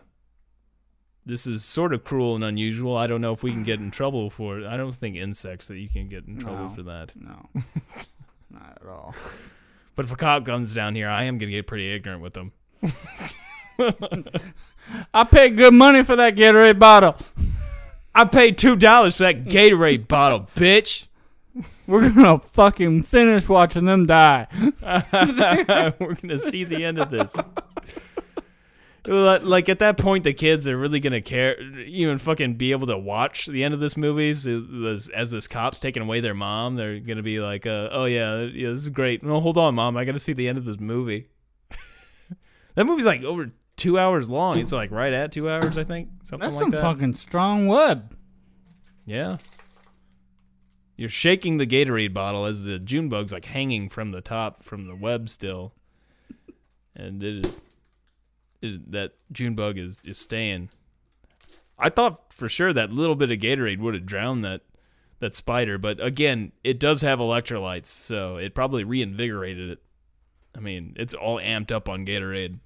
this 1.27 1.47
is 1.47 1.65
sort 1.65 1.93
of 1.93 2.05
cruel 2.05 2.35
and 2.37 2.45
unusual. 2.45 2.97
I 2.97 3.07
don't 3.09 3.21
know 3.21 3.33
if 3.33 3.43
we 3.43 3.51
can 3.51 3.65
get 3.65 3.81
in 3.81 3.91
trouble 3.91 4.31
for 4.31 4.61
it. 4.61 4.67
I 4.67 4.77
don't 4.77 4.95
think 4.95 5.17
insects 5.17 5.67
that 5.69 5.77
you 5.77 5.89
can 5.89 6.09
get 6.09 6.25
in 6.27 6.39
trouble 6.39 6.65
No. 6.65 6.69
for 6.71 6.83
that. 6.85 7.13
No, 7.17 7.49
not 8.51 8.79
at 8.81 8.89
all. 8.89 9.15
But 9.97 10.05
if 10.05 10.13
a 10.13 10.17
cop 10.17 10.45
comes 10.47 10.73
down 10.75 10.95
here, 10.95 11.09
I 11.09 11.25
am 11.25 11.37
gonna 11.39 11.51
get 11.53 11.67
pretty 11.67 11.91
ignorant 11.93 12.23
with 12.23 12.35
them. 12.35 12.53
I 15.13 15.25
paid 15.25 15.57
good 15.57 15.75
money 15.75 16.03
for 16.05 16.17
that 16.17 16.37
Gatorade 16.37 16.79
bottle. 16.79 17.17
I 18.15 18.25
paid 18.25 18.57
two 18.57 18.77
dollars 18.77 19.17
for 19.17 19.25
that 19.25 19.45
Gatorade 19.45 20.09
bottle, 20.09 20.49
bitch. 20.55 21.07
We're 21.87 22.11
gonna 22.11 22.39
fucking 22.39 23.03
finish 23.05 23.49
watching 23.49 23.85
them 23.87 24.07
die. 24.07 24.47
We're 25.99 26.15
gonna 26.15 26.39
see 26.39 26.65
the 26.65 26.85
end 26.85 26.99
of 26.99 27.11
this. 27.11 27.35
Like 29.07 29.69
at 29.69 29.79
that 29.79 29.99
point, 29.99 30.25
the 30.25 30.33
kids 30.33 30.67
are 30.67 30.77
really 30.77 30.99
gonna 31.01 31.21
care, 31.21 31.61
even 31.83 32.19
fucking 32.19 32.55
be 32.55 32.73
able 32.73 32.87
to 32.89 32.99
watch 32.99 33.47
the 33.47 33.63
end 33.63 33.73
of 33.73 33.81
this 33.81 33.97
movie. 33.97 34.33
This- 34.33 35.09
as 35.11 35.31
this 35.31 35.47
cop's 35.47 35.79
taking 35.79 36.03
away 36.03 36.21
their 36.21 36.35
mom, 36.35 36.75
they're 36.77 36.99
gonna 36.99 37.23
be 37.23 37.39
like, 37.41 37.67
uh, 37.67 37.89
"Oh 37.93 38.07
yeah, 38.07 38.43
yeah, 38.43 38.71
this 38.71 38.81
is 38.83 38.91
great." 38.91 39.23
No, 39.23 39.41
hold 39.41 39.59
on, 39.59 39.75
mom, 39.77 39.97
I 39.97 40.05
gotta 40.05 40.19
see 40.19 40.33
the 40.33 40.49
end 40.49 40.59
of 40.59 40.65
this 40.65 40.81
movie. 40.81 41.29
that 42.75 42.85
movie's 42.85 43.07
like 43.07 43.23
over 43.23 43.53
two 43.77 43.99
hours 43.99 44.29
long. 44.29 44.59
It's 44.59 44.73
like 44.73 44.91
right 44.91 45.13
at 45.13 45.31
two 45.33 45.49
hours, 45.51 45.79
I 45.79 45.85
think, 45.85 46.09
something 46.25 46.49
That's 46.49 46.55
like 46.57 46.63
some 46.65 46.71
that. 46.73 46.81
fucking 46.83 47.13
strong 47.15 47.67
web. 47.69 48.17
Yeah. 49.05 49.37
You're 50.97 51.11
shaking 51.11 51.59
the 51.59 51.67
Gatorade 51.67 52.15
bottle 52.15 52.47
as 52.47 52.65
the 52.65 52.79
June 52.79 53.09
bug's 53.11 53.31
like 53.33 53.45
hanging 53.45 53.89
from 53.91 54.13
the 54.13 54.23
top 54.23 54.63
from 54.63 54.87
the 54.87 54.97
web 54.97 55.29
still. 55.29 55.75
And 56.95 57.23
it 57.23 57.45
is, 57.47 57.61
is 58.63 58.79
that 58.89 59.13
June 59.33 59.55
bug 59.55 59.79
is, 59.79 60.01
is 60.05 60.19
staying. 60.19 60.71
I 61.79 61.91
thought 61.91 62.33
for 62.33 62.49
sure 62.49 62.73
that 62.73 62.93
little 62.93 63.17
bit 63.17 63.31
of 63.31 63.39
Gatorade 63.39 63.81
would 63.81 63.95
have 63.95 64.07
drowned 64.07 64.45
that 64.45 64.63
that 65.19 65.35
spider, 65.35 65.79
but 65.79 65.99
again, 65.99 66.53
it 66.63 66.79
does 66.79 67.01
have 67.01 67.19
electrolytes, 67.19 67.87
so 67.87 68.37
it 68.37 68.55
probably 68.55 68.85
reinvigorated 68.85 69.71
it. 69.71 69.83
I 70.55 70.61
mean, 70.61 70.95
it's 70.97 71.15
all 71.15 71.39
amped 71.39 71.73
up 71.73 71.89
on 71.89 72.05
Gatorade. 72.05 72.59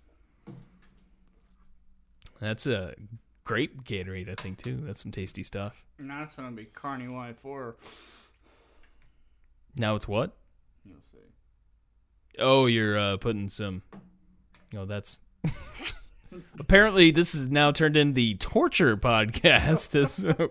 That's 2.40 2.66
a 2.66 2.94
grape 3.44 3.84
Gatorade, 3.84 4.28
I 4.28 4.34
think 4.34 4.58
too. 4.58 4.80
That's 4.82 5.00
some 5.00 5.12
tasty 5.12 5.42
stuff. 5.42 5.84
Now 5.98 6.24
it's 6.24 6.34
gonna 6.36 6.50
be 6.50 6.64
Carney 6.64 7.08
Y 7.08 7.32
four. 7.34 7.76
Now 9.76 9.94
it's 9.94 10.08
what? 10.08 10.36
You'll 10.84 11.00
see. 11.12 11.18
Oh, 12.38 12.66
you're 12.66 12.98
uh, 12.98 13.16
putting 13.16 13.48
some. 13.48 13.82
Oh, 14.76 14.86
that's. 14.86 15.20
Apparently, 16.58 17.10
this 17.10 17.34
is 17.34 17.48
now 17.48 17.72
turned 17.72 17.96
into 17.96 18.14
the 18.14 18.34
torture 18.36 18.96
podcast. 18.96 20.50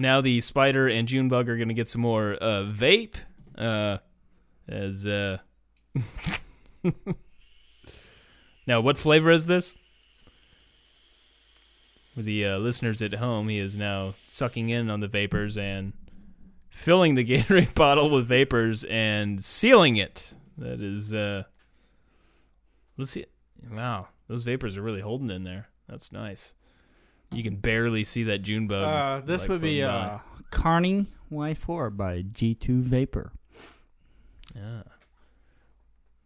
Now 0.00 0.22
the 0.22 0.40
spider 0.40 0.88
and 0.88 1.06
Junebug 1.06 1.48
are 1.50 1.56
going 1.56 1.68
to 1.68 1.74
get 1.74 1.88
some 1.88 2.00
more 2.00 2.32
uh, 2.32 2.64
vape. 2.64 3.16
Uh, 3.56 3.98
as 4.66 5.06
uh, 5.06 5.38
now, 8.66 8.80
what 8.80 8.96
flavor 8.96 9.30
is 9.30 9.44
this? 9.44 9.76
For 12.14 12.22
the 12.22 12.46
uh, 12.46 12.58
listeners 12.58 13.02
at 13.02 13.14
home, 13.14 13.48
he 13.48 13.58
is 13.58 13.76
now 13.76 14.14
sucking 14.30 14.70
in 14.70 14.88
on 14.90 15.00
the 15.00 15.08
vapors 15.08 15.58
and 15.58 15.92
filling 16.70 17.14
the 17.14 17.24
Gatorade 17.24 17.74
bottle 17.74 18.08
with 18.08 18.26
vapors 18.26 18.84
and 18.84 19.44
sealing 19.44 19.96
it. 19.96 20.34
That 20.56 20.80
is, 20.80 21.12
uh, 21.12 21.42
let's 22.96 23.10
see. 23.10 23.26
Wow, 23.72 24.08
those 24.28 24.42
vapors 24.42 24.76
are 24.76 24.82
really 24.82 25.00
holding 25.00 25.30
in 25.30 25.44
there. 25.44 25.68
That's 25.88 26.12
nice. 26.12 26.54
You 27.32 27.42
can 27.42 27.56
barely 27.56 28.04
see 28.04 28.24
that 28.24 28.38
June 28.38 28.66
bug. 28.66 28.84
Uh, 28.84 29.24
this 29.26 29.42
like, 29.42 29.50
would 29.50 29.60
be 29.60 29.82
by. 29.82 29.86
uh, 29.86 30.18
Carney 30.50 31.06
Y 31.30 31.54
four 31.54 31.90
by 31.90 32.22
G 32.22 32.54
two 32.54 32.80
Vapor. 32.82 33.32
yeah. 34.54 34.82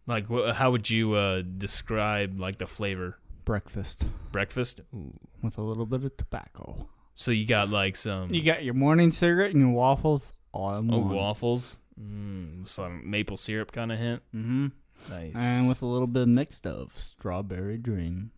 Like, 0.07 0.27
wh- 0.29 0.51
how 0.53 0.71
would 0.71 0.89
you 0.89 1.15
uh, 1.15 1.41
describe 1.57 2.39
like 2.39 2.57
the 2.57 2.65
flavor? 2.67 3.17
Breakfast 3.43 4.07
Breakfast. 4.31 4.81
Ooh. 4.93 5.13
with 5.41 5.57
a 5.57 5.61
little 5.61 5.85
bit 5.85 6.03
of 6.03 6.17
tobacco. 6.17 6.89
So 7.15 7.31
you 7.31 7.45
got 7.45 7.69
like 7.69 7.95
some 7.95 8.33
You 8.33 8.41
got 8.41 8.63
your 8.63 8.73
morning 8.73 9.11
cigarette 9.11 9.51
and 9.51 9.59
your 9.61 9.69
waffles 9.71 10.33
all 10.51 10.75
in 10.77 10.91
oh, 10.93 10.99
one. 10.99 11.09
waffles, 11.09 11.77
mm, 11.99 12.67
some 12.67 13.09
maple 13.09 13.37
syrup 13.37 13.71
kind 13.71 13.91
of 13.91 13.99
hint. 13.99 14.21
Mm-hmm. 14.35 14.67
Nice. 15.09 15.33
And 15.35 15.67
with 15.67 15.81
a 15.81 15.85
little 15.85 16.07
bit 16.07 16.27
mixed 16.27 16.65
of 16.65 16.97
strawberry 16.97 17.77
dream. 17.77 18.31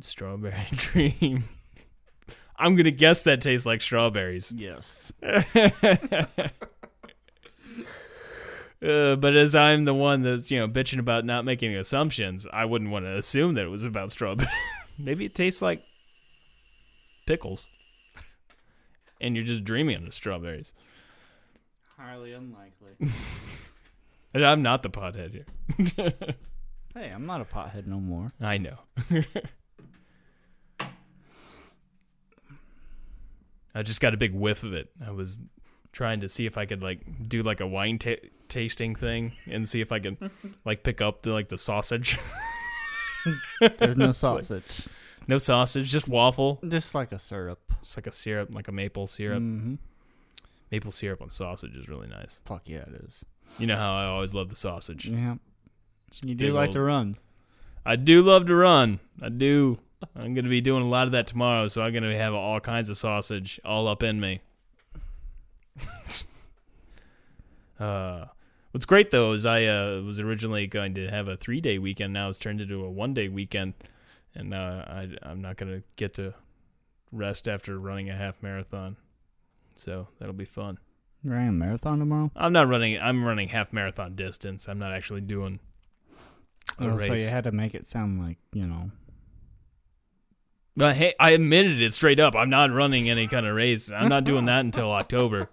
strawberry 0.00 0.54
dream. 0.74 1.44
I'm 2.56 2.76
gonna 2.76 2.90
guess 2.90 3.22
that 3.22 3.40
tastes 3.40 3.66
like 3.66 3.80
strawberries. 3.82 4.52
Yes. 4.52 5.12
Uh, 8.82 9.14
but 9.14 9.36
as 9.36 9.54
I'm 9.54 9.84
the 9.84 9.94
one 9.94 10.22
that's 10.22 10.50
you 10.50 10.58
know 10.58 10.66
bitching 10.66 10.98
about 10.98 11.24
not 11.24 11.44
making 11.44 11.76
assumptions, 11.76 12.48
I 12.52 12.64
wouldn't 12.64 12.90
want 12.90 13.04
to 13.04 13.16
assume 13.16 13.54
that 13.54 13.64
it 13.64 13.68
was 13.68 13.84
about 13.84 14.10
strawberry. 14.10 14.48
Maybe 14.98 15.24
it 15.24 15.36
tastes 15.36 15.62
like 15.62 15.84
pickles, 17.26 17.68
and 19.20 19.36
you're 19.36 19.44
just 19.44 19.62
dreaming 19.62 20.04
of 20.08 20.14
strawberries. 20.14 20.72
Highly 21.96 22.32
unlikely. 22.32 23.08
And 24.34 24.46
I'm 24.46 24.62
not 24.62 24.82
the 24.82 24.90
pothead 24.90 25.32
here. 25.32 25.44
hey, 26.94 27.10
I'm 27.10 27.26
not 27.26 27.40
a 27.40 27.44
pothead 27.44 27.86
no 27.86 28.00
more. 28.00 28.32
I 28.40 28.58
know. 28.58 28.78
I 33.74 33.82
just 33.82 34.00
got 34.00 34.14
a 34.14 34.16
big 34.16 34.34
whiff 34.34 34.62
of 34.62 34.72
it. 34.72 34.90
I 35.04 35.10
was 35.10 35.38
trying 35.92 36.20
to 36.20 36.28
see 36.28 36.46
if 36.46 36.56
I 36.56 36.66
could 36.66 36.82
like 36.82 37.28
do 37.28 37.42
like 37.42 37.60
a 37.60 37.66
wine 37.66 37.98
ta- 37.98 38.16
tasting 38.48 38.94
thing 38.94 39.32
and 39.46 39.68
see 39.68 39.80
if 39.80 39.92
I 39.92 39.98
could 39.98 40.16
like 40.64 40.82
pick 40.82 41.00
up 41.00 41.22
the 41.22 41.32
like 41.32 41.48
the 41.48 41.58
sausage. 41.58 42.18
There's 43.78 43.96
no 43.96 44.12
sausage. 44.12 44.88
no 45.28 45.38
sausage, 45.38 45.90
just 45.90 46.08
waffle. 46.08 46.60
Just 46.66 46.94
like 46.94 47.12
a 47.12 47.18
syrup. 47.18 47.60
Just 47.82 47.96
like 47.96 48.06
a 48.06 48.12
syrup, 48.12 48.54
like 48.54 48.68
a 48.68 48.72
maple 48.72 49.06
syrup. 49.06 49.42
Mm-hmm. 49.42 49.74
Maple 50.70 50.90
syrup 50.90 51.20
on 51.20 51.30
sausage 51.30 51.76
is 51.76 51.88
really 51.88 52.08
nice. 52.08 52.40
Fuck 52.46 52.68
yeah, 52.68 52.78
it 52.78 53.02
is. 53.06 53.24
You 53.58 53.66
know 53.66 53.76
how 53.76 53.94
I 53.94 54.06
always 54.06 54.34
love 54.34 54.48
the 54.48 54.56
sausage. 54.56 55.06
Yeah. 55.06 55.36
It's 56.08 56.20
You 56.24 56.34
do 56.34 56.52
like 56.52 56.68
old- 56.68 56.74
to 56.74 56.80
run. 56.80 57.16
I 57.84 57.96
do 57.96 58.22
love 58.22 58.46
to 58.46 58.54
run. 58.54 59.00
I 59.20 59.28
do. 59.28 59.78
I'm 60.16 60.34
gonna 60.34 60.48
be 60.48 60.60
doing 60.60 60.82
a 60.82 60.88
lot 60.88 61.06
of 61.06 61.12
that 61.12 61.26
tomorrow, 61.26 61.68
so 61.68 61.82
I'm 61.82 61.92
gonna 61.92 62.16
have 62.16 62.34
all 62.34 62.60
kinds 62.60 62.88
of 62.90 62.96
sausage 62.96 63.60
all 63.64 63.86
up 63.88 64.02
in 64.02 64.20
me. 64.20 64.40
uh, 67.80 68.26
what's 68.72 68.84
great 68.86 69.10
though 69.10 69.32
is 69.32 69.46
I 69.46 69.64
uh, 69.66 70.00
was 70.02 70.20
originally 70.20 70.66
going 70.66 70.94
to 70.94 71.08
have 71.08 71.28
a 71.28 71.36
three 71.36 71.60
day 71.60 71.78
weekend. 71.78 72.12
Now 72.12 72.28
it's 72.28 72.38
turned 72.38 72.60
into 72.60 72.84
a 72.84 72.90
one 72.90 73.14
day 73.14 73.28
weekend, 73.28 73.74
and 74.34 74.52
uh, 74.54 74.84
I 74.86 75.08
I'm 75.22 75.40
not 75.40 75.56
gonna 75.56 75.82
get 75.96 76.14
to 76.14 76.34
rest 77.10 77.48
after 77.48 77.78
running 77.78 78.10
a 78.10 78.16
half 78.16 78.42
marathon. 78.42 78.96
So 79.76 80.08
that'll 80.18 80.34
be 80.34 80.44
fun. 80.44 80.78
You're 81.24 81.34
running 81.34 81.48
a 81.50 81.52
marathon 81.52 81.98
tomorrow? 82.00 82.30
I'm 82.34 82.52
not 82.52 82.68
running. 82.68 82.98
I'm 83.00 83.24
running 83.24 83.48
half 83.48 83.72
marathon 83.72 84.14
distance. 84.14 84.68
I'm 84.68 84.78
not 84.78 84.92
actually 84.92 85.20
doing 85.20 85.60
a 86.78 86.84
Oh, 86.88 86.98
so 86.98 87.14
you 87.14 87.26
had 87.26 87.44
to 87.44 87.52
make 87.52 87.74
it 87.74 87.86
sound 87.86 88.20
like, 88.20 88.38
you 88.52 88.66
know. 88.66 88.90
But 90.76 90.96
hey, 90.96 91.14
I 91.20 91.30
admitted 91.30 91.80
it 91.82 91.92
straight 91.92 92.18
up. 92.18 92.34
I'm 92.34 92.50
not 92.50 92.72
running 92.72 93.08
any 93.10 93.28
kind 93.28 93.46
of 93.46 93.54
race. 93.54 93.90
I'm 93.92 94.08
not 94.08 94.24
doing 94.24 94.46
that 94.46 94.60
until 94.60 94.90
October. 94.92 95.48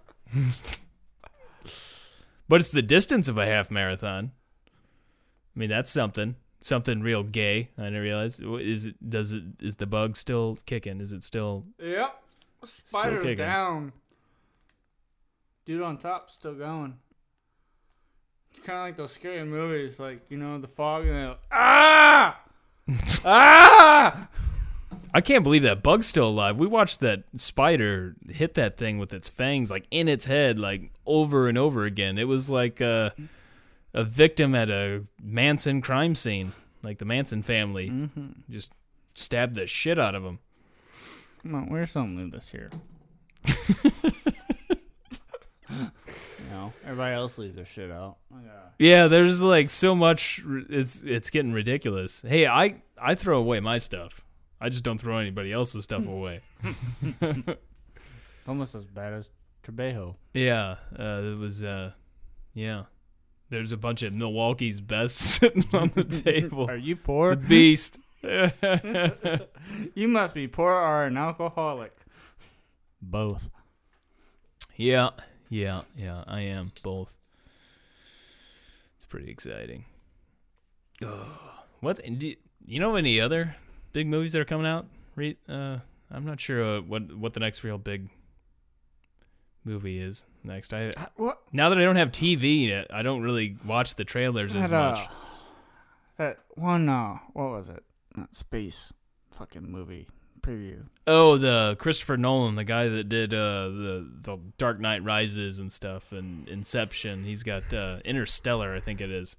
but 2.48 2.60
it's 2.60 2.70
the 2.70 2.82
distance 2.82 3.28
of 3.28 3.38
a 3.38 3.46
half 3.46 3.70
marathon. 3.70 4.32
I 5.54 5.58
mean, 5.58 5.68
that's 5.68 5.90
something. 5.90 6.36
Something 6.62 7.00
real 7.00 7.22
gay. 7.22 7.70
I 7.78 7.84
didn't 7.84 8.02
realize. 8.02 8.40
Is 8.40 8.86
it? 8.86 9.10
Does 9.10 9.32
it? 9.32 9.44
Is 9.60 9.76
the 9.76 9.86
bug 9.86 10.16
still 10.16 10.58
kicking? 10.66 11.00
Is 11.00 11.12
it 11.12 11.22
still? 11.22 11.64
Yep. 11.78 12.22
Spider's 12.64 13.22
kicking. 13.22 13.36
down. 13.38 13.92
Dude 15.70 15.82
on 15.82 15.98
top 15.98 16.32
still 16.32 16.54
going. 16.54 16.96
It's 18.50 18.58
kind 18.58 18.80
of 18.80 18.84
like 18.86 18.96
those 18.96 19.12
scary 19.12 19.44
movies, 19.44 20.00
like 20.00 20.22
you 20.28 20.36
know 20.36 20.58
the 20.58 20.66
fog 20.66 21.06
and 21.06 21.28
like, 21.28 21.38
ah, 21.52 22.40
ah. 23.24 24.28
I 25.14 25.20
can't 25.20 25.44
believe 25.44 25.62
that 25.62 25.80
bug's 25.80 26.08
still 26.08 26.28
alive. 26.28 26.58
We 26.58 26.66
watched 26.66 26.98
that 27.02 27.22
spider 27.36 28.16
hit 28.28 28.54
that 28.54 28.78
thing 28.78 28.98
with 28.98 29.14
its 29.14 29.28
fangs, 29.28 29.70
like 29.70 29.86
in 29.92 30.08
its 30.08 30.24
head, 30.24 30.58
like 30.58 30.90
over 31.06 31.48
and 31.48 31.56
over 31.56 31.84
again. 31.84 32.18
It 32.18 32.26
was 32.26 32.50
like 32.50 32.80
a, 32.80 33.12
a 33.94 34.02
victim 34.02 34.56
at 34.56 34.70
a 34.70 35.04
Manson 35.22 35.82
crime 35.82 36.16
scene, 36.16 36.50
like 36.82 36.98
the 36.98 37.04
Manson 37.04 37.44
family 37.44 38.08
just 38.50 38.72
stabbed 39.14 39.54
the 39.54 39.68
shit 39.68 40.00
out 40.00 40.16
of 40.16 40.24
him. 40.24 40.40
Come 41.44 41.54
on, 41.54 41.68
where's 41.68 41.92
something 41.92 42.24
of 42.24 42.32
this 42.32 42.52
year? 42.52 42.70
You 45.78 46.50
know, 46.50 46.72
everybody 46.84 47.14
else 47.14 47.38
leaves 47.38 47.56
their 47.56 47.64
shit 47.64 47.90
out. 47.90 48.16
Gotta- 48.32 48.70
Yeah, 48.78 49.06
there's 49.08 49.40
like 49.42 49.70
so 49.70 49.94
much. 49.94 50.42
It's 50.68 51.02
it's 51.02 51.30
getting 51.30 51.52
ridiculous. 51.52 52.22
Hey, 52.22 52.46
I 52.46 52.82
I 53.00 53.14
throw 53.14 53.38
away 53.38 53.60
my 53.60 53.78
stuff. 53.78 54.20
I 54.60 54.68
just 54.68 54.84
don't 54.84 54.98
throw 54.98 55.18
anybody 55.18 55.52
else's 55.52 55.84
stuff 55.84 56.06
away. 56.08 56.40
Almost 58.46 58.74
as 58.74 58.84
bad 58.84 59.12
as 59.14 59.30
Trebejo. 59.66 60.16
Yeah, 60.34 60.76
uh, 60.98 61.20
it 61.22 61.38
was. 61.38 61.62
Uh, 61.64 61.92
yeah, 62.54 62.84
there's 63.48 63.72
a 63.72 63.76
bunch 63.76 64.02
of 64.02 64.12
Milwaukee's 64.12 64.80
best 64.80 65.16
sitting 65.18 65.64
on 65.72 65.92
the 65.94 66.04
table. 66.24 66.68
Are 66.68 66.76
you 66.76 66.94
The 66.96 67.00
poor? 67.00 67.36
beast. 67.36 67.98
You 69.94 70.08
must 70.08 70.34
be 70.34 70.46
poor 70.48 70.72
or 70.72 71.04
an 71.04 71.16
alcoholic. 71.16 71.92
Both. 73.00 73.48
yeah, 74.76 75.10
yeah, 75.50 75.82
yeah. 75.96 76.24
I 76.26 76.40
am 76.40 76.72
both. 76.82 77.18
It's 78.96 79.04
pretty 79.04 79.30
exciting. 79.30 79.84
Ugh. 81.04 81.26
What 81.80 82.00
do 82.18 82.34
you, 82.66 82.80
know? 82.80 82.96
Any 82.96 83.20
other 83.20 83.56
big 83.92 84.06
movies 84.06 84.32
that 84.32 84.40
are 84.40 84.44
coming 84.44 84.66
out? 84.66 84.86
Uh, 85.48 85.78
I'm 86.10 86.24
not 86.24 86.40
sure 86.40 86.62
uh, 86.78 86.80
what 86.80 87.14
what 87.16 87.34
the 87.34 87.40
next 87.40 87.62
real 87.64 87.78
big 87.78 88.08
movie 89.64 90.00
is 90.00 90.24
next. 90.44 90.72
I 90.72 90.90
What? 91.16 91.40
now 91.52 91.68
that 91.70 91.78
I 91.78 91.82
don't 91.82 91.96
have 91.96 92.10
TV, 92.12 92.84
I 92.90 93.02
don't 93.02 93.22
really 93.22 93.56
watch 93.64 93.94
the 93.96 94.04
trailers 94.04 94.54
as 94.54 94.68
That, 94.68 94.72
uh, 94.74 94.90
much. 94.92 95.08
that 96.18 96.38
one, 96.54 96.88
uh, 96.88 97.18
what 97.32 97.50
was 97.50 97.68
it? 97.68 97.82
Not 98.16 98.34
space 98.36 98.92
fucking 99.30 99.70
movie 99.70 100.08
preview. 100.42 100.84
Oh, 101.06 101.38
the 101.38 101.76
Christopher 101.78 102.16
Nolan, 102.16 102.54
the 102.54 102.64
guy 102.64 102.88
that 102.88 103.08
did 103.08 103.34
uh, 103.34 103.68
the 103.68 104.08
the 104.22 104.38
Dark 104.58 104.80
Knight 104.80 105.02
Rises 105.04 105.58
and 105.58 105.72
stuff, 105.72 106.12
and 106.12 106.48
Inception. 106.48 107.24
He's 107.24 107.42
got 107.42 107.72
uh, 107.72 107.98
Interstellar, 108.04 108.74
I 108.74 108.80
think 108.80 109.00
it 109.00 109.10
is, 109.10 109.36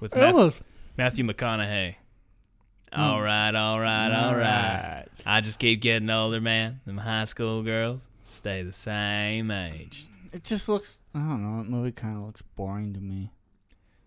with 0.00 0.14
was 0.14 0.62
Matthew 0.96 1.24
McConaughey. 1.24 1.96
All 2.94 3.22
right, 3.22 3.54
all 3.54 3.80
right, 3.80 4.12
all 4.12 4.34
right. 4.34 5.06
I 5.24 5.40
just 5.40 5.58
keep 5.58 5.80
getting 5.80 6.10
older, 6.10 6.40
man. 6.40 6.80
Them 6.84 6.98
high 6.98 7.24
school 7.24 7.62
girls 7.62 8.06
stay 8.22 8.62
the 8.62 8.72
same 8.72 9.50
age. 9.50 10.08
It 10.32 10.44
just 10.44 10.68
looks. 10.68 11.00
I 11.14 11.18
don't 11.18 11.42
know. 11.42 11.62
That 11.62 11.70
movie 11.70 11.92
kind 11.92 12.16
of 12.16 12.24
looks 12.24 12.42
boring 12.42 12.92
to 12.94 13.00
me. 13.00 13.32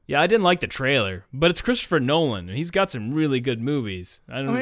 Yeah, 0.07 0.21
I 0.21 0.27
didn't 0.27 0.43
like 0.43 0.59
the 0.59 0.67
trailer, 0.67 1.25
but 1.33 1.49
it's 1.49 1.61
Christopher 1.61 1.99
Nolan. 1.99 2.47
and 2.49 2.57
He's 2.57 2.71
got 2.71 2.91
some 2.91 3.11
really 3.13 3.39
good 3.39 3.59
movies. 3.59 4.21
I 4.29 4.41
don't 4.43 4.53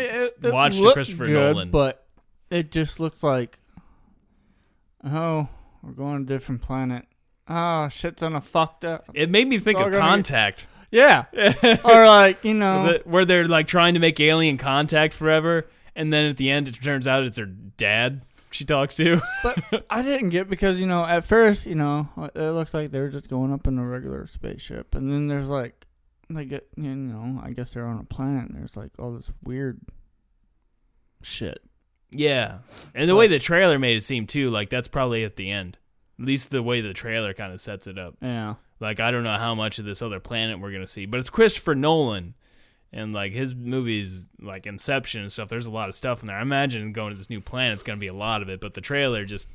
watch 0.54 0.76
the 0.76 0.82
looked 0.82 0.94
Christopher 0.94 1.26
good, 1.26 1.54
Nolan. 1.54 1.70
but 1.70 2.06
it 2.50 2.72
just 2.72 3.00
looks 3.00 3.24
like, 3.24 3.60
oh, 5.04 5.50
we're 5.82 5.92
going 5.92 6.26
to 6.26 6.34
a 6.34 6.38
different 6.38 6.62
planet. 6.62 7.06
Oh, 7.48 7.90
shit's 7.90 8.24
on 8.24 8.36
a 8.36 8.42
fucked 8.42 8.86
up. 8.86 9.10
it 9.14 9.30
made 9.30 9.48
me 9.48 9.60
think 9.60 9.80
of 9.80 9.92
Contact. 9.92 10.68
Yeah, 10.92 11.26
or 11.84 12.06
like 12.06 12.46
you 12.46 12.54
know, 12.54 13.00
where 13.04 13.26
they're 13.26 13.48
like 13.48 13.66
trying 13.68 13.96
to 13.96 14.00
make 14.00 14.20
alien 14.20 14.58
contact 14.58 15.16
forever, 15.16 15.68
and 15.96 16.14
then 16.14 16.28
at 16.28 16.38
the 16.38 16.52
end 16.52 16.68
it 16.68 16.76
turns 16.76 17.08
out 17.08 17.24
it's 17.26 17.38
their 17.38 17.48
dad 17.48 18.22
she 18.54 18.66
talks 18.66 18.96
to. 18.96 19.22
but 19.44 19.86
I 19.90 20.02
didn't 20.02 20.30
get 20.30 20.50
because 20.50 20.80
you 20.80 20.88
know 20.88 21.06
at 21.06 21.26
first 21.26 21.66
you 21.66 21.76
know 21.76 22.08
it 22.36 22.52
looks 22.52 22.74
like 22.74 22.92
they're 22.92 23.10
just 23.10 23.28
going 23.30 23.52
up 23.54 23.68
in 23.68 23.78
a 23.80 23.86
regular 23.86 24.26
spaceship, 24.28 24.96
and 24.96 25.12
then 25.12 25.28
there's 25.28 25.50
like 25.50 25.86
they 26.30 26.46
get 26.46 26.68
you 26.78 26.96
know 26.96 27.42
I 27.44 27.52
guess 27.52 27.74
they're 27.74 27.86
on 27.86 28.00
a 28.00 28.04
planet. 28.04 28.50
and 28.50 28.58
There's 28.58 28.78
like 28.78 28.92
all 29.00 29.12
this 29.14 29.32
weird 29.44 29.80
shit. 31.22 31.60
yeah, 32.12 32.60
and 32.94 33.10
the 33.10 33.16
way 33.16 33.28
the 33.28 33.40
trailer 33.40 33.80
made 33.80 33.98
it 33.98 34.02
seem 34.04 34.28
too, 34.28 34.50
like 34.50 34.70
that's 34.70 34.88
probably 34.88 35.24
at 35.24 35.36
the 35.36 35.50
end. 35.50 35.78
At 36.20 36.26
least 36.26 36.52
the 36.52 36.62
way 36.62 36.82
the 36.82 36.94
trailer 36.94 37.34
kind 37.34 37.52
of 37.54 37.60
sets 37.60 37.88
it 37.88 37.98
up. 37.98 38.16
Yeah, 38.22 38.56
Like 38.80 39.00
I 39.00 39.10
don't 39.12 39.24
know 39.24 39.38
how 39.38 39.56
much 39.56 39.80
of 39.80 39.86
this 39.86 40.02
other 40.02 40.20
planet 40.20 40.60
we're 40.60 40.72
gonna 40.72 40.88
see, 40.88 41.06
but 41.06 41.20
it's 41.20 41.30
Christopher 41.30 41.74
Nolan, 41.76 42.36
and 42.94 43.14
like 43.14 43.32
his 43.34 43.54
movies, 43.56 44.28
like 44.42 44.66
Inception 44.68 45.22
and 45.22 45.32
stuff. 45.32 45.50
There's 45.50 45.68
a 45.68 45.72
lot 45.72 45.90
of 45.90 45.96
stuff 45.96 46.22
in 46.22 46.28
there. 46.28 46.38
I 46.38 46.42
imagine 46.42 46.94
going 46.94 47.12
to 47.12 47.18
this 47.18 47.30
new 47.30 47.42
planet, 47.42 47.74
it's 47.74 47.84
gonna 47.84 47.98
be 47.98 48.08
a 48.08 48.14
lot 48.14 48.42
of 48.42 48.50
it. 48.50 48.62
But 48.62 48.74
the 48.76 48.82
trailer 48.82 49.26
just 49.26 49.50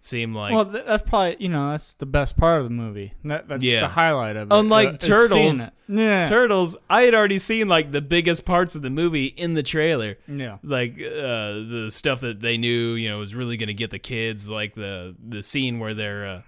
seemed 0.00 0.32
like 0.36 0.52
well 0.52 0.64
that's 0.64 1.02
probably 1.02 1.36
you 1.40 1.48
know 1.48 1.72
that's 1.72 1.94
the 1.94 2.06
best 2.06 2.36
part 2.36 2.58
of 2.60 2.64
the 2.64 2.70
movie. 2.70 3.14
That 3.24 3.48
that's 3.48 3.62
Yeah. 3.64 3.80
the 3.80 3.88
highlight 3.88 4.36
of 4.36 4.48
it. 4.50 4.54
Unlike 4.54 4.88
uh, 4.88 4.96
Turtles. 4.98 5.68
Yeah, 5.88 6.26
Turtles. 6.26 6.76
I 6.88 7.02
had 7.02 7.14
already 7.14 7.38
seen 7.38 7.66
like 7.66 7.90
the 7.90 8.00
biggest 8.00 8.44
parts 8.44 8.76
of 8.76 8.82
the 8.82 8.90
movie 8.90 9.24
in 9.26 9.54
the 9.54 9.62
trailer. 9.64 10.16
yeah. 10.28 10.58
like 10.62 10.92
uh, 11.00 11.66
the 11.66 11.88
stuff 11.90 12.20
that 12.20 12.40
they 12.40 12.56
knew, 12.58 12.92
you 12.92 13.08
know, 13.08 13.18
was 13.18 13.34
really 13.34 13.56
going 13.56 13.66
to 13.68 13.74
get 13.74 13.90
the 13.90 13.98
kids. 13.98 14.48
Like 14.48 14.74
the 14.74 15.16
the 15.26 15.42
scene 15.42 15.80
where 15.80 15.94
they're 15.94 16.26
uh, 16.28 16.42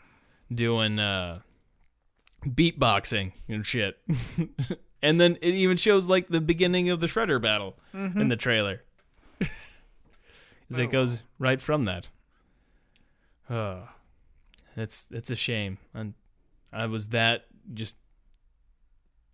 doing 0.55 1.01
uh, 1.01 1.41
beatboxing 2.47 3.33
and 3.49 3.65
shit, 3.67 3.99
and 5.03 5.21
then 5.21 5.37
it 5.41 5.55
even 5.55 5.77
shows 5.77 6.09
like 6.09 6.29
the 6.29 6.41
beginning 6.41 6.91
of 6.91 7.01
the 7.01 7.07
Shredder 7.07 7.41
battle 7.41 7.77
in 7.93 8.11
mm-hmm. 8.11 8.29
the 8.29 8.37
trailer, 8.37 8.83
as 9.41 10.79
it 10.79 10.87
oh. 10.87 10.91
goes 10.91 11.23
right 11.39 11.61
from 11.61 11.85
that. 11.85 12.11
Oh, 13.49 13.89
it's 14.77 15.09
it's 15.11 15.31
a 15.31 15.37
shame. 15.37 15.79
And 15.95 16.15
I 16.73 16.87
was 16.87 17.09
that 17.09 17.47
just. 17.73 17.97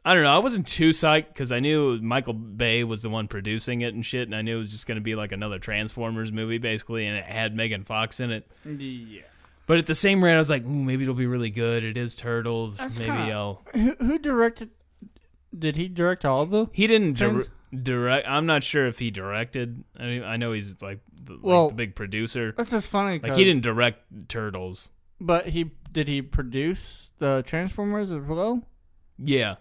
I 0.04 0.14
don't 0.14 0.22
know. 0.22 0.32
I 0.32 0.38
wasn't 0.38 0.68
too 0.68 0.90
psyched 0.90 1.28
because 1.28 1.50
I 1.50 1.58
knew 1.58 1.98
Michael 1.98 2.32
Bay 2.32 2.84
was 2.84 3.02
the 3.02 3.10
one 3.10 3.26
producing 3.26 3.80
it 3.80 3.92
and 3.92 4.06
shit, 4.06 4.28
and 4.28 4.36
I 4.36 4.42
knew 4.42 4.54
it 4.54 4.58
was 4.58 4.70
just 4.70 4.86
going 4.86 4.96
to 4.96 5.02
be 5.02 5.16
like 5.16 5.32
another 5.32 5.58
Transformers 5.58 6.30
movie, 6.30 6.58
basically, 6.58 7.06
and 7.06 7.16
it 7.16 7.24
had 7.24 7.56
Megan 7.56 7.82
Fox 7.82 8.20
in 8.20 8.30
it. 8.30 8.48
Yeah. 8.64 9.22
But 9.66 9.78
at 9.78 9.86
the 9.86 9.96
same 9.96 10.22
rate, 10.22 10.34
I 10.34 10.38
was 10.38 10.48
like, 10.48 10.64
"Ooh, 10.64 10.84
maybe 10.84 11.02
it'll 11.02 11.16
be 11.16 11.26
really 11.26 11.50
good. 11.50 11.82
It 11.82 11.96
is 11.96 12.14
Turtles. 12.14 12.78
That's 12.78 12.98
maybe 12.98 13.10
kinda- 13.10 13.32
I'll." 13.32 13.62
Who, 13.72 13.96
who 13.98 14.18
directed? 14.20 14.70
Did 15.56 15.76
he 15.76 15.88
direct 15.88 16.24
all 16.24 16.42
of 16.42 16.50
the? 16.50 16.66
He 16.72 16.86
didn't 16.86 17.14
dir- 17.18 17.46
direct. 17.82 18.26
I'm 18.28 18.46
not 18.46 18.62
sure 18.62 18.86
if 18.86 18.98
he 18.98 19.10
directed. 19.10 19.84
I 19.98 20.04
mean, 20.04 20.22
I 20.22 20.36
know 20.36 20.52
he's 20.52 20.80
like 20.82 21.00
the, 21.24 21.38
like 21.40 21.70
the 21.70 21.74
big 21.74 21.94
producer. 21.94 22.52
That's 22.56 22.70
just 22.70 22.88
funny. 22.88 23.18
Like 23.18 23.36
he 23.36 23.44
didn't 23.44 23.62
direct 23.62 24.28
Turtles. 24.28 24.90
But 25.20 25.48
he 25.48 25.70
did 25.92 26.08
he 26.08 26.20
produce 26.20 27.10
the 27.18 27.42
Transformers 27.46 28.12
as 28.12 28.22
well? 28.22 28.62
Yeah, 29.18 29.56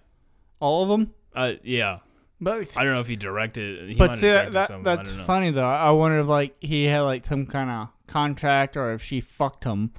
All 0.59 0.83
of 0.83 0.89
them? 0.89 1.13
uh, 1.33 1.53
yeah. 1.63 1.99
But 2.41 2.75
I 2.77 2.83
don't 2.83 2.93
know 2.93 2.99
if 2.99 3.07
he 3.07 3.15
directed. 3.15 3.89
He 3.89 3.95
but 3.95 4.15
see 4.17 4.27
that, 4.27 4.51
directed 4.51 4.53
that 4.53 4.67
some 4.67 4.77
of 4.79 4.83
them, 4.83 4.91
I 4.91 4.95
that's 4.97 5.11
funny 5.13 5.51
though. 5.51 5.65
I 5.65 5.91
wonder 5.91 6.19
if 6.19 6.27
like 6.27 6.55
he 6.61 6.85
had 6.85 7.01
like 7.01 7.25
some 7.25 7.45
kind 7.45 7.69
of 7.69 7.87
contract 8.07 8.75
or 8.75 8.91
if 8.91 9.01
she 9.01 9.21
fucked 9.21 9.63
him 9.63 9.93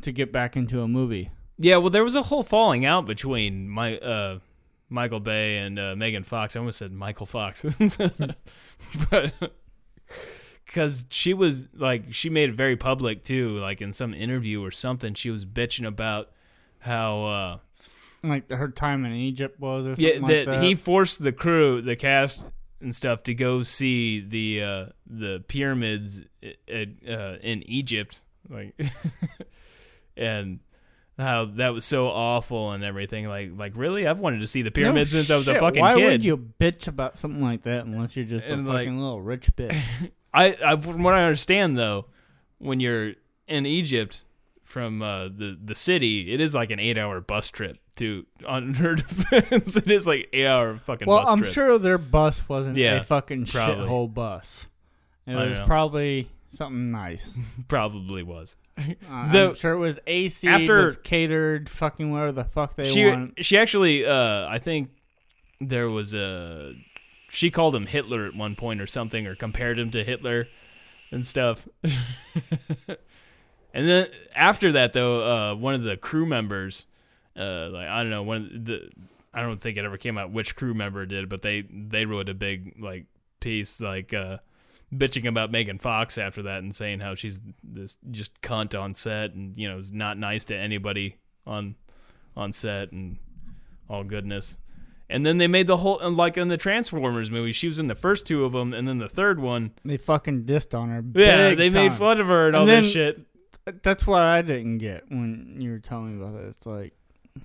to 0.00 0.12
get 0.12 0.32
back 0.32 0.56
into 0.56 0.80
a 0.80 0.88
movie. 0.88 1.30
Yeah, 1.58 1.76
well, 1.76 1.90
there 1.90 2.04
was 2.04 2.16
a 2.16 2.24
whole 2.24 2.42
falling 2.42 2.84
out 2.86 3.06
between 3.06 3.68
my 3.68 3.98
uh, 3.98 4.38
Michael 4.88 5.20
Bay 5.20 5.58
and 5.58 5.78
uh, 5.78 5.94
Megan 5.96 6.24
Fox. 6.24 6.54
I 6.56 6.60
almost 6.60 6.78
said 6.78 6.92
Michael 6.92 7.26
Fox, 7.26 7.64
but 9.10 9.32
because 10.64 11.06
she 11.10 11.34
was 11.34 11.68
like, 11.74 12.12
she 12.12 12.28
made 12.30 12.50
it 12.50 12.54
very 12.54 12.76
public 12.76 13.24
too. 13.24 13.58
Like 13.58 13.80
in 13.82 13.92
some 13.92 14.14
interview 14.14 14.62
or 14.64 14.70
something, 14.70 15.14
she 15.14 15.30
was 15.30 15.44
bitching 15.44 15.86
about 15.86 16.30
how 16.78 17.24
uh, 17.24 17.58
Like 18.22 18.50
her 18.50 18.68
time 18.68 19.04
in 19.04 19.12
Egypt 19.12 19.58
was 19.60 19.86
or 19.86 19.96
something 19.96 20.04
yeah 20.04 20.20
like 20.20 20.26
that, 20.28 20.46
that. 20.46 20.62
he 20.62 20.74
forced 20.74 21.22
the 21.22 21.32
crew, 21.32 21.82
the 21.82 21.96
cast 21.96 22.44
and 22.80 22.94
stuff, 22.94 23.22
to 23.24 23.34
go 23.34 23.62
see 23.62 24.20
the 24.20 24.62
uh, 24.62 24.86
the 25.06 25.42
pyramids 25.48 26.22
i- 26.44 26.54
i- 26.70 27.10
uh, 27.10 27.36
in 27.42 27.62
Egypt, 27.68 28.22
like, 28.48 28.78
and 30.16 30.60
how 31.18 31.46
that 31.54 31.70
was 31.72 31.84
so 31.84 32.08
awful 32.08 32.72
and 32.72 32.84
everything. 32.84 33.26
Like, 33.28 33.50
like 33.56 33.72
really, 33.76 34.06
I've 34.06 34.18
wanted 34.18 34.40
to 34.42 34.46
see 34.46 34.62
the 34.62 34.70
pyramids 34.70 35.12
No 35.14 35.20
since 35.20 35.30
I 35.30 35.36
was 35.36 35.48
a 35.48 35.52
shit, 35.52 35.60
fucking 35.60 35.80
Why 35.80 35.94
kid. 35.94 36.04
would 36.04 36.24
you 36.24 36.36
bitch 36.60 36.88
about 36.88 37.16
something 37.16 37.42
like 37.42 37.62
that 37.62 37.86
unless 37.86 38.16
you're 38.16 38.26
just 38.26 38.46
a 38.46 38.56
like- 38.56 38.78
fucking 38.78 38.98
little 38.98 39.20
rich 39.22 39.54
bitch? 39.56 39.80
I, 40.34 40.56
I, 40.64 40.76
from 40.76 41.02
what 41.02 41.14
I 41.14 41.22
understand 41.22 41.78
though, 41.78 42.06
when 42.58 42.80
you're 42.80 43.14
in 43.48 43.64
Egypt 43.64 44.24
from 44.62 45.00
uh, 45.00 45.28
the 45.28 45.56
the 45.62 45.74
city, 45.74 46.34
it 46.34 46.40
is 46.40 46.54
like 46.54 46.70
an 46.70 46.78
eight 46.80 46.98
hour 46.98 47.20
bus 47.22 47.48
trip 47.50 47.78
to 47.96 48.26
on 48.46 48.74
her 48.74 48.96
defense. 48.96 49.76
it 49.78 49.90
is 49.90 50.06
like 50.06 50.28
eight 50.34 50.46
hour 50.46 50.74
fucking. 50.76 51.08
well, 51.08 51.26
I'm 51.26 51.38
trip. 51.40 51.52
sure 51.52 51.78
their 51.78 51.96
bus 51.98 52.46
wasn't 52.48 52.76
Yeah, 52.76 52.96
a 52.96 53.02
fucking 53.02 53.46
probably. 53.46 53.86
shithole 53.86 54.12
bus. 54.12 54.68
It 55.26 55.34
was 55.34 55.58
know. 55.60 55.64
probably 55.66 56.28
something 56.50 56.86
nice. 56.92 57.38
probably 57.68 58.22
was. 58.22 58.56
Uh, 58.78 59.32
The- 59.32 59.48
I'm 59.50 59.54
sure 59.54 59.72
it 59.72 59.78
was 59.78 59.98
AC 60.06 60.46
After- 60.48 60.92
catered 60.94 61.68
fucking 61.70 62.10
whatever 62.10 62.32
the 62.32 62.44
fuck 62.44 62.76
they 62.76 62.84
she 62.84 63.06
want. 63.06 63.44
she 63.44 63.56
actually 63.56 64.04
uh 64.04 64.46
I 64.48 64.58
think 64.58 64.90
there 65.60 65.88
was 65.88 66.12
a 66.14 66.74
she 67.30 67.50
called 67.50 67.74
him 67.74 67.86
Hitler 67.86 68.26
at 68.26 68.34
one 68.34 68.54
point 68.54 68.80
or 68.80 68.86
something 68.86 69.26
or 69.26 69.34
compared 69.34 69.78
him 69.78 69.90
to 69.92 70.04
Hitler 70.04 70.46
and 71.10 71.26
stuff. 71.26 71.66
and 73.74 73.88
then 73.88 74.06
after 74.34 74.72
that 74.72 74.92
though, 74.92 75.24
uh 75.50 75.54
one 75.54 75.74
of 75.74 75.82
the 75.82 75.96
crew 75.96 76.26
members 76.26 76.86
uh 77.36 77.68
like 77.70 77.88
I 77.88 78.02
don't 78.02 78.10
know, 78.10 78.22
one 78.22 78.50
of 78.54 78.64
the 78.64 78.90
I 79.34 79.42
don't 79.42 79.60
think 79.60 79.76
it 79.76 79.84
ever 79.84 79.98
came 79.98 80.16
out 80.18 80.30
which 80.32 80.56
crew 80.56 80.74
member 80.74 81.04
did, 81.06 81.28
but 81.28 81.42
they 81.42 81.62
they 81.62 82.04
wrote 82.06 82.28
a 82.28 82.34
big 82.34 82.74
like 82.80 83.06
piece 83.40 83.80
like 83.80 84.12
uh 84.14 84.38
bitching 84.94 85.26
about 85.28 85.50
Megan 85.50 85.78
Fox 85.78 86.16
after 86.18 86.42
that 86.42 86.58
and 86.62 86.74
saying 86.74 87.00
how 87.00 87.14
she's 87.14 87.40
this 87.62 87.96
just 88.10 88.40
cunt 88.42 88.78
on 88.80 88.94
set 88.94 89.32
and 89.34 89.56
you 89.56 89.68
know 89.68 89.78
is 89.78 89.90
not 89.92 90.16
nice 90.18 90.44
to 90.44 90.56
anybody 90.56 91.16
on 91.46 91.74
on 92.36 92.52
set 92.52 92.92
and 92.92 93.18
all 93.88 94.04
goodness. 94.04 94.58
And 95.08 95.24
then 95.24 95.38
they 95.38 95.46
made 95.46 95.68
the 95.68 95.76
whole 95.76 96.00
uh, 96.02 96.10
like 96.10 96.36
in 96.36 96.48
the 96.48 96.56
Transformers 96.56 97.30
movie, 97.30 97.52
she 97.52 97.68
was 97.68 97.78
in 97.78 97.86
the 97.86 97.94
first 97.94 98.26
two 98.26 98.44
of 98.44 98.50
them, 98.52 98.74
and 98.74 98.88
then 98.88 98.98
the 98.98 99.08
third 99.08 99.38
one, 99.40 99.70
They 99.84 99.96
fucking 99.98 100.44
dissed 100.44 100.76
on 100.76 100.88
her. 100.88 101.04
yeah, 101.14 101.54
they 101.54 101.70
made 101.70 101.94
fun 101.94 102.20
of 102.20 102.26
her 102.26 102.46
and, 102.46 102.48
And 102.48 102.56
all 102.56 102.66
then- 102.66 102.82
this 102.82 102.92
shit. 102.92 103.20
That's 103.82 104.06
what 104.06 104.22
I 104.22 104.42
didn't 104.42 104.78
get 104.78 105.04
when 105.08 105.56
you 105.58 105.70
were 105.72 105.80
telling 105.80 106.16
me 106.18 106.24
about 106.24 106.40
it. 106.40 106.46
It's 106.48 106.66
like 106.66 106.92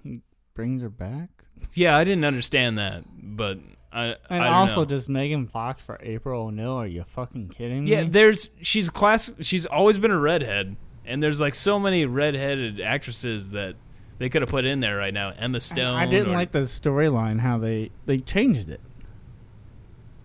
he 0.04 0.22
brings 0.54 0.82
her 0.84 0.90
back, 0.90 1.30
Yeah, 1.74 1.98
I 1.98 2.04
didn't 2.04 2.26
understand 2.26 2.78
that, 2.78 3.04
but 3.12 3.58
I 3.94 4.04
and 4.06 4.16
I 4.30 4.38
don't 4.46 4.54
also 4.54 4.82
know. 4.82 4.86
just 4.86 5.10
Megan 5.10 5.48
Fox 5.48 5.82
for 5.82 6.00
April 6.02 6.44
O'Neil. 6.44 6.72
Are 6.72 6.88
you 6.88 7.04
fucking 7.04 7.50
kidding 7.50 7.84
me? 7.86 7.92
yeah, 7.92 8.06
there's 8.08 8.50
she's 8.62 8.90
class. 8.90 9.34
She's 9.42 9.66
always 9.66 9.98
been 9.98 10.12
a 10.12 10.20
redhead, 10.20 10.78
and 11.06 11.22
there's 11.22 11.42
like 11.42 11.56
so 11.56 11.78
many 11.80 12.06
redheaded 12.06 12.80
actresses 12.80 13.52
that 13.52 13.76
they 14.18 14.30
could 14.30 14.42
have 14.42 14.50
put 14.50 14.66
in 14.66 14.80
there 14.80 14.98
right 14.98 15.14
now. 15.14 15.34
Emma 15.38 15.60
Stone. 15.60 15.96
I 15.98 16.06
didn't 16.06 16.30
or- 16.30 16.38
like 16.38 16.52
the 16.52 16.60
storyline 16.62 17.40
how 17.40 17.58
they 17.58 17.92
they 18.06 18.20
changed 18.20 18.70
it. 18.70 18.80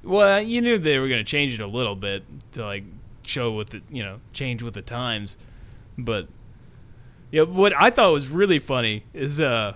Well, 0.02 0.40
you 0.40 0.60
knew 0.60 0.78
they 0.78 0.98
were 0.98 1.08
going 1.08 1.24
to 1.24 1.28
change 1.28 1.52
it 1.52 1.60
a 1.60 1.66
little 1.66 1.96
bit 1.96 2.22
to 2.52 2.64
like 2.64 2.84
show 3.22 3.50
with 3.50 3.70
the 3.70 3.82
you 3.90 4.04
know 4.04 4.20
change 4.32 4.62
with 4.62 4.74
the 4.74 4.82
times, 4.82 5.36
but 5.98 6.28
yeah, 7.32 7.42
what 7.42 7.72
I 7.76 7.90
thought 7.90 8.12
was 8.12 8.28
really 8.28 8.60
funny 8.60 9.04
is 9.12 9.40
uh 9.40 9.74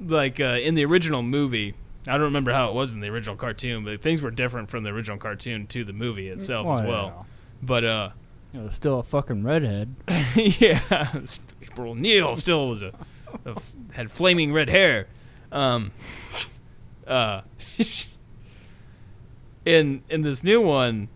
like 0.00 0.40
uh, 0.40 0.58
in 0.60 0.74
the 0.74 0.84
original 0.84 1.22
movie. 1.22 1.74
I 2.06 2.12
don't 2.12 2.22
remember 2.22 2.52
how 2.52 2.68
it 2.68 2.74
was 2.74 2.92
in 2.94 3.00
the 3.00 3.08
original 3.08 3.36
cartoon, 3.36 3.84
but 3.84 4.00
things 4.02 4.20
were 4.22 4.30
different 4.30 4.68
from 4.68 4.84
the 4.84 4.90
original 4.90 5.16
cartoon 5.18 5.66
to 5.68 5.84
the 5.84 5.92
movie 5.92 6.28
itself 6.28 6.68
as 6.68 6.82
well. 6.88 7.26
But 7.62 7.84
uh, 7.84 8.10
it 8.52 8.58
was 8.58 8.74
still 8.74 8.98
a 8.98 9.02
fucking 9.02 9.42
redhead. 9.42 9.94
yeah, 10.36 10.80
April 11.62 11.92
O'Neil 11.92 12.36
still 12.36 12.68
was 12.68 12.82
a, 12.82 12.92
a 13.46 13.50
f- 13.56 13.74
had 13.92 14.10
flaming 14.10 14.52
red 14.52 14.68
hair. 14.68 15.06
Um, 15.50 15.92
uh, 17.06 17.40
in 19.64 20.02
in 20.08 20.22
this 20.22 20.44
new 20.44 20.60
one, 20.60 21.08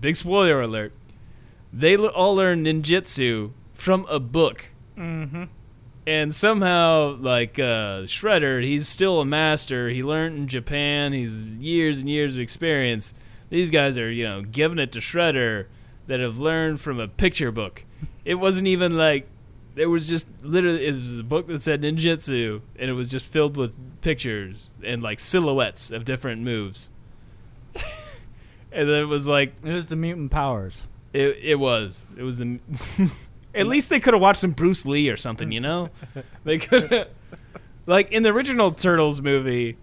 big 0.00 0.16
spoiler 0.16 0.60
alert. 0.62 0.92
They 1.72 1.94
l- 1.96 2.06
all 2.08 2.34
learn 2.34 2.64
ninjutsu 2.64 3.52
from 3.74 4.06
a 4.08 4.18
book, 4.20 4.66
Mm-hmm. 4.96 5.44
And 6.06 6.34
somehow, 6.34 7.16
like 7.16 7.58
uh, 7.58 8.02
Shredder, 8.04 8.62
he's 8.64 8.88
still 8.88 9.20
a 9.20 9.24
master. 9.24 9.88
He 9.90 10.02
learned 10.02 10.36
in 10.36 10.48
Japan. 10.48 11.12
He's 11.12 11.42
years 11.42 12.00
and 12.00 12.08
years 12.08 12.34
of 12.34 12.40
experience. 12.40 13.14
These 13.50 13.70
guys 13.70 13.98
are, 13.98 14.10
you 14.10 14.24
know, 14.24 14.42
giving 14.42 14.78
it 14.78 14.92
to 14.92 15.00
Shredder 15.00 15.66
that 16.06 16.20
have 16.20 16.38
learned 16.38 16.80
from 16.80 16.98
a 17.00 17.08
picture 17.08 17.52
book. 17.52 17.84
It 18.24 18.34
wasn't 18.36 18.66
even 18.66 18.96
like 18.96 19.28
there 19.74 19.88
was 19.88 20.08
just 20.08 20.26
literally 20.42 20.86
it 20.86 20.94
was 20.94 21.18
a 21.20 21.24
book 21.24 21.46
that 21.48 21.62
said 21.62 21.82
ninjutsu, 21.82 22.60
and 22.76 22.90
it 22.90 22.94
was 22.94 23.08
just 23.08 23.26
filled 23.26 23.56
with 23.56 23.76
pictures 24.00 24.70
and 24.82 25.02
like 25.02 25.18
silhouettes 25.18 25.90
of 25.90 26.04
different 26.04 26.42
moves. 26.42 26.90
and 28.72 28.88
then 28.88 29.02
it 29.02 29.06
was 29.06 29.28
like 29.28 29.52
It 29.64 29.72
was 29.72 29.86
the 29.86 29.96
mutant 29.96 30.30
powers. 30.30 30.88
it 31.12 31.38
it 31.42 31.54
was. 31.56 32.06
It 32.16 32.22
was 32.22 32.38
the. 32.38 32.58
At 33.54 33.66
least 33.66 33.90
they 33.90 34.00
could 34.00 34.14
have 34.14 34.20
watched 34.20 34.40
some 34.40 34.52
Bruce 34.52 34.86
Lee 34.86 35.08
or 35.10 35.16
something, 35.16 35.50
you 35.52 35.60
know. 35.60 35.90
they 36.44 36.58
could, 36.58 37.08
like 37.86 38.10
in 38.12 38.22
the 38.22 38.30
original 38.30 38.70
Turtles 38.70 39.20
movie, 39.20 39.76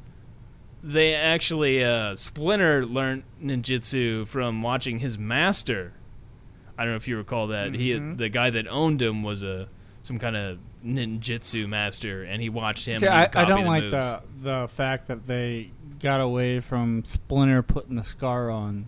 they 0.84 1.14
actually 1.14 1.84
uh, 1.84 2.16
Splinter 2.16 2.86
learned 2.86 3.24
ninjutsu 3.44 4.28
from 4.28 4.62
watching 4.62 5.00
his 5.00 5.18
master. 5.18 5.94
I 6.78 6.84
don't 6.84 6.92
know 6.94 6.98
if 6.98 7.08
you 7.08 7.18
recall 7.18 7.48
that 7.48 7.74
he 7.74 7.90
Mhm. 7.92 8.18
the 8.18 8.30
guy 8.30 8.50
that 8.52 8.68
owned 8.68 9.02
him 9.02 9.24
was 9.24 9.44
a 9.44 9.68
some 10.04 10.20
kind 10.20 10.38
of 10.38 10.60
ninjutsu 10.86 11.68
master, 11.68 12.24
and 12.24 12.42
he 12.42 12.50
watched 12.50 12.88
him. 12.88 12.98
See, 13.00 13.08
and 13.08 13.16
I, 13.16 13.30
I 13.42 13.46
don't 13.46 13.64
the 13.64 13.68
like 13.68 13.84
moves. 13.84 13.92
the 13.94 14.22
the 14.42 14.68
fact 14.70 15.08
that 15.08 15.26
they 15.26 15.72
got 16.00 16.22
away 16.22 16.60
from 16.60 17.04
Splinter 17.04 17.64
putting 17.64 17.96
the 17.96 18.04
scar 18.06 18.50
on 18.52 18.88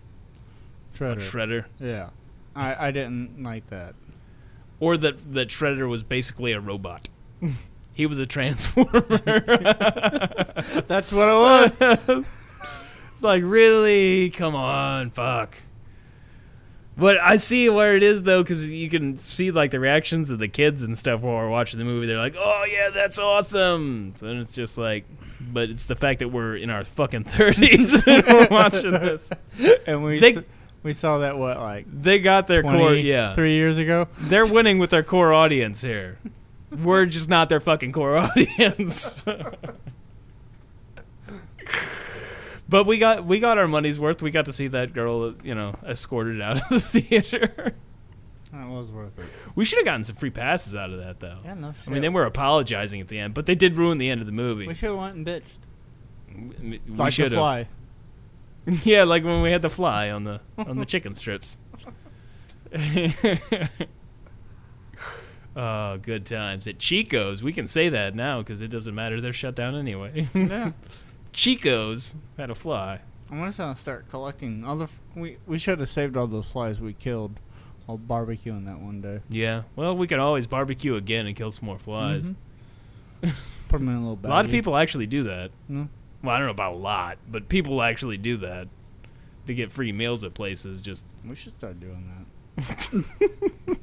Shredder. 0.96 1.18
Shredder, 1.18 1.66
yeah, 1.80 2.10
I, 2.56 2.88
I 2.88 2.92
didn't 2.92 3.42
like 3.44 3.68
that. 3.72 3.96
Or 4.80 4.98
that 4.98 5.34
that 5.34 5.50
Shredder 5.50 5.88
was 5.90 6.04
basically 6.04 6.52
a 6.52 6.60
robot. 6.60 7.10
he 7.94 8.06
was 8.06 8.20
a 8.20 8.26
transformer. 8.26 9.02
That's 10.88 11.12
what 11.12 11.30
it 11.30 11.36
was. 11.36 11.78
it's 13.14 13.24
like 13.24 13.44
really, 13.46 14.30
come 14.30 14.56
on, 14.56 15.10
fuck. 15.12 15.56
But 16.98 17.18
I 17.18 17.38
see 17.38 17.70
where 17.70 17.96
it 17.96 18.04
is 18.04 18.24
though, 18.24 18.44
because 18.44 18.70
you 18.70 18.90
can 18.90 19.18
see 19.18 19.52
like 19.52 19.72
the 19.72 19.80
reactions 19.80 20.32
of 20.32 20.40
the 20.40 20.50
kids 20.50 20.84
and 20.84 20.98
stuff 20.98 21.22
while 21.22 21.36
we're 21.36 21.50
watching 21.50 21.80
the 21.80 21.86
movie. 21.86 22.08
They're 22.08 22.18
like, 22.18 22.36
"Oh 22.38 22.66
yeah, 22.70 22.90
that's 22.90 23.18
awesome." 23.18 24.14
So 24.18 24.26
then 24.26 24.38
it's 24.38 24.52
just 24.54 24.78
like, 24.78 25.06
but 25.40 25.70
it's 25.70 25.86
the 25.86 25.96
fact 25.96 26.20
that 26.20 26.28
we're 26.28 26.58
in 26.58 26.70
our 26.70 26.84
fucking 26.84 27.24
thirties 27.24 28.06
and 28.06 28.26
we're 28.28 28.48
watching 28.52 28.92
this. 28.92 29.30
and 29.88 30.04
we 30.04 30.20
They- 30.20 30.36
s- 30.38 30.44
we 30.84 30.94
saw 30.94 31.20
that 31.20 31.38
what 31.38 31.58
like 31.58 31.86
They 32.02 32.20
got 32.20 32.48
their 32.48 32.64
core, 32.64 32.94
yeah. 32.94 33.34
three 33.34 33.54
years 33.54 33.78
ago. 33.78 34.08
They're 34.18 34.46
winning 34.46 34.80
with 34.80 34.90
their 34.92 35.04
core 35.04 35.34
audience 35.34 35.82
here. 35.82 36.18
We're 36.72 37.06
just 37.06 37.30
not 37.30 37.50
their 37.50 37.60
fucking 37.60 37.92
core 37.92 38.16
audience. 38.18 39.24
but 42.68 42.86
we 42.86 42.98
got 42.98 43.26
we 43.26 43.40
got 43.40 43.58
our 43.58 43.68
money's 43.68 44.00
worth. 44.00 44.22
We 44.22 44.32
got 44.32 44.46
to 44.46 44.54
see 44.54 44.68
that 44.68 44.94
girl, 44.94 45.34
you 45.44 45.56
know, 45.56 45.76
escorted 45.86 46.42
out 46.42 46.58
of 46.62 46.70
the 46.70 46.80
theater. 47.02 47.74
That 48.52 48.68
was 48.68 48.90
worth 48.90 49.18
it. 49.20 49.26
we 49.56 49.64
should 49.64 49.78
have 49.78 49.86
gotten 49.86 50.04
some 50.04 50.16
free 50.16 50.32
passes 50.32 50.76
out 50.76 50.90
of 50.90 50.98
that, 51.00 51.20
though. 51.20 51.38
Yeah, 51.46 51.54
no 51.54 51.72
shit. 51.72 51.88
I 51.88 51.92
mean, 51.92 52.02
they 52.02 52.10
were 52.10 52.26
apologizing 52.26 53.00
at 53.00 53.08
the 53.08 53.20
end, 53.20 53.36
but 53.36 53.46
they 53.46 53.54
did 53.54 53.76
ruin 53.76 54.00
the 54.00 54.10
end 54.10 54.22
of 54.22 54.28
the 54.28 54.34
movie. 54.34 54.66
we 54.68 54.74
should 54.74 54.90
have 54.90 54.98
went 54.98 55.16
and 55.18 55.26
bitched. 55.26 55.58
We 56.62 56.80
Like 56.88 57.14
should 57.14 57.32
have. 57.32 57.68
Yeah, 58.84 59.04
like 59.04 59.24
when 59.24 59.42
we 59.42 59.52
had 59.52 59.62
the 59.62 59.70
fly 59.70 60.10
on 60.10 60.24
the 60.24 60.42
on 60.58 60.78
the 60.78 60.86
chicken 60.86 61.16
strips. 61.16 61.58
oh, 65.56 65.98
good 65.98 66.26
times 66.26 66.68
at 66.68 66.80
Chico's. 66.80 67.42
We 67.42 67.54
can 67.54 67.68
say 67.68 67.90
that 67.90 68.16
now 68.16 68.40
because 68.40 68.62
it 68.62 68.70
doesn't 68.70 68.94
matter; 68.96 69.20
they're 69.22 69.34
shut 69.34 69.56
down 69.56 69.76
anyway. 69.76 70.28
yeah. 70.34 70.72
Chico's 71.34 72.16
had 72.38 72.50
a 72.50 72.56
fly. 72.56 73.00
I'm 73.32 73.40
gonna 73.40 73.76
start 73.76 74.10
collecting 74.10 74.64
all 74.66 74.76
the. 74.76 74.86
F- 74.86 75.00
we 75.16 75.38
we 75.46 75.60
should 75.60 75.80
have 75.80 75.90
saved 75.90 76.18
all 76.18 76.28
those 76.28 76.48
flies 76.52 76.82
we 76.82 76.94
killed 76.94 77.40
while 77.86 77.98
barbecuing 78.00 78.66
that 78.66 78.80
one 78.80 79.02
day. 79.02 79.20
Yeah. 79.30 79.64
Well, 79.76 79.96
we 79.96 80.08
can 80.08 80.20
always 80.20 80.48
barbecue 80.48 80.96
again 80.96 81.28
and 81.28 81.36
kill 81.36 81.52
some 81.52 81.66
more 81.68 81.80
flies. 81.80 82.26
Mhm. 82.26 83.34
Put 83.70 83.80
them 83.80 83.90
in 83.90 83.96
a 83.96 84.00
little 84.10 84.20
A 84.24 84.28
lot 84.30 84.46
of 84.46 84.52
people 84.52 84.76
actually 84.78 85.06
do 85.08 85.24
that. 85.24 85.52
No. 85.68 85.90
Well, 86.24 86.36
I 86.36 86.38
don't 86.40 86.48
know 86.48 86.52
about 86.52 86.74
a 86.74 86.78
lot, 86.78 87.18
but 87.30 87.48
people 87.50 87.82
actually 87.82 88.18
do 88.18 88.38
that 88.38 88.68
to 89.48 89.54
get 89.54 89.72
free 89.72 89.92
meals 89.92 90.24
at 90.24 90.34
places. 90.34 90.82
Just 90.82 91.06
We 91.26 91.36
should 91.36 91.56
start 91.58 91.80
doing 91.80 92.12
that. 92.58 93.78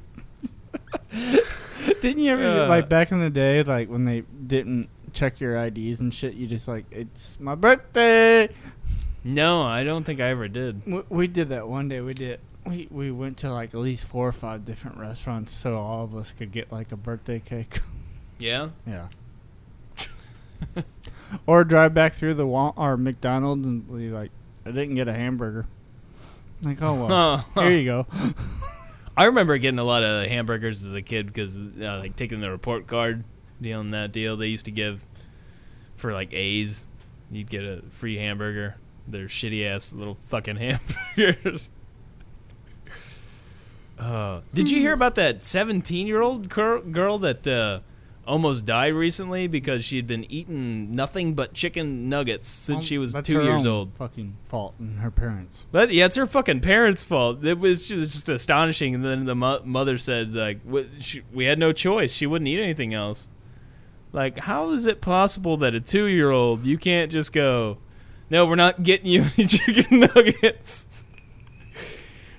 Didn't 2.01 2.19
you 2.23 2.31
ever 2.31 2.63
Uh. 2.63 2.67
like 2.67 2.89
back 2.89 3.11
in 3.11 3.19
the 3.19 3.29
day, 3.29 3.63
like 3.63 3.89
when 3.89 4.05
they 4.05 4.21
didn't 4.21 4.89
check 5.13 5.39
your 5.39 5.57
IDs 5.57 5.99
and 5.99 6.13
shit? 6.13 6.33
You 6.35 6.47
just 6.47 6.67
like 6.67 6.85
it's 6.91 7.39
my 7.39 7.55
birthday. 7.55 8.49
no, 9.23 9.63
I 9.63 9.83
don't 9.83 10.03
think 10.03 10.19
I 10.19 10.25
ever 10.27 10.47
did. 10.47 10.81
We, 10.85 11.01
we 11.09 11.27
did 11.27 11.49
that 11.49 11.67
one 11.67 11.87
day. 11.87 12.01
We 12.01 12.13
did. 12.13 12.39
We 12.65 12.87
we 12.91 13.11
went 13.11 13.37
to 13.37 13.51
like 13.51 13.73
at 13.73 13.79
least 13.79 14.05
four 14.05 14.27
or 14.27 14.31
five 14.33 14.63
different 14.65 14.97
restaurants 14.97 15.53
so 15.55 15.77
all 15.79 16.03
of 16.03 16.15
us 16.15 16.33
could 16.33 16.51
get 16.51 16.71
like 16.71 16.91
a 16.91 16.97
birthday 16.97 17.39
cake. 17.39 17.79
Yeah. 18.37 18.69
Yeah. 18.85 19.07
or 21.45 21.63
drive 21.63 21.93
back 21.93 22.13
through 22.13 22.35
the 22.35 22.45
Wal- 22.47 22.73
or 22.77 22.97
McDonald's 22.97 23.65
and 23.65 23.87
be 23.87 24.09
like, 24.09 24.31
I 24.65 24.71
didn't 24.71 24.95
get 24.95 25.07
a 25.07 25.13
hamburger. 25.13 25.65
Like, 26.61 26.81
oh 26.81 27.05
well, 27.05 27.45
here 27.55 27.77
you 27.77 27.85
go. 27.85 28.07
I 29.17 29.25
remember 29.25 29.57
getting 29.57 29.79
a 29.79 29.83
lot 29.83 30.03
of 30.03 30.27
hamburgers 30.27 30.83
as 30.83 30.93
a 30.93 31.01
kid 31.01 31.27
because, 31.27 31.59
uh, 31.59 31.99
like, 31.99 32.15
taking 32.15 32.39
the 32.39 32.51
report 32.51 32.85
card 32.85 33.23
deal 33.59 33.79
and 33.79 33.93
that 33.93 34.11
deal 34.11 34.37
they 34.37 34.47
used 34.47 34.65
to 34.65 34.71
give 34.71 35.03
for 35.95 36.13
like 36.13 36.31
A's, 36.33 36.85
you'd 37.31 37.49
get 37.49 37.63
a 37.63 37.81
free 37.89 38.17
hamburger. 38.17 38.75
They're 39.07 39.25
shitty 39.25 39.65
ass 39.65 39.93
little 39.93 40.15
fucking 40.15 40.55
hamburgers. 41.15 41.69
Uh, 43.97 44.41
did 44.53 44.69
you 44.69 44.77
hear 44.79 44.93
about 44.93 45.15
that 45.15 45.43
17 45.43 46.05
year 46.05 46.21
old 46.21 46.49
girl, 46.49 46.81
girl 46.81 47.17
that 47.19 47.47
uh, 47.47 47.79
almost 48.27 48.65
died 48.65 48.93
recently 48.93 49.47
because 49.47 49.83
she 49.83 49.95
had 49.95 50.05
been 50.05 50.29
eating 50.31 50.93
nothing 50.95 51.33
but 51.33 51.53
chicken 51.53 52.09
nuggets 52.09 52.47
since 52.47 52.75
Well, 52.77 52.81
she 52.85 52.97
was 52.97 53.15
two 53.23 53.41
years 53.43 53.65
old? 53.65 53.93
Fucking 53.95 54.37
fault 54.43 54.75
and 54.79 54.99
her 54.99 55.09
parents. 55.11 55.65
But 55.71 55.91
yeah, 55.91 56.05
it's 56.05 56.15
her 56.17 56.25
fucking 56.25 56.59
parents' 56.61 57.03
fault. 57.03 57.43
It 57.45 57.57
was 57.59 57.85
just, 57.85 58.13
just 58.13 58.29
astonishing. 58.29 58.93
And 58.95 59.03
then 59.05 59.25
the 59.25 59.35
mo- 59.35 59.61
mother 59.63 59.97
said, 59.97 60.33
like, 60.35 60.61
"What- 60.63 60.87
she, 61.01 61.23
we 61.33 61.45
had 61.45 61.57
no 61.57 61.71
choice. 61.71 62.11
She 62.11 62.27
wouldn't 62.27 62.47
eat 62.47 62.61
anything 62.61 62.93
else. 62.93 63.29
Like, 64.13 64.39
how 64.39 64.69
is 64.71 64.85
it 64.85 65.01
possible 65.01 65.57
that 65.57 65.75
a 65.75 65.79
two-year-old 65.81 66.65
you 66.65 66.77
can't 66.77 67.11
just 67.11 67.33
go, 67.33 67.77
no, 68.29 68.45
we're 68.45 68.55
not 68.55 68.83
getting 68.83 69.07
you 69.07 69.23
any 69.37 69.47
chicken 69.47 69.99
nuggets. 70.01 71.03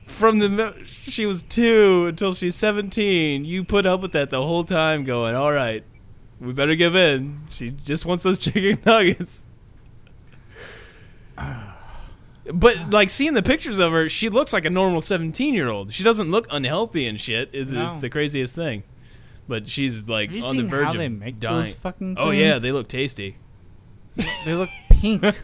From 0.08 0.38
the 0.40 0.74
she 0.84 1.26
was 1.26 1.42
two 1.42 2.06
until 2.08 2.34
she's 2.34 2.56
seventeen, 2.56 3.44
you 3.44 3.62
put 3.62 3.86
up 3.86 4.00
with 4.00 4.12
that 4.12 4.30
the 4.30 4.42
whole 4.42 4.64
time, 4.64 5.04
going, 5.04 5.36
all 5.36 5.52
right, 5.52 5.84
we 6.40 6.52
better 6.52 6.74
give 6.74 6.96
in. 6.96 7.42
She 7.50 7.70
just 7.70 8.04
wants 8.04 8.24
those 8.24 8.38
chicken 8.40 8.80
nuggets. 8.84 9.44
But 12.50 12.88
like 12.88 13.10
seeing 13.10 13.34
the 13.34 13.42
pictures 13.42 13.78
of 13.78 13.92
her, 13.92 14.08
she 14.08 14.30
looks 14.30 14.54
like 14.54 14.64
a 14.64 14.70
normal 14.70 15.02
seventeen-year-old. 15.02 15.92
She 15.92 16.02
doesn't 16.02 16.30
look 16.30 16.46
unhealthy 16.50 17.06
and 17.06 17.20
shit. 17.20 17.50
Is 17.52 17.70
No. 17.70 18.00
the 18.00 18.08
craziest 18.08 18.54
thing. 18.54 18.84
But 19.46 19.68
she's 19.68 20.08
like 20.08 20.30
on 20.42 20.56
the 20.56 20.62
verge 20.62 20.94
of 20.94 21.40
dying. 21.40 21.74
oh 22.16 22.30
yeah, 22.30 22.58
they 22.58 22.72
look 22.72 22.88
tasty. 22.88 23.36
they 24.46 24.54
look 24.54 24.70
pink. 24.90 25.22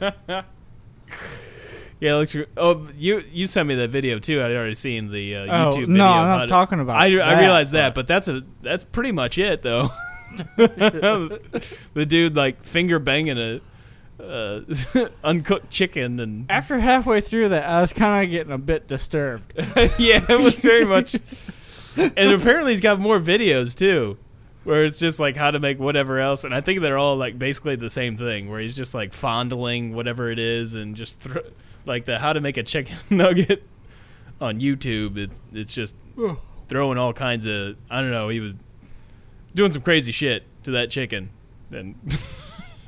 Yeah, 2.01 2.15
it 2.15 2.17
looks. 2.17 2.37
Oh, 2.57 2.89
you 2.97 3.23
you 3.33 3.47
sent 3.47 3.69
me 3.69 3.75
that 3.77 3.91
video 3.91 4.19
too. 4.19 4.43
I'd 4.43 4.53
already 4.53 4.75
seen 4.75 5.11
the 5.11 5.37
uh, 5.37 5.41
oh 5.41 5.47
YouTube 5.47 5.81
video. 5.81 5.97
no, 5.97 6.07
I'm 6.07 6.39
not 6.41 6.49
talking 6.49 6.81
about. 6.81 6.97
I, 6.97 7.07
I 7.07 7.35
that, 7.35 7.41
realize 7.41 7.71
that, 7.71 7.95
but 7.95 8.07
that's 8.07 8.29
a 8.29 8.43
that's 8.63 8.85
pretty 8.85 9.13
much 9.13 9.39
it 9.39 9.63
though. 9.63 9.89
the 10.57 12.07
dude 12.07 12.35
like 12.35 12.65
finger 12.65 12.99
banging 12.99 13.39
a 13.39 13.61
uh, 14.21 14.61
uncooked 15.25 15.71
chicken 15.71 16.19
and 16.19 16.47
after 16.51 16.79
halfway 16.79 17.21
through 17.21 17.51
that, 17.51 17.69
I 17.69 17.81
was 17.81 17.93
kind 17.93 18.25
of 18.25 18.31
getting 18.31 18.53
a 18.53 18.59
bit 18.59 18.89
disturbed. 18.89 19.53
yeah, 19.57 20.25
it 20.29 20.41
was 20.41 20.61
very 20.63 20.85
much. 20.85 21.17
And 21.97 22.33
apparently, 22.33 22.73
he's 22.73 22.81
got 22.81 22.99
more 22.99 23.21
videos 23.21 23.77
too, 23.77 24.19
where 24.65 24.85
it's 24.85 24.99
just 24.99 25.21
like 25.21 25.37
how 25.37 25.53
to 25.53 25.61
make 25.61 25.79
whatever 25.79 26.19
else. 26.19 26.43
And 26.45 26.55
I 26.55 26.61
think 26.61 26.81
they're 26.81 26.99
all 26.99 27.17
like 27.17 27.39
basically 27.39 27.77
the 27.77 27.91
same 27.91 28.17
thing, 28.17 28.51
where 28.51 28.61
he's 28.61 28.77
just 28.77 28.95
like 28.95 29.13
fondling 29.13 29.95
whatever 29.95 30.31
it 30.31 30.41
is 30.41 30.75
and 30.75 30.97
just 30.97 31.21
throw 31.21 31.43
like 31.87 32.05
the 32.05 32.19
how 32.19 32.33
to 32.33 32.41
make 32.41 32.57
a 32.57 32.63
chicken 32.63 32.97
nugget 33.11 33.63
on 34.41 34.61
YouTube. 34.61 35.17
It's 35.17 35.41
it's 35.53 35.73
just 35.75 35.95
throwing 36.69 36.99
all 36.99 37.13
kinds 37.13 37.47
of 37.47 37.77
I 37.91 38.01
don't 38.01 38.11
know. 38.11 38.29
He 38.29 38.41
was 38.41 38.55
doing 39.55 39.71
some 39.73 39.83
crazy 39.83 40.13
shit 40.13 40.45
to 40.65 40.71
that 40.73 40.91
chicken, 40.91 41.31
and 41.71 41.95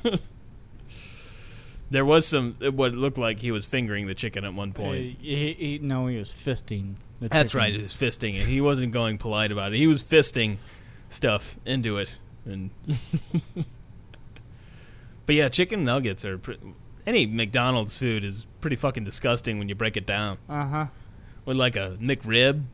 there 1.90 2.04
was 2.04 2.26
some 2.26 2.54
what 2.72 2.92
looked 2.94 3.18
like 3.18 3.40
he 3.40 3.50
was 3.50 3.64
fingering 3.66 4.06
the 4.06 4.14
chicken 4.14 4.44
at 4.44 4.54
one 4.54 4.72
point. 4.72 5.16
He, 5.20 5.36
he, 5.36 5.52
he- 5.54 5.78
no, 5.78 6.06
he 6.08 6.16
was 6.18 6.30
fisting. 6.30 6.94
The 7.20 7.28
That's 7.28 7.52
chicken. 7.52 7.60
right. 7.60 7.74
He 7.74 7.82
was 7.82 7.94
fisting 7.94 8.34
it. 8.34 8.42
He 8.42 8.60
wasn't 8.60 8.92
going 8.92 9.16
polite 9.18 9.50
about 9.52 9.72
it. 9.72 9.78
He 9.78 9.86
was 9.86 10.02
fisting 10.02 10.56
stuff 11.08 11.56
into 11.64 11.96
it, 11.98 12.18
and 12.44 12.70
but 15.26 15.34
yeah, 15.34 15.48
chicken 15.48 15.84
nuggets 15.84 16.24
are 16.24 16.36
pre- 16.38 16.58
any 17.06 17.24
McDonald's 17.26 17.96
food 17.96 18.24
is 18.24 18.46
pretty 18.66 18.74
fucking 18.74 19.04
disgusting 19.04 19.60
when 19.60 19.68
you 19.68 19.76
break 19.76 19.96
it 19.96 20.04
down. 20.04 20.38
Uh 20.48 20.66
huh. 20.66 20.86
With 21.44 21.56
like 21.56 21.76
a 21.76 21.96
McRib, 22.00 22.64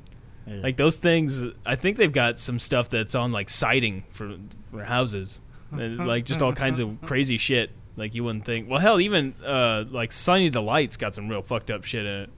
like 0.47 0.78
those 0.78 0.97
things. 0.97 1.45
I 1.66 1.76
think 1.76 1.99
they've 1.99 2.11
got 2.11 2.38
some 2.38 2.59
stuff 2.59 2.88
that's 2.88 3.14
on 3.14 3.30
like 3.30 3.51
siding 3.51 4.05
for 4.11 4.36
for 4.70 4.84
houses, 4.84 5.43
and, 5.70 6.07
like 6.07 6.24
just 6.24 6.40
all 6.40 6.55
kinds 6.55 6.78
of 6.78 6.97
crazy 7.03 7.36
shit. 7.36 7.72
Like 7.95 8.14
you 8.14 8.24
wouldn't 8.24 8.47
think. 8.47 8.70
Well, 8.70 8.80
hell, 8.80 9.01
even 9.01 9.34
uh, 9.45 9.84
like 9.90 10.12
Sunny 10.12 10.49
Delight's 10.49 10.97
got 10.97 11.14
some 11.14 11.28
real 11.28 11.43
fucked 11.43 11.70
up 11.70 11.84
shit 11.84 12.07
in 12.07 12.20
it. 12.22 12.30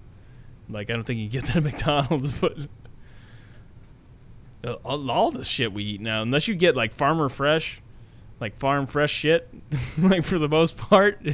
Like 0.69 0.91
I 0.91 0.95
don't 0.95 1.05
think 1.05 1.21
you 1.21 1.29
get 1.29 1.45
that 1.45 1.59
at 1.59 1.63
McDonald's, 1.63 2.33
but 2.37 2.57
uh, 4.65 4.73
all, 4.85 5.09
all 5.13 5.31
the 5.31 5.45
shit 5.45 5.73
we 5.73 5.85
eat 5.85 6.01
now, 6.01 6.23
unless 6.23 6.49
you 6.49 6.57
get 6.57 6.75
like 6.75 6.93
farmer 6.93 7.29
fresh, 7.29 7.81
like 8.41 8.57
farm 8.57 8.87
fresh 8.87 9.13
shit, 9.13 9.49
like 9.99 10.25
for 10.25 10.41
the 10.41 10.49
most 10.49 10.77
part, 10.77 11.25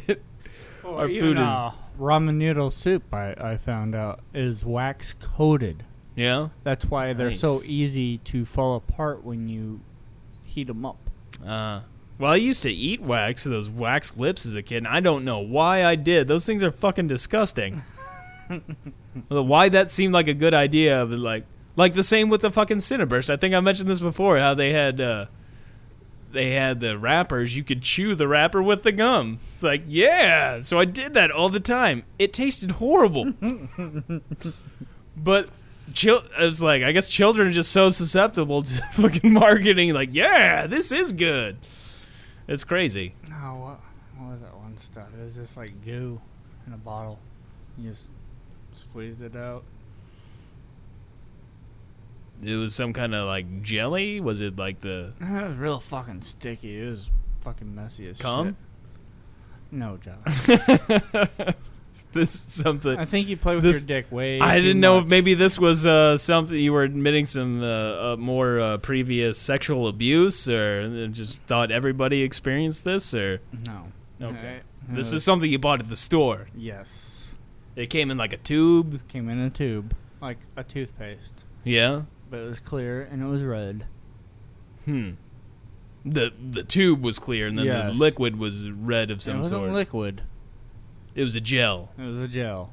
our 0.84 1.08
food 1.08 1.38
is 1.38 1.42
uh, 1.42 1.72
ramen 2.00 2.34
noodle 2.36 2.70
soup. 2.70 3.12
I, 3.14 3.34
I 3.38 3.56
found 3.56 3.94
out 3.94 4.20
is 4.34 4.64
wax 4.64 5.14
coated. 5.14 5.84
yeah. 6.16 6.48
That's 6.64 6.86
why 6.86 7.12
they're 7.12 7.32
so 7.32 7.54
Nice. 7.58 7.68
easy 7.68 8.18
to 8.18 8.44
fall 8.44 8.74
apart 8.76 9.22
when 9.24 9.48
you 9.48 9.80
heat 10.44 10.66
them 10.66 10.84
up. 10.84 10.98
Uh, 11.46 11.82
well, 12.18 12.32
I 12.32 12.36
used 12.36 12.62
to 12.64 12.70
eat 12.70 13.00
wax, 13.00 13.44
those 13.44 13.70
wax 13.70 14.16
lips 14.16 14.44
as 14.44 14.54
a 14.54 14.62
kid, 14.62 14.78
and 14.78 14.88
I 14.88 15.00
don't 15.00 15.24
know 15.24 15.38
why 15.38 15.84
I 15.84 15.94
did. 15.94 16.26
Those 16.28 16.44
things 16.44 16.62
are 16.62 16.72
fucking 16.72 17.06
disgusting. 17.06 17.82
Why 19.28 19.68
that 19.68 19.90
seemed 19.90 20.12
like 20.12 20.26
a 20.28 20.34
good 20.34 20.54
idea, 20.54 21.04
but 21.06 21.18
like, 21.18 21.44
like 21.76 21.94
the 21.94 22.02
same 22.02 22.28
with 22.30 22.40
the 22.42 22.50
fucking 22.50 22.78
Cineburst. 22.78 23.30
I 23.30 23.36
think 23.36 23.54
I 23.54 23.60
mentioned 23.60 23.88
this 23.88 24.00
before. 24.00 24.38
How 24.38 24.54
they 24.54 24.72
had, 24.72 25.00
uh, 25.00 25.26
they 26.32 26.52
had 26.52 26.80
the 26.80 26.98
wrappers. 26.98 27.56
You 27.56 27.64
could 27.64 27.82
chew 27.82 28.14
the 28.14 28.28
wrapper 28.28 28.62
with 28.62 28.82
the 28.82 28.92
gum. 28.92 29.38
It's 29.52 29.62
like, 29.62 29.82
yeah. 29.86 30.60
So 30.60 30.78
I 30.78 30.84
did 30.84 31.14
that 31.14 31.30
all 31.30 31.48
the 31.48 31.60
time. 31.60 32.04
It 32.18 32.32
tasted 32.32 32.72
horrible, 32.72 33.32
but. 35.16 35.48
Chil- 35.92 36.22
I 36.38 36.44
was 36.44 36.62
like, 36.62 36.84
I 36.84 36.92
guess 36.92 37.08
children 37.08 37.48
are 37.48 37.50
just 37.50 37.72
so 37.72 37.90
susceptible 37.90 38.62
to 38.62 38.74
fucking 38.92 39.32
marketing. 39.32 39.92
Like, 39.92 40.14
yeah, 40.14 40.68
this 40.68 40.92
is 40.92 41.10
good. 41.10 41.56
It's 42.46 42.62
crazy. 42.62 43.16
No, 43.28 43.36
what, 43.56 43.80
what 44.16 44.30
was 44.30 44.40
that 44.40 44.56
one 44.56 44.76
stuff? 44.78 45.08
It 45.18 45.24
was 45.24 45.34
just 45.34 45.56
like 45.56 45.84
goo 45.84 46.20
in 46.68 46.74
a 46.74 46.76
bottle. 46.76 47.18
You 47.76 47.90
just 47.90 48.06
squeezed 48.72 49.20
it 49.20 49.34
out. 49.34 49.64
It 52.42 52.56
was 52.56 52.74
some 52.74 52.92
kind 52.92 53.14
of 53.14 53.26
like 53.26 53.62
jelly. 53.62 54.20
Was 54.20 54.40
it 54.40 54.56
like 54.56 54.80
the? 54.80 55.12
It 55.20 55.30
was 55.48 55.56
real 55.56 55.80
fucking 55.80 56.22
sticky. 56.22 56.80
It 56.80 56.88
was 56.90 57.10
fucking 57.40 57.74
messy 57.74 58.08
as 58.08 58.18
Cum? 58.18 58.48
shit. 58.48 58.54
No, 59.72 59.98
John. 59.98 60.18
this 62.12 62.34
is 62.34 62.40
something. 62.54 62.98
I 62.98 63.04
think 63.04 63.28
you 63.28 63.36
play 63.36 63.54
with 63.54 63.64
This- 63.64 63.80
your 63.80 63.86
dick 63.86 64.10
way. 64.10 64.40
I 64.40 64.58
didn't 64.58 64.80
know 64.80 64.98
if 64.98 65.06
maybe 65.06 65.34
this 65.34 65.58
was 65.58 65.86
uh, 65.86 66.16
something 66.18 66.56
you 66.56 66.72
were 66.72 66.82
admitting 66.82 67.24
some 67.26 67.62
uh, 67.62 67.66
uh, 68.14 68.16
more 68.18 68.58
uh, 68.60 68.78
previous 68.78 69.38
sexual 69.38 69.86
abuse, 69.86 70.48
or 70.48 71.08
just 71.08 71.42
thought 71.42 71.70
everybody 71.70 72.22
experienced 72.22 72.84
this, 72.84 73.14
or 73.14 73.40
No. 73.66 73.84
Okay. 74.20 74.60
This 74.88 75.12
is 75.12 75.22
something 75.22 75.48
you 75.48 75.58
bought 75.58 75.80
at 75.80 75.88
the 75.88 75.96
store. 75.96 76.48
yes. 76.56 77.34
It 77.76 77.88
came 77.88 78.10
in 78.10 78.18
like 78.18 78.32
a 78.32 78.36
tube. 78.36 79.06
Came 79.08 79.28
in 79.30 79.38
a 79.38 79.48
tube, 79.48 79.94
like 80.20 80.38
a 80.56 80.64
toothpaste, 80.64 81.44
Yeah. 81.64 82.02
But 82.30 82.38
it 82.40 82.44
was 82.48 82.60
clear 82.60 83.02
and 83.02 83.22
it 83.22 83.26
was 83.26 83.42
red. 83.42 83.84
Hmm. 84.84 85.10
The 86.04 86.32
the 86.50 86.62
tube 86.62 87.02
was 87.02 87.18
clear, 87.18 87.46
and 87.48 87.58
then 87.58 87.66
Yes. 87.66 87.92
the 87.92 87.98
liquid 87.98 88.38
was 88.38 88.70
red 88.70 89.10
of 89.10 89.22
some 89.22 89.44
sort. 89.44 89.52
it 89.52 89.56
wasn't 89.56 89.62
sort. 89.62 89.72
liquid. 89.74 90.22
it 91.14 91.24
was 91.24 91.36
a 91.36 91.40
gel. 91.40 91.90
It 91.98 92.02
was 92.04 92.18
a 92.18 92.28
gel. 92.28 92.70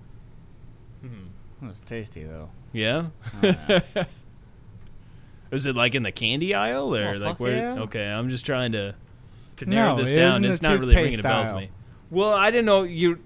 Hmm. 1.01 1.65
It 1.65 1.67
was 1.67 1.81
tasty 1.81 2.23
though. 2.23 2.49
Yeah. 2.71 3.07
Oh. 3.43 3.55
Was 5.51 5.65
it 5.65 5.75
like 5.75 5.95
in 5.95 6.03
the 6.03 6.11
candy 6.11 6.53
aisle 6.53 6.93
or 6.93 7.09
Oh, 7.09 7.11
like 7.13 7.21
fuck 7.21 7.39
where? 7.39 7.55
yeah. 7.75 7.81
Okay, 7.83 8.05
I'm 8.05 8.27
just 8.29 8.45
trying 8.45 8.73
to 8.73 8.95
to 9.57 9.65
narrow 9.65 9.95
No, 9.95 10.01
this 10.01 10.11
it 10.11 10.15
down. 10.15 10.43
isn't 10.43 10.45
It's 10.45 10.59
the 10.59 10.69
not 10.69 10.79
really 10.79 10.95
ringing 10.95 11.13
a 11.13 11.15
toothpaste 11.17 11.23
bell 11.23 11.43
to 11.45 11.49
aisle. 11.51 11.59
me. 11.61 11.69
Well, 12.11 12.33
I 12.33 12.51
didn't 12.51 12.65
know 12.65 12.83
you. 12.83 13.19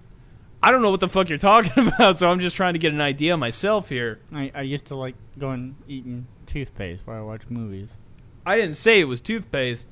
I 0.64 0.72
don't 0.72 0.82
know 0.82 0.91
what 0.91 0.99
the 0.99 1.09
fuck 1.09 1.30
you're 1.30 1.38
talking 1.38 1.88
about, 1.88 2.20
so 2.20 2.30
I'm 2.30 2.39
just 2.39 2.55
trying 2.55 2.74
to 2.74 2.80
get 2.80 2.93
an 2.93 3.01
idea 3.01 3.36
myself 3.38 3.89
here. 3.89 4.20
I, 4.34 4.51
I 4.53 4.62
used 4.62 4.86
to 4.88 4.95
like 4.95 5.16
going 5.39 5.76
eating 5.88 6.28
toothpaste 6.45 7.01
while 7.05 7.18
I 7.18 7.22
watch 7.22 7.49
movies. 7.49 7.97
I 8.45 8.57
didn't 8.57 8.78
say 8.78 8.99
it 8.99 9.05
was 9.05 9.22
toothpaste, 9.22 9.88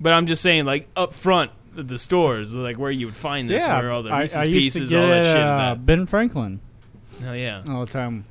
but 0.00 0.12
I'm 0.12 0.26
just 0.26 0.42
saying 0.42 0.64
like 0.64 0.88
up 0.96 1.14
front 1.14 1.50
the 1.74 1.96
stores, 1.98 2.54
like 2.54 2.76
where 2.76 2.90
you 2.90 3.06
would 3.06 3.16
find 3.16 3.48
this, 3.48 3.66
where 3.66 3.90
all 3.90 4.02
the 4.02 4.10
I, 4.10 4.20
Reese's 4.22 4.36
I 4.36 4.46
Pieces, 4.46 4.92
all 4.94 5.06
that 5.06 5.22
it, 5.22 5.24
shit 5.24 5.36
is 5.36 5.58
uh, 5.58 5.72
at. 5.72 5.86
Ben 5.86 6.06
Franklin 6.06 6.60
Oh 7.24 7.32
yeah, 7.32 7.62
all 7.68 7.84
the 7.84 7.92
time. 7.92 8.24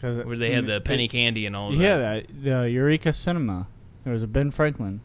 Cause 0.00 0.18
where 0.18 0.36
they 0.36 0.52
had 0.52 0.66
the 0.66 0.80
penny 0.80 1.08
candy 1.08 1.46
and 1.46 1.56
all 1.56 1.72
Yeah, 1.74 1.96
that. 1.96 2.26
the 2.42 2.70
Eureka 2.70 3.12
Cinema. 3.12 3.66
There 4.04 4.12
was 4.12 4.22
a 4.22 4.26
Ben 4.26 4.50
Franklin. 4.50 5.00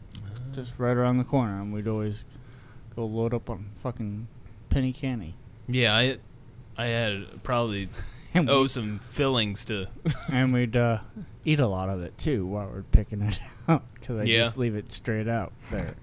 just 0.54 0.74
right 0.78 0.96
around 0.96 1.16
the 1.16 1.24
corner, 1.24 1.60
and 1.60 1.72
we'd 1.72 1.88
always 1.88 2.24
go 2.94 3.06
load 3.06 3.32
up 3.32 3.48
on 3.48 3.70
fucking 3.76 4.28
penny 4.68 4.92
candy. 4.92 5.34
Yeah, 5.72 5.94
I 5.96 6.18
I 6.76 6.86
had 6.86 7.42
probably 7.42 7.88
And, 8.34 8.48
owe 8.48 8.62
we, 8.62 8.68
some 8.68 8.98
fillings 8.98 9.64
to. 9.66 9.88
and 10.32 10.54
we'd 10.54 10.74
uh, 10.76 10.98
eat 11.44 11.60
a 11.60 11.66
lot 11.66 11.90
of 11.90 12.02
it 12.02 12.16
too 12.16 12.46
while 12.46 12.66
we're 12.66 12.82
picking 12.82 13.20
it 13.22 13.38
out 13.68 13.82
because 13.94 14.16
I 14.18 14.22
Yeah. 14.24 14.44
just 14.44 14.56
leave 14.56 14.74
it 14.74 14.90
straight 14.90 15.28
out 15.28 15.52
there, 15.70 15.94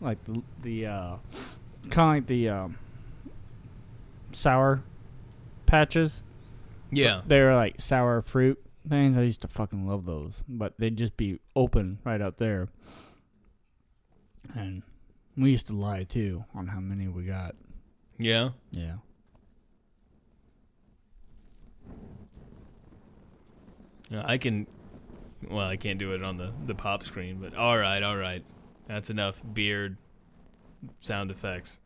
like 0.00 0.22
the 0.24 0.42
the 0.62 0.86
uh, 0.86 1.16
kind 1.90 2.18
of 2.18 2.22
like 2.22 2.26
the 2.26 2.48
um, 2.48 2.78
sour 4.32 4.82
patches. 5.66 6.22
Yeah. 6.90 7.20
They're 7.26 7.54
like 7.54 7.80
sour 7.80 8.22
fruit 8.22 8.58
things. 8.88 9.18
I 9.18 9.22
used 9.22 9.42
to 9.42 9.48
fucking 9.48 9.86
love 9.86 10.06
those, 10.06 10.42
but 10.48 10.72
they'd 10.78 10.96
just 10.96 11.16
be 11.18 11.38
open 11.54 11.98
right 12.04 12.22
out 12.22 12.38
there. 12.38 12.68
And 14.56 14.82
we 15.36 15.50
used 15.50 15.66
to 15.66 15.74
lie 15.74 16.04
too 16.04 16.44
on 16.54 16.68
how 16.68 16.80
many 16.80 17.08
we 17.08 17.24
got. 17.24 17.54
Yeah. 18.18 18.50
Yeah. 18.70 18.96
Yeah, 24.10 24.22
I 24.24 24.38
can. 24.38 24.66
Well, 25.48 25.66
I 25.66 25.76
can't 25.76 25.98
do 25.98 26.12
it 26.14 26.22
on 26.22 26.36
the 26.36 26.52
the 26.66 26.74
pop 26.74 27.02
screen, 27.02 27.38
but 27.40 27.54
all 27.54 27.76
right, 27.76 28.02
all 28.02 28.16
right, 28.16 28.44
that's 28.86 29.10
enough 29.10 29.40
beard 29.52 29.96
sound 31.00 31.30
effects. 31.30 31.80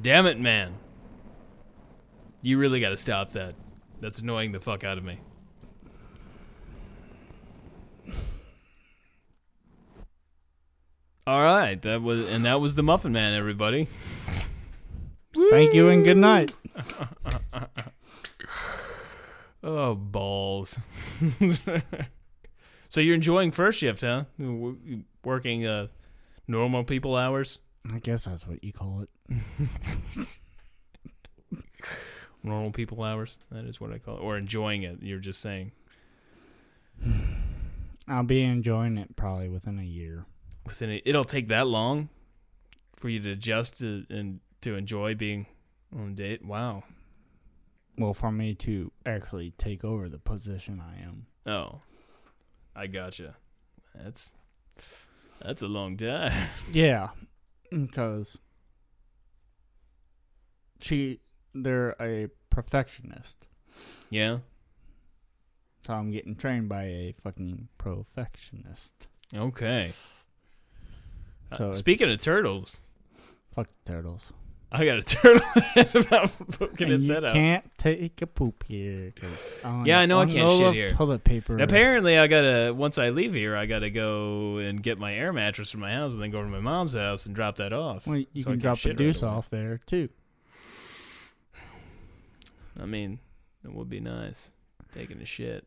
Damn 0.00 0.26
it, 0.26 0.38
man! 0.38 0.74
You 2.42 2.58
really 2.58 2.80
got 2.80 2.90
to 2.90 2.96
stop 2.96 3.30
that. 3.30 3.54
That's 4.00 4.18
annoying 4.18 4.52
the 4.52 4.60
fuck 4.60 4.82
out 4.82 4.98
of 4.98 5.04
me. 5.04 5.20
All 11.24 11.40
right, 11.40 11.80
that 11.82 12.02
was 12.02 12.28
and 12.28 12.44
that 12.44 12.60
was 12.60 12.74
the 12.74 12.82
Muffin 12.82 13.12
Man, 13.12 13.34
everybody. 13.34 13.86
Thank 15.50 15.74
you 15.74 15.88
and 15.88 16.04
good 16.04 16.16
night. 16.16 16.52
Oh 19.64 19.94
balls! 19.94 20.76
so 22.88 23.00
you're 23.00 23.14
enjoying 23.14 23.52
first 23.52 23.78
shift, 23.78 24.00
huh? 24.00 24.24
Working 25.24 25.64
uh, 25.64 25.86
normal 26.48 26.82
people 26.82 27.14
hours. 27.14 27.60
I 27.92 28.00
guess 28.00 28.24
that's 28.24 28.44
what 28.44 28.64
you 28.64 28.72
call 28.72 29.02
it. 29.02 29.08
Normal 32.42 32.72
people 32.72 33.04
hours. 33.04 33.38
That 33.52 33.64
is 33.66 33.80
what 33.80 33.92
I 33.92 33.98
call 33.98 34.16
it. 34.16 34.20
Or 34.20 34.36
enjoying 34.36 34.82
it. 34.82 34.98
You're 35.00 35.20
just 35.20 35.40
saying 35.40 35.70
I'll 38.08 38.24
be 38.24 38.42
enjoying 38.42 38.98
it 38.98 39.14
probably 39.14 39.48
within 39.48 39.78
a 39.78 39.84
year. 39.84 40.26
within 40.66 40.90
it, 40.90 41.02
it'll 41.04 41.22
take 41.22 41.46
that 41.48 41.68
long 41.68 42.08
for 42.96 43.08
you 43.08 43.20
to 43.20 43.30
adjust 43.30 43.78
to, 43.78 44.04
and 44.10 44.40
to 44.62 44.74
enjoy 44.76 45.14
being 45.14 45.46
on 45.94 46.08
a 46.10 46.14
date. 46.14 46.44
Wow. 46.44 46.82
Well, 47.98 48.14
for 48.14 48.32
me 48.32 48.54
to 48.56 48.90
actually 49.04 49.52
take 49.58 49.84
over 49.84 50.08
the 50.08 50.18
position 50.18 50.80
I 50.80 51.02
am. 51.02 51.26
Oh, 51.46 51.80
I 52.74 52.86
gotcha. 52.86 53.36
That's 53.94 54.32
that's 55.40 55.62
a 55.62 55.68
long 55.68 55.96
time. 55.96 56.32
Yeah, 56.72 57.10
because 57.70 58.38
she, 60.80 61.20
they're 61.54 61.94
a 62.00 62.28
perfectionist, 62.50 63.46
yeah. 64.10 64.38
so 65.82 65.94
I'm 65.94 66.10
getting 66.10 66.34
trained 66.36 66.68
by 66.68 66.84
a 66.84 67.14
fucking 67.22 67.68
perfectionist. 67.78 69.06
Okay. 69.34 69.92
Uh, 71.50 71.56
So- 71.56 71.72
speaking 71.72 72.10
of 72.10 72.20
turtles, 72.20 72.80
Fuck 73.54 73.66
the 73.84 73.92
turtles. 73.92 74.32
I 74.74 74.84
got 74.86 74.98
a 74.98 75.02
turtle 75.04 75.42
head 75.74 75.94
about 75.94 76.30
poking 76.52 76.86
And 76.90 76.94
its 77.00 77.08
you 77.08 77.14
head 77.14 77.24
out. 77.24 77.32
can't 77.34 77.64
take 77.78 78.22
a 78.22 78.26
poop 78.26 78.64
here. 78.66 79.12
I 79.64 79.82
Yeah, 79.84 80.00
I 80.00 80.06
know 80.06 80.20
I 80.20 80.26
can't 80.26 80.50
shit 80.58 80.74
here. 80.74 80.88
Toilet 80.88 81.24
paper. 81.24 81.58
Apparently, 81.58 82.18
I 82.18 82.26
gotta 82.26 82.72
once 82.74 82.96
I 82.98 83.10
leave 83.10 83.34
here, 83.34 83.54
I 83.56 83.66
gotta 83.66 83.90
go 83.90 84.56
and 84.58 84.82
get 84.82 84.98
my 84.98 85.14
air 85.14 85.32
mattress 85.32 85.70
from 85.70 85.80
my 85.80 85.92
house, 85.92 86.14
and 86.14 86.22
then 86.22 86.30
go 86.30 86.42
to 86.42 86.48
my 86.48 86.60
mom's 86.60 86.94
house 86.94 87.26
and 87.26 87.34
drop 87.34 87.56
that 87.56 87.72
off. 87.72 88.06
Well, 88.06 88.24
you 88.32 88.42
so 88.42 88.50
can 88.50 88.58
drop 88.60 88.76
the 88.76 88.80
shit 88.80 88.90
right 88.92 88.98
deuce 88.98 89.22
off 89.22 89.50
there 89.50 89.80
too. 89.86 90.08
I 92.80 92.86
mean, 92.86 93.18
it 93.64 93.72
would 93.72 93.88
be 93.90 94.00
nice 94.00 94.52
taking 94.92 95.20
a 95.20 95.26
shit. 95.26 95.66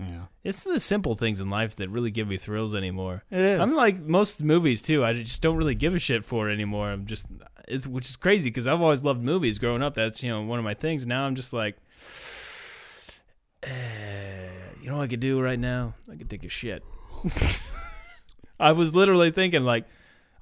Yeah, 0.00 0.26
It's 0.44 0.62
the 0.62 0.78
simple 0.78 1.16
things 1.16 1.40
in 1.40 1.50
life 1.50 1.74
that 1.76 1.88
really 1.90 2.12
give 2.12 2.28
me 2.28 2.36
thrills 2.36 2.76
anymore. 2.76 3.24
it 3.32 3.40
is. 3.40 3.60
I'm 3.60 3.74
like 3.74 3.98
most 4.00 4.40
movies 4.44 4.80
too. 4.80 5.04
I 5.04 5.12
just 5.12 5.42
don't 5.42 5.56
really 5.56 5.74
give 5.74 5.92
a 5.92 5.98
shit 5.98 6.24
for 6.24 6.48
it 6.48 6.54
anymore. 6.54 6.88
I'm 6.90 7.04
just, 7.06 7.26
it's 7.68 7.86
which 7.86 8.08
is 8.08 8.16
crazy 8.16 8.50
because 8.50 8.66
I've 8.66 8.80
always 8.80 9.02
loved 9.04 9.22
movies 9.22 9.58
growing 9.58 9.82
up. 9.82 9.94
That's 9.94 10.22
you 10.22 10.30
know 10.30 10.42
one 10.42 10.58
of 10.58 10.64
my 10.64 10.74
things. 10.74 11.06
Now 11.06 11.24
I'm 11.26 11.34
just 11.34 11.52
like, 11.52 11.76
eh, 13.62 14.48
you 14.80 14.88
know 14.90 14.96
what 14.98 15.04
I 15.04 15.06
could 15.08 15.20
do 15.20 15.40
right 15.40 15.58
now? 15.58 15.94
I 16.10 16.16
could 16.16 16.30
take 16.30 16.44
a 16.44 16.48
shit. 16.48 16.82
I 18.60 18.72
was 18.72 18.94
literally 18.94 19.30
thinking 19.30 19.62
like, 19.64 19.86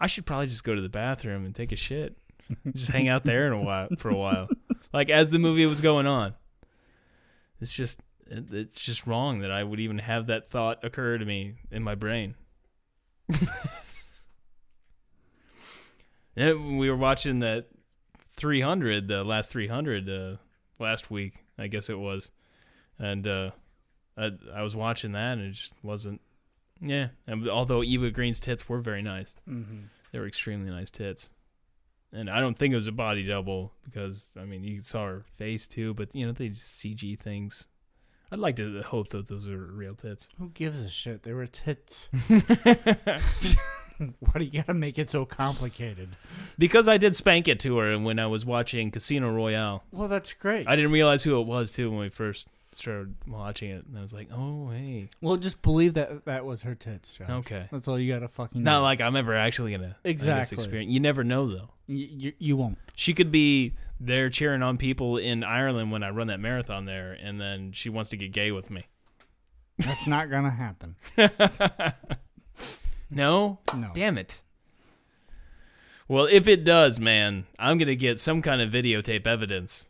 I 0.01 0.07
should 0.07 0.27
probably 0.27 0.47
just 0.47 0.65
go 0.65 0.75
to 0.75 0.81
the 0.81 0.89
bathroom 0.89 1.45
and 1.45 1.55
take 1.55 1.73
a 1.73 1.77
shit. 1.77 2.17
just 2.75 2.91
hang 2.91 3.09
out 3.09 3.25
there 3.25 3.47
in 3.47 3.53
a 3.53 3.61
while 3.61 3.89
for 3.99 4.09
a 4.09 4.17
while, 4.17 4.49
like 4.93 5.11
as 5.11 5.31
the 5.31 5.39
movie 5.39 5.67
was 5.67 5.81
going 5.81 6.07
on. 6.07 6.35
It's 7.61 7.73
just, 7.73 8.01
it- 8.27 8.53
it's 8.53 8.79
just 8.81 9.07
wrong 9.07 9.41
that 9.41 9.51
I 9.51 9.65
would 9.65 9.81
even 9.81 9.99
have 9.99 10.27
that 10.27 10.47
thought 10.49 10.85
occur 10.85 11.19
to 11.19 11.25
me 11.25 11.55
in 11.71 11.83
my 11.83 11.95
brain. 11.95 12.35
And 16.37 16.79
we 16.79 16.91
were 16.91 16.97
watching 16.97 17.39
that 17.41 17.69
300, 18.33 19.09
the 19.09 19.25
last 19.25 19.51
300 19.51 20.09
uh, 20.09 20.37
last 20.79 21.11
week, 21.11 21.45
I 21.59 21.67
guess 21.67 21.89
it 21.89 21.99
was, 21.99 22.31
and 22.99 23.27
uh, 23.27 23.51
I, 24.17 24.33
I 24.55 24.63
was 24.63 24.77
watching 24.77 25.13
that, 25.13 25.39
and 25.39 25.43
it 25.43 25.53
just 25.53 25.75
wasn't. 25.83 26.21
Yeah, 26.81 27.09
and 27.27 27.49
although 27.49 27.83
Eva 27.83 28.11
Green's 28.11 28.39
tits 28.39 28.69
were 28.69 28.81
very 28.81 29.03
nice, 29.03 29.35
mm-hmm. 29.49 29.87
they 30.13 30.19
were 30.19 30.27
extremely 30.27 30.71
nice 30.71 30.91
tits, 30.91 31.31
and 32.13 32.29
I 32.29 32.41
don't 32.41 32.57
think 32.57 32.73
it 32.73 32.77
was 32.77 32.87
a 32.87 32.93
body 32.93 33.25
double 33.25 33.73
because 33.85 34.37
I 34.39 34.45
mean 34.45 34.63
you 34.63 34.81
saw 34.81 35.07
her 35.07 35.25
face 35.37 35.67
too, 35.67 35.95
but 35.95 36.15
you 36.15 36.27
know 36.27 36.33
they 36.33 36.51
just 36.51 36.79
CG 36.79 37.19
things. 37.19 37.69
I'd 38.31 38.41
like 38.41 38.57
to 38.57 38.83
hope 38.83 39.09
that 39.11 39.29
those 39.29 39.49
are 39.49 39.57
real 39.57 39.95
tits. 39.95 40.29
Who 40.39 40.51
gives 40.51 40.83
a 40.83 40.89
shit? 40.89 41.23
They 41.23 41.33
were 41.33 41.47
tits. 41.47 42.11
Why 44.21 44.33
do 44.39 44.45
you 44.45 44.51
gotta 44.63 44.75
make 44.75 44.99
it 44.99 45.11
so 45.11 45.25
complicated? 45.25 46.11
because 46.59 46.89
I 46.89 46.97
did 46.99 47.17
spank 47.17 47.49
it 47.49 47.61
to 47.61 47.79
her 47.79 47.99
when 47.99 48.19
I 48.19 48.27
was 48.27 48.45
watching 48.45 48.91
Casino 48.91 49.33
Royale. 49.33 49.85
Well, 49.93 50.09
that's 50.09 50.33
great. 50.35 50.69
I 50.69 50.77
didn't 50.77 50.93
realize 50.93 51.23
who 51.25 51.41
it 51.41 51.47
was 51.47 51.73
too 51.73 51.91
when 51.91 52.01
we 52.01 52.09
first 52.09 52.49
started 52.73 53.15
watching 53.27 53.71
it, 53.71 53.87
and 53.87 53.97
I 53.97 54.03
was 54.03 54.13
like, 54.13 54.29
"Oh, 54.31 54.69
hey, 54.71 55.09
well, 55.23 55.37
just 55.37 55.63
believe 55.63 55.95
that 55.95 56.27
that 56.27 56.45
was 56.45 56.63
her 56.63 56.75
tits, 56.75 57.15
Josh. 57.15 57.31
okay." 57.31 57.69
That's 57.73 57.89
all 57.89 57.99
you 57.99 58.13
gotta 58.13 58.29
fucking. 58.29 58.63
Not 58.63 58.79
know. 58.79 58.83
like 58.83 59.01
I'm 59.01 59.17
ever 59.17 59.35
actually 59.35 59.73
gonna 59.73 59.87
have 59.89 59.97
this 60.03 60.11
Exactly. 60.13 60.57
experience. 60.57 60.93
You 60.93 61.01
never 61.01 61.25
know 61.25 61.47
though. 61.49 61.71
you, 61.87 62.07
you, 62.11 62.33
you 62.39 62.57
won't. 62.57 62.77
She 62.95 63.15
could 63.15 63.33
be 63.33 63.75
there 63.99 64.29
cheering 64.29 64.63
on 64.63 64.77
people 64.77 65.17
in 65.17 65.43
Ireland 65.43 65.91
when 65.91 66.03
I 66.03 66.11
run 66.11 66.27
that 66.27 66.39
marathon 66.41 66.85
there, 66.85 67.13
and 67.13 67.41
then 67.41 67.73
she 67.73 67.89
wants 67.89 68.11
to 68.11 68.19
get 68.19 68.31
gay 68.33 68.53
with 68.53 68.71
me. 68.71 68.85
That's 69.79 70.07
not 70.07 70.29
gonna 70.31 70.51
happen. 70.51 70.97
No, 73.11 73.59
No. 73.75 73.91
damn 73.95 74.19
it. 74.19 74.43
Well, 76.09 76.27
if 76.31 76.47
it 76.47 76.65
does, 76.65 77.01
man, 77.01 77.47
I'm 77.59 77.79
gonna 77.79 77.95
get 77.97 78.21
some 78.21 78.43
kind 78.43 78.61
of 78.61 78.71
videotape 78.71 79.27
evidence 79.27 79.89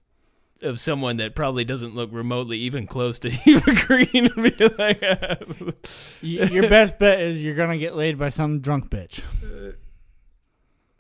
of 0.63 0.81
someone 0.81 1.19
that 1.19 1.35
probably 1.35 1.65
doesn't 1.65 1.95
look 1.95 2.09
remotely 2.13 2.57
even 2.59 2.87
close 2.87 3.19
to 3.19 3.29
Eva 3.47 3.75
Green 3.87 4.31
be 4.37 4.69
like, 4.79 5.03
uh, 5.03 5.37
Your 6.23 6.63
best 6.71 6.99
bet 6.99 7.21
is 7.21 7.43
you're 7.43 7.55
gonna 7.55 7.77
get 7.79 7.95
laid 7.97 8.19
by 8.19 8.31
some 8.31 8.61
drunk 8.61 8.89
bitch. 8.91 9.21
Uh, 9.45 9.73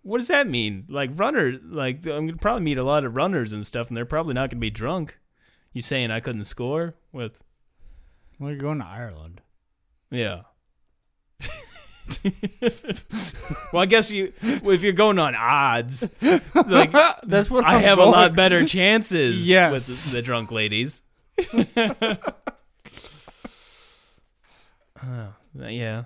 what 0.02 0.18
does 0.18 0.28
that 0.28 0.46
mean? 0.46 0.84
Like 0.88 1.10
runner, 1.14 1.58
like 1.64 2.06
I'm 2.06 2.26
gonna 2.26 2.36
probably 2.36 2.62
meet 2.62 2.78
a 2.78 2.84
lot 2.84 3.04
of 3.04 3.16
runners 3.16 3.52
and 3.54 3.66
stuff, 3.66 3.88
and 3.88 3.96
they're 3.96 4.04
probably 4.04 4.34
not 4.34 4.50
gonna 4.50 4.60
be 4.60 4.70
drunk. 4.70 5.18
You 5.72 5.80
saying 5.82 6.10
I 6.10 6.20
couldn't 6.20 6.44
score 6.44 6.94
with? 7.12 7.42
Well, 8.38 8.50
you're 8.50 8.58
going 8.60 8.78
to 8.80 8.86
Ireland. 8.86 9.40
Yeah. 10.10 10.42
well, 13.72 13.82
I 13.82 13.86
guess 13.86 14.10
you 14.10 14.32
if 14.42 14.82
you're 14.82 14.92
going 14.92 15.18
on 15.18 15.34
odds, 15.34 16.08
like 16.22 16.92
That's 17.24 17.50
what 17.50 17.64
I 17.64 17.74
I'm 17.76 17.82
have 17.82 17.98
a 17.98 18.04
lot 18.04 18.34
better 18.34 18.64
chances 18.64 19.48
Yes. 19.48 19.72
with 19.72 19.86
the, 19.86 20.16
the 20.16 20.22
drunk 20.22 20.50
ladies. 20.52 21.02
Oh, 25.06 25.28
yeah. 25.68 26.04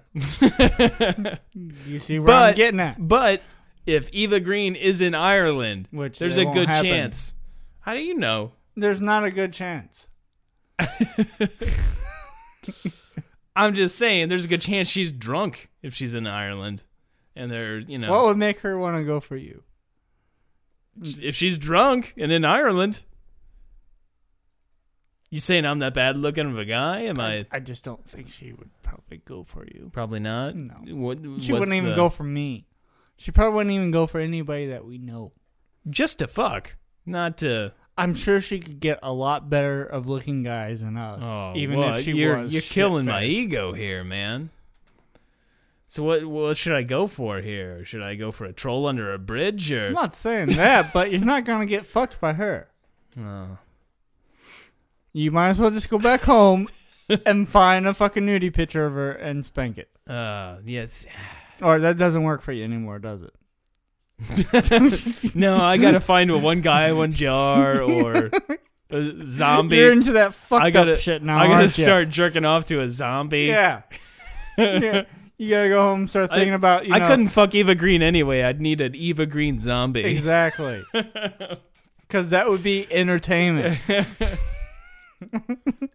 You 1.54 1.98
see 1.98 2.18
where 2.18 2.26
But- 2.26 2.42
I'm 2.50 2.54
getting 2.54 2.80
at? 2.80 2.96
But 3.06 3.42
if 3.86 4.10
Eva 4.12 4.40
Green 4.40 4.74
is 4.76 5.00
in 5.00 5.14
Ireland, 5.14 5.88
Which 5.90 6.18
there's 6.18 6.36
a 6.38 6.44
good 6.44 6.68
happen. 6.68 6.84
chance. 6.84 7.34
How 7.80 7.94
do 7.94 8.00
you 8.00 8.14
know? 8.14 8.52
There's 8.76 9.00
not 9.00 9.24
a 9.24 9.30
good 9.30 9.52
chance. 9.52 10.06
I'm 13.56 13.74
just 13.74 13.96
saying, 13.98 14.28
there's 14.28 14.44
a 14.44 14.48
good 14.48 14.60
chance 14.62 14.88
she's 14.88 15.10
drunk 15.12 15.70
if 15.82 15.92
she's 15.94 16.14
in 16.14 16.26
Ireland, 16.26 16.82
and 17.34 17.50
they're 17.50 17.78
you 17.78 17.98
know 17.98 18.10
What 18.10 18.24
would 18.26 18.36
make 18.36 18.60
her 18.60 18.78
want 18.78 18.96
to 18.96 19.04
go 19.04 19.20
for 19.20 19.36
you? 19.36 19.62
if 21.02 21.34
she's 21.34 21.56
drunk 21.56 22.14
and 22.18 22.30
in 22.32 22.44
Ireland. 22.44 23.04
You 25.30 25.38
saying 25.38 25.64
I'm 25.64 25.78
that 25.78 25.94
bad 25.94 26.16
looking 26.16 26.50
of 26.50 26.58
a 26.58 26.64
guy? 26.64 27.02
Am 27.02 27.20
I? 27.20 27.46
I 27.52 27.60
just 27.60 27.84
don't 27.84 28.04
think 28.08 28.28
she 28.30 28.52
would 28.52 28.70
probably 28.82 29.18
go 29.24 29.44
for 29.44 29.64
you. 29.64 29.88
Probably 29.92 30.18
not. 30.18 30.56
No. 30.56 30.74
What, 30.96 31.18
She 31.18 31.28
what's 31.28 31.48
wouldn't 31.50 31.72
even 31.76 31.90
the- 31.90 31.96
go 31.96 32.08
for 32.08 32.24
me. 32.24 32.66
She 33.16 33.30
probably 33.30 33.54
wouldn't 33.56 33.74
even 33.74 33.90
go 33.92 34.06
for 34.06 34.18
anybody 34.18 34.66
that 34.68 34.84
we 34.84 34.98
know. 34.98 35.32
just 35.88 36.18
to 36.18 36.26
fuck, 36.26 36.74
not 37.06 37.38
to. 37.38 37.72
I'm 38.00 38.14
sure 38.14 38.40
she 38.40 38.60
could 38.60 38.80
get 38.80 38.98
a 39.02 39.12
lot 39.12 39.50
better 39.50 39.84
of 39.84 40.08
looking 40.08 40.42
guys 40.42 40.80
than 40.80 40.96
us. 40.96 41.20
Oh, 41.22 41.52
even 41.54 41.78
what? 41.78 41.98
if 41.98 42.04
she 42.04 42.12
you're, 42.12 42.38
was 42.38 42.52
you're 42.52 42.62
killing 42.62 43.04
my 43.04 43.24
ego 43.24 43.72
here, 43.72 44.02
man. 44.02 44.50
So 45.86 46.04
what? 46.04 46.24
What 46.24 46.56
should 46.56 46.72
I 46.72 46.82
go 46.82 47.06
for 47.06 47.40
here? 47.40 47.84
Should 47.84 48.02
I 48.02 48.14
go 48.14 48.30
for 48.30 48.44
a 48.44 48.52
troll 48.52 48.86
under 48.86 49.12
a 49.12 49.18
bridge 49.18 49.70
or? 49.70 49.88
I'm 49.88 49.92
not 49.92 50.14
saying 50.14 50.50
that, 50.50 50.92
but 50.92 51.10
you're 51.10 51.20
not 51.20 51.44
gonna 51.44 51.66
get 51.66 51.86
fucked 51.86 52.20
by 52.20 52.34
her. 52.34 52.68
No. 53.16 53.58
You 55.12 55.32
might 55.32 55.48
as 55.48 55.58
well 55.58 55.72
just 55.72 55.90
go 55.90 55.98
back 55.98 56.20
home 56.22 56.68
and 57.26 57.48
find 57.48 57.88
a 57.88 57.92
fucking 57.92 58.24
nudie 58.24 58.54
picture 58.54 58.86
of 58.86 58.92
her 58.92 59.10
and 59.10 59.44
spank 59.44 59.78
it. 59.78 59.90
Uh, 60.08 60.58
yes. 60.64 61.06
Or 61.62 61.78
that 61.80 61.98
doesn't 61.98 62.22
work 62.22 62.40
for 62.40 62.52
you 62.52 62.64
anymore, 62.64 62.98
does 62.98 63.20
it? 63.20 63.34
no, 65.34 65.56
I 65.56 65.78
gotta 65.78 66.00
find 66.00 66.30
a 66.30 66.38
one 66.38 66.60
guy, 66.60 66.92
one 66.92 67.12
jar, 67.12 67.82
or 67.82 68.30
a 68.90 69.26
zombie. 69.26 69.76
You're 69.76 69.92
into 69.92 70.12
that 70.12 70.34
fucked 70.34 70.64
I 70.64 70.70
gotta 70.70 70.92
up 70.92 70.98
shit 70.98 71.22
now. 71.22 71.38
I 71.38 71.46
gotta 71.46 71.54
aren't 71.54 71.78
ya? 71.78 71.84
start 71.84 72.10
jerking 72.10 72.44
off 72.44 72.66
to 72.68 72.80
a 72.80 72.90
zombie. 72.90 73.44
Yeah. 73.46 73.82
yeah. 74.58 75.04
You 75.38 75.48
gotta 75.48 75.68
go 75.70 75.80
home 75.80 76.00
and 76.00 76.10
start 76.10 76.28
thinking 76.30 76.52
about. 76.52 76.86
You 76.86 76.94
I 76.94 76.98
know, 76.98 77.06
couldn't 77.06 77.28
fuck 77.28 77.54
Eva 77.54 77.74
Green 77.74 78.02
anyway. 78.02 78.42
I'd 78.42 78.60
need 78.60 78.82
an 78.82 78.94
Eva 78.94 79.24
Green 79.24 79.58
zombie. 79.58 80.04
exactly. 80.04 80.84
Because 82.10 82.30
that 82.30 82.48
would 82.48 82.64
be 82.64 82.92
entertainment. 82.92 83.78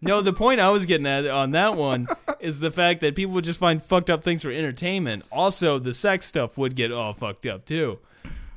No, 0.02 0.22
the 0.22 0.34
point 0.34 0.60
I 0.60 0.70
was 0.70 0.86
getting 0.86 1.08
at 1.08 1.26
on 1.26 1.52
that 1.52 1.76
one 1.76 2.08
is 2.40 2.60
the 2.60 2.70
fact 2.70 3.02
that 3.02 3.16
people 3.16 3.34
would 3.34 3.44
just 3.44 3.60
find 3.60 3.82
fucked 3.82 4.10
up 4.12 4.24
things 4.24 4.44
for 4.44 4.52
entertainment. 4.52 5.24
Also, 5.32 5.80
the 5.80 5.94
sex 5.96 6.28
stuff 6.28 6.58
would 6.60 6.76
get 6.76 6.92
all 6.92 7.14
fucked 7.14 7.46
up 7.48 7.66
too. 7.66 8.00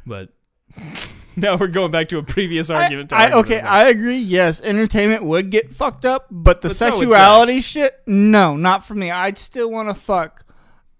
But 0.09 0.31
now 1.37 1.57
we're 1.57 1.69
going 1.69 1.91
back 1.91 2.09
to 2.09 2.19
a 2.19 2.23
previous 2.23 2.71
argument. 2.71 3.13
I, 3.13 3.31
talking 3.31 3.39
okay, 3.39 3.61
I 3.61 3.89
agree. 3.89 4.19
Yes, 4.19 4.61
entertainment 4.61 5.25
would 5.25 5.51
get 5.51 5.71
fucked 5.71 6.05
up, 6.05 6.27
but 6.31 6.63
the 6.63 6.69
But 6.69 6.77
sexuality 6.77 7.61
sex. 7.61 7.67
shit, 7.67 8.03
no, 8.07 8.57
not 8.57 8.85
for 8.85 8.95
me. 8.95 9.11
I'd 9.11 9.39
still 9.39 9.71
want 9.71 9.89
to 9.89 9.95
fuck 9.95 10.45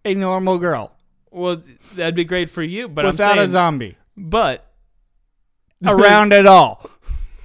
a 0.05 0.15
normal 0.15 0.59
girl 0.59 0.93
well, 1.31 1.63
that'd 1.95 2.15
be 2.15 2.25
great 2.25 2.51
for 2.51 2.63
you, 2.63 2.89
but 2.89 3.05
without 3.05 3.31
I'm 3.31 3.37
saying, 3.37 3.49
a 3.49 3.51
zombie 3.51 3.97
but 4.17 4.67
around 5.87 6.33
at 6.33 6.47
all. 6.47 6.91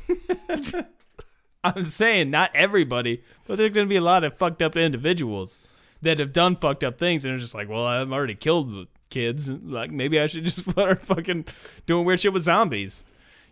I'm 1.64 1.86
saying 1.86 2.30
not 2.30 2.51
everybody, 2.53 3.24
but 3.47 3.57
there's 3.57 3.72
going 3.72 3.88
to 3.88 3.89
be 3.89 3.95
a 3.95 4.01
lot 4.01 4.24
of 4.24 4.38
fucked 4.38 4.61
up 4.61 4.76
individuals 4.76 5.59
that 6.01 6.20
have 6.20 6.34
done 6.34 6.55
fucked 6.55 6.84
up 6.84 6.97
things 6.97 7.24
and 7.24 7.34
are 7.34 7.38
just 7.38 7.55
like, 7.55 7.70
well, 7.70 7.86
I've 7.86 8.11
already 8.11 8.36
killed 8.36 8.88
kids. 9.14 9.49
Like 9.49 9.91
maybe 9.91 10.20
I 10.20 10.26
should 10.26 10.43
just 10.51 10.70
start 10.70 11.01
fucking 11.03 11.45
doing 11.86 12.05
weird 12.05 12.20
shit 12.20 12.34
with 12.34 12.43
zombies. 12.43 13.03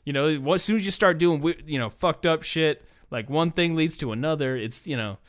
You 0.04 0.14
know, 0.14 0.54
as 0.54 0.64
soon 0.64 0.78
as 0.78 0.86
you 0.86 0.92
start 0.92 1.20
doing 1.20 1.54
you 1.66 1.80
know 1.80 1.90
fucked 1.90 2.26
up 2.26 2.44
shit, 2.44 2.84
like 3.12 3.30
one 3.30 3.52
thing 3.52 3.76
leads 3.76 3.96
to 3.98 4.12
another. 4.12 4.58
It's 4.58 4.88
you 4.88 4.98
know, 4.98 5.20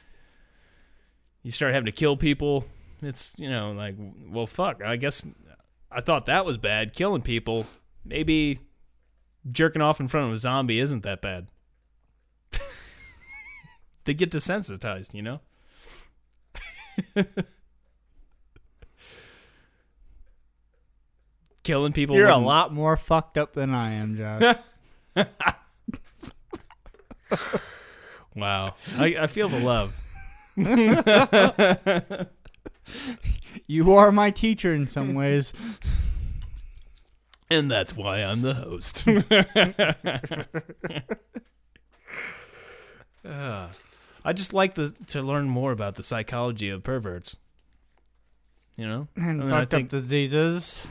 you 1.42 1.50
start 1.50 1.74
having 1.74 1.86
to 1.86 1.92
kill 1.92 2.16
people. 2.16 2.64
It's 3.02 3.32
you 3.36 3.50
know 3.50 3.72
like 3.72 3.94
well 4.30 4.46
fuck. 4.46 4.82
I 4.82 4.96
guess 4.96 5.24
I 5.90 6.00
thought 6.00 6.26
that 6.26 6.44
was 6.44 6.56
bad, 6.56 6.94
killing 6.94 7.22
people. 7.22 7.66
Maybe 8.04 8.58
jerking 9.50 9.82
off 9.82 10.00
in 10.00 10.08
front 10.08 10.28
of 10.28 10.32
a 10.32 10.38
zombie 10.38 10.78
isn't 10.78 11.02
that 11.02 11.20
bad 11.20 11.48
they 14.04 14.14
get 14.14 14.30
desensitized, 14.30 15.14
you 15.14 15.22
know? 15.22 15.40
Killing 21.64 21.92
people. 21.92 22.16
You're 22.16 22.26
a 22.28 22.32
wouldn't- 22.32 22.46
lot 22.46 22.72
more 22.74 22.96
fucked 22.96 23.38
up 23.38 23.52
than 23.52 23.72
I 23.74 23.92
am, 23.92 24.16
Josh. 24.16 24.56
Wow. 28.34 28.74
I, 28.98 29.16
I 29.20 29.26
feel 29.26 29.48
the 29.48 29.60
love. 29.60 29.98
you 33.66 33.92
are 33.92 34.10
my 34.10 34.30
teacher 34.30 34.74
in 34.74 34.86
some 34.86 35.12
ways. 35.14 35.52
And 37.50 37.70
that's 37.70 37.94
why 37.94 38.20
I'm 38.20 38.40
the 38.40 38.54
host. 38.54 39.04
Uh, 43.24 43.68
I 44.24 44.32
just 44.32 44.52
like 44.54 44.74
the, 44.74 44.94
to 45.08 45.20
learn 45.22 45.48
more 45.48 45.72
about 45.72 45.96
the 45.96 46.02
psychology 46.02 46.68
of 46.70 46.82
perverts. 46.82 47.36
You 48.76 48.86
know? 48.88 49.08
And 49.16 49.42
I 49.42 49.44
mean, 49.44 49.52
I 49.52 49.60
fucked 49.60 49.70
think- 49.72 49.86
up 49.86 49.90
diseases. 49.90 50.86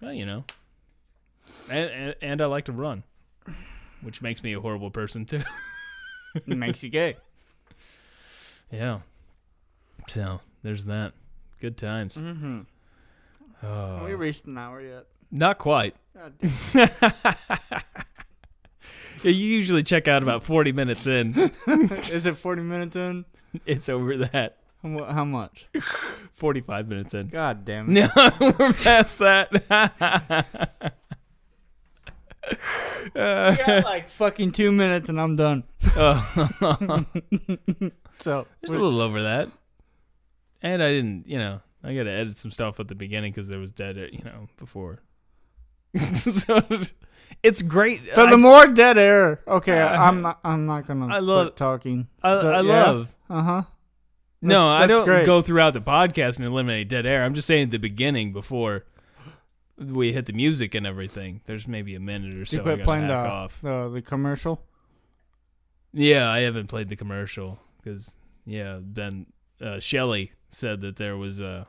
Well, 0.00 0.12
you 0.12 0.26
know. 0.26 0.44
And, 1.70 1.90
and, 1.90 2.14
and 2.20 2.40
I 2.42 2.46
like 2.46 2.66
to 2.66 2.72
run, 2.72 3.02
which 4.02 4.22
makes 4.22 4.42
me 4.42 4.52
a 4.54 4.60
horrible 4.60 4.90
person, 4.90 5.24
too. 5.26 5.42
makes 6.46 6.82
you 6.82 6.90
gay. 6.90 7.16
Yeah. 8.70 8.98
So 10.08 10.40
there's 10.62 10.84
that. 10.84 11.14
Good 11.58 11.78
times. 11.78 12.20
Mm-hmm. 12.20 12.60
Oh. 13.62 13.96
Have 13.96 14.06
we 14.06 14.12
reached 14.12 14.44
an 14.44 14.58
hour 14.58 14.82
yet? 14.82 15.06
Not 15.30 15.56
quite. 15.56 15.96
You 19.22 19.32
usually 19.32 19.82
check 19.82 20.06
out 20.06 20.22
about 20.22 20.44
40 20.44 20.72
minutes 20.72 21.06
in. 21.06 21.34
Is 21.66 22.26
it 22.26 22.36
40 22.36 22.62
minutes 22.62 22.96
in? 22.96 23.24
It's 23.66 23.88
over 23.88 24.16
that. 24.18 24.58
How 24.96 25.04
How 25.12 25.24
much? 25.24 25.66
45 26.32 26.88
minutes 26.88 27.14
in. 27.14 27.28
God 27.28 27.64
damn 27.64 27.94
it. 27.96 28.08
No, 28.16 28.52
we're 28.58 28.72
past 28.72 29.18
that. 29.18 29.50
I 33.14 33.56
got 33.66 33.84
like 33.84 34.08
fucking 34.08 34.52
two 34.52 34.72
minutes 34.72 35.08
and 35.08 35.20
I'm 35.20 35.36
done. 35.36 35.64
oh, 35.96 37.04
So, 38.18 38.46
just 38.62 38.74
a 38.74 38.78
little 38.78 39.00
over 39.00 39.22
that. 39.24 39.50
And 40.62 40.82
I 40.82 40.90
didn't, 40.90 41.28
you 41.28 41.38
know, 41.38 41.60
I 41.84 41.94
got 41.94 42.04
to 42.04 42.10
edit 42.10 42.36
some 42.38 42.50
stuff 42.50 42.80
at 42.80 42.88
the 42.88 42.94
beginning 42.94 43.32
because 43.32 43.48
there 43.48 43.60
was 43.60 43.70
dead, 43.70 43.96
air, 43.98 44.08
you 44.10 44.24
know, 44.24 44.48
before. 44.56 45.00
so 45.96 46.60
it's 47.42 47.62
great. 47.62 48.00
so 48.14 48.26
I, 48.26 48.30
the 48.30 48.36
more 48.38 48.66
dead 48.66 48.98
air. 48.98 49.40
Okay, 49.46 49.80
I'm 49.80 50.20
not. 50.22 50.38
I'm 50.44 50.66
not 50.66 50.86
gonna. 50.86 51.14
I 51.14 51.20
love- 51.20 51.54
talking. 51.54 52.08
I, 52.22 52.40
So, 52.40 52.52
I 52.52 52.60
yeah? 52.60 52.84
love. 52.84 53.16
Uh 53.30 53.42
huh. 53.42 53.62
No, 54.40 54.68
I 54.68 54.86
don't 54.86 55.04
great. 55.04 55.26
go 55.26 55.42
throughout 55.42 55.72
the 55.72 55.80
podcast 55.80 56.38
and 56.38 56.46
eliminate 56.46 56.88
dead 56.88 57.06
air. 57.06 57.24
I'm 57.24 57.34
just 57.34 57.46
saying 57.46 57.64
at 57.64 57.70
the 57.70 57.78
beginning 57.78 58.32
before 58.32 58.84
we 59.76 60.12
hit 60.12 60.26
the 60.26 60.32
music 60.32 60.74
and 60.74 60.86
everything. 60.86 61.40
There's 61.44 61.66
maybe 61.66 61.94
a 61.94 62.00
minute 62.00 62.34
or 62.34 62.46
so. 62.46 62.58
you 62.58 62.62
quit 62.62 62.82
playing 62.82 63.08
the, 63.08 63.14
off. 63.14 63.60
the 63.60 63.88
the 63.88 64.02
commercial. 64.02 64.62
Yeah, 65.92 66.30
I 66.30 66.40
haven't 66.40 66.68
played 66.68 66.88
the 66.88 66.96
commercial 66.96 67.58
because 67.78 68.14
yeah, 68.44 68.78
then 68.80 69.26
uh, 69.60 69.80
Shelly 69.80 70.32
said 70.50 70.80
that 70.82 70.96
there 70.96 71.16
was 71.16 71.40
uh, 71.40 71.64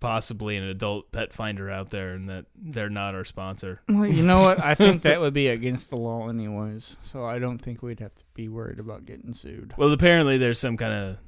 possibly 0.00 0.56
an 0.56 0.64
adult 0.64 1.10
pet 1.12 1.32
finder 1.32 1.70
out 1.70 1.90
there 1.90 2.12
and 2.12 2.28
that 2.28 2.46
they're 2.54 2.90
not 2.90 3.14
our 3.14 3.24
sponsor. 3.24 3.80
Well, 3.88 4.06
you 4.06 4.22
know 4.22 4.42
what? 4.42 4.62
I 4.62 4.74
think 4.74 5.02
that 5.02 5.20
would 5.20 5.34
be 5.34 5.48
against 5.48 5.90
the 5.90 5.96
law, 5.96 6.28
anyways. 6.28 6.96
So 7.02 7.24
I 7.24 7.38
don't 7.38 7.58
think 7.58 7.82
we'd 7.82 8.00
have 8.00 8.14
to 8.14 8.24
be 8.34 8.48
worried 8.48 8.78
about 8.78 9.06
getting 9.06 9.32
sued. 9.32 9.74
Well, 9.76 9.92
apparently 9.92 10.38
there's 10.38 10.60
some 10.60 10.76
kind 10.76 10.92
of 10.92 11.18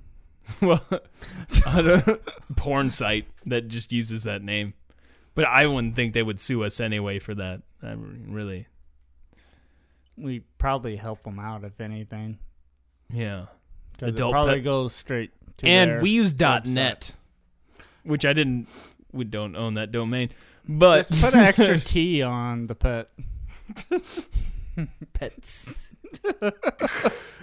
well, 0.61 0.85
don't, 1.65 2.21
porn 2.57 2.91
site 2.91 3.27
that 3.47 3.69
just 3.69 3.93
uses 3.93 4.25
that 4.25 4.43
name, 4.43 4.75
but 5.35 5.45
I 5.45 5.67
wouldn't 5.67 5.97
think 5.97 6.15
they 6.15 6.23
would 6.23 6.41
sue 6.41 6.65
us 6.65 6.81
anyway 6.81 7.19
for 7.19 7.35
that. 7.35 7.63
I 7.83 7.93
really, 7.93 8.67
We 10.17 10.41
probably 10.59 10.97
help 10.97 11.23
them 11.25 11.39
out 11.39 11.65
if 11.65 11.81
anything, 11.81 12.39
yeah. 13.13 13.47
because 13.93 14.15
it 14.15 14.31
probably 14.31 14.55
pet- 14.57 14.65
goes 14.65 14.95
straight 14.95 15.31
to 15.59 15.67
and 15.67 16.03
we 16.03 16.11
use. 16.11 16.39
.net, 16.39 17.13
which 18.03 18.25
I 18.25 18.33
didn't. 18.33 18.69
We 19.13 19.25
don't 19.25 19.57
own 19.57 19.75
that 19.75 19.91
domain, 19.91 20.31
but 20.69 21.09
Just 21.09 21.21
put 21.23 21.35
an 21.35 21.41
extra 21.41 21.79
T 21.81 22.23
on 22.23 22.67
the 22.67 22.75
pet. 22.75 23.11
pets. 25.13 25.93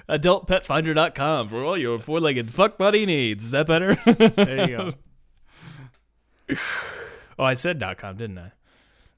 AdultPetFinder.com 0.09 1.47
for 1.49 1.63
all 1.63 1.77
your 1.77 1.99
four-legged 1.99 2.49
fuck 2.49 2.77
buddy 2.77 3.05
needs. 3.05 3.45
Is 3.45 3.51
that 3.51 3.67
better? 3.67 3.95
There 3.95 4.69
you 4.69 4.77
go. 4.77 4.89
oh, 7.39 7.43
I 7.43 7.53
said 7.53 7.83
.com, 7.97 8.17
didn't 8.17 8.37
I? 8.37 8.51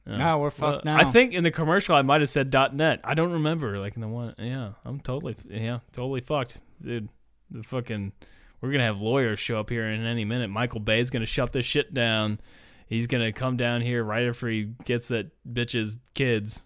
No, 0.05 0.39
we're 0.39 0.49
fucked 0.49 0.85
Well, 0.85 0.97
now. 0.97 1.07
I 1.07 1.11
think 1.11 1.33
in 1.33 1.43
the 1.43 1.51
commercial 1.51 1.95
I 1.95 2.01
might 2.01 2.21
have 2.21 2.29
said 2.29 2.51
.net. 2.73 3.01
I 3.03 3.13
don't 3.13 3.31
remember. 3.31 3.77
Like 3.77 3.95
in 3.95 4.01
the 4.01 4.07
one, 4.07 4.33
yeah, 4.39 4.71
I'm 4.83 4.99
totally, 4.99 5.35
yeah, 5.47 5.79
totally 5.91 6.21
fucked, 6.21 6.61
dude. 6.81 7.09
The 7.51 7.63
fucking 7.63 8.13
we're 8.61 8.71
gonna 8.71 8.85
have 8.85 8.99
lawyers 8.99 9.39
show 9.39 9.59
up 9.59 9.69
here 9.69 9.87
in 9.87 10.05
any 10.05 10.25
minute. 10.25 10.49
Michael 10.49 10.79
Bay's 10.79 11.09
gonna 11.09 11.25
shut 11.25 11.53
this 11.53 11.65
shit 11.65 11.93
down. 11.93 12.39
He's 12.87 13.07
gonna 13.07 13.31
come 13.31 13.55
down 13.57 13.81
here 13.81 14.03
right 14.03 14.27
after 14.27 14.47
he 14.47 14.71
gets 14.83 15.09
that 15.09 15.31
bitch's 15.47 15.97
kids, 16.15 16.63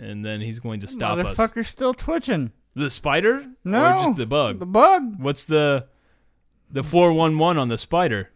and 0.00 0.24
then 0.24 0.40
he's 0.40 0.58
going 0.58 0.80
to 0.80 0.86
stop 0.86 1.18
us. 1.18 1.36
Motherfucker's 1.36 1.68
still 1.68 1.94
twitching. 1.94 2.52
The 2.74 2.90
spider? 2.90 3.46
No, 3.64 3.84
or 3.84 3.98
just 3.98 4.16
the 4.16 4.26
bug. 4.26 4.58
The 4.58 4.66
bug. 4.66 5.16
What's 5.18 5.44
the 5.44 5.86
the 6.70 6.82
four 6.82 7.12
one 7.12 7.38
one 7.38 7.58
on 7.58 7.68
the 7.68 7.78
spider? 7.78 8.30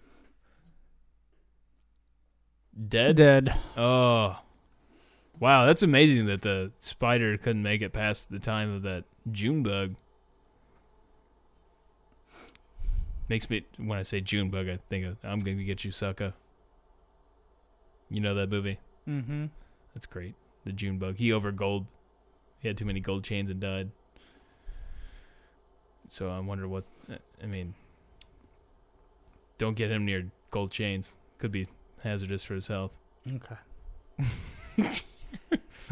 Dead. 2.89 3.17
Dead. 3.17 3.55
Oh, 3.77 4.37
wow! 5.39 5.65
That's 5.65 5.83
amazing 5.83 6.27
that 6.27 6.43
the 6.43 6.73
spider 6.79 7.37
couldn't 7.37 7.63
make 7.63 7.81
it 7.81 7.93
past 7.93 8.31
the 8.31 8.41
time 8.41 8.75
of 8.75 8.83
that 8.83 9.05
June 9.31 9.63
bug. 9.63 9.95
Makes 13.29 13.49
me 13.49 13.65
when 13.79 13.99
I 13.99 14.03
say 14.03 14.21
June 14.21 14.51
bug, 14.51 14.69
I 14.69 14.77
think 14.77 15.07
of 15.07 15.17
I'm 15.23 15.41
gonna 15.41 15.63
get 15.63 15.85
you, 15.85 15.93
sucker. 15.93 16.35
You 18.11 18.21
know 18.21 18.35
that 18.35 18.51
movie? 18.51 18.79
Mm-hmm. 19.09 19.47
That's 19.95 20.07
great. 20.07 20.35
The 20.65 20.73
June 20.73 20.99
bug. 20.99 21.17
He 21.17 21.33
over 21.33 21.53
gold. 21.53 21.87
He 22.61 22.69
had 22.69 22.77
too 22.77 22.85
many 22.85 23.01
gold 23.01 23.25
chains 23.25 23.51
and 23.51 23.61
died. 23.61 23.91
So 26.09 26.31
I 26.31 26.41
wonder 26.41 26.67
what. 26.69 26.85
I 27.43 27.47
mean, 27.47 27.75
don't 29.59 29.75
get 29.75 29.91
him 29.91 30.05
near 30.05 30.31
gold 30.51 30.71
chains. 30.71 31.17
Could 31.39 31.53
be 31.53 31.69
hazardous 32.03 32.45
for 32.45 32.55
his 32.55 32.69
health. 32.69 32.97
Okay. 33.35 33.57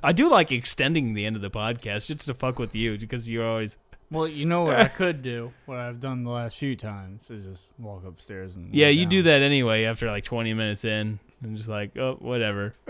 I 0.03 0.12
do 0.12 0.31
like 0.31 0.53
extending 0.53 1.14
the 1.14 1.27
end 1.27 1.37
of 1.37 1.43
the 1.43 1.51
podcast 1.51 2.07
just 2.07 2.27
to 2.27 2.35
fuck 2.35 2.59
with 2.59 2.75
you 2.75 2.99
because 2.99 3.29
you're 3.29 3.47
always. 3.47 3.79
Well, 4.11 4.29
you 4.29 4.47
know 4.47 4.62
what 4.62 4.77
I 4.77 4.89
could 4.89 5.23
do, 5.23 5.53
what 5.66 5.79
I've 5.79 6.01
done 6.01 6.25
the 6.25 6.31
last 6.31 6.57
few 6.59 6.77
times, 6.77 7.31
is 7.31 7.45
just 7.45 7.70
walk 7.79 8.05
upstairs 8.07 8.57
and. 8.57 8.75
Yeah, 8.75 8.89
you 8.89 9.07
do 9.07 9.23
that 9.23 9.43
anyway 9.43 9.85
after 9.85 10.07
like 10.09 10.25
20 10.25 10.55
minutes 10.55 10.85
in. 10.85 11.18
I'm 11.43 11.57
just 11.57 11.68
like, 11.68 11.97
oh, 11.97 12.16
whatever. 12.20 12.75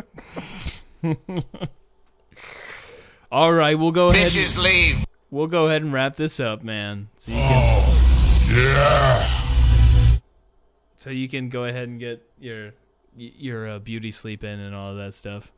All 3.32 3.52
right, 3.52 3.78
we'll 3.78 3.92
go 3.92 4.08
ahead. 4.08 4.30
Bitches 4.30 4.62
leave. 4.62 5.04
We'll 5.30 5.46
go 5.46 5.66
ahead 5.66 5.82
and 5.82 5.92
wrap 5.92 6.16
this 6.16 6.38
up, 6.40 6.62
man. 6.62 7.08
So 7.16 7.32
you 7.32 7.38
can. 7.38 7.52
Yeah. 8.54 9.16
So 10.96 11.10
you 11.10 11.28
can 11.28 11.48
go 11.48 11.64
ahead 11.64 11.88
and 11.88 11.98
get 11.98 12.22
your 12.38 12.72
your 13.16 13.68
uh, 13.68 13.78
beauty 13.78 14.10
sleep 14.10 14.44
in 14.44 14.60
and 14.60 14.74
all 14.74 14.90
of 14.92 14.96
that 14.98 15.14
stuff, 15.14 15.52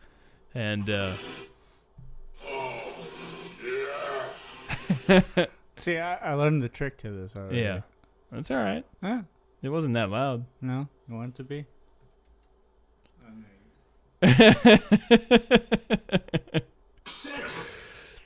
and 0.55 0.88
uh, 0.88 1.12
See, 5.76 5.99
I, 5.99 6.14
I 6.16 6.34
learned 6.34 6.62
the 6.62 6.68
trick 6.68 6.97
to 6.99 7.11
this 7.11 7.36
already. 7.36 7.61
yeah, 7.61 7.80
that's 8.30 8.51
all 8.51 8.57
right. 8.59 8.84
Huh? 9.03 9.22
It 9.62 9.68
wasn't 9.68 9.95
that 9.95 10.11
loud. 10.11 10.45
No, 10.61 10.88
you 11.09 11.14
want 11.14 11.30
it 11.30 11.34
to 11.36 11.45
be? 11.45 11.66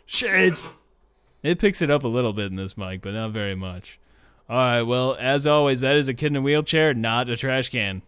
Shit. 0.06 0.68
It 1.42 1.58
picks 1.58 1.82
it 1.82 1.90
up 1.90 2.02
a 2.04 2.08
little 2.08 2.32
bit 2.32 2.46
in 2.46 2.56
this 2.56 2.76
mic, 2.76 3.02
but 3.02 3.14
not 3.14 3.30
very 3.30 3.54
much. 3.54 3.98
All 4.48 4.56
right. 4.56 4.82
Well, 4.82 5.16
as 5.20 5.46
always, 5.46 5.80
that 5.82 5.96
is 5.96 6.08
a 6.08 6.14
kid 6.14 6.28
in 6.28 6.36
a 6.36 6.40
wheelchair, 6.40 6.94
not 6.94 7.28
a 7.28 7.36
trash 7.36 7.68
can. 7.68 8.02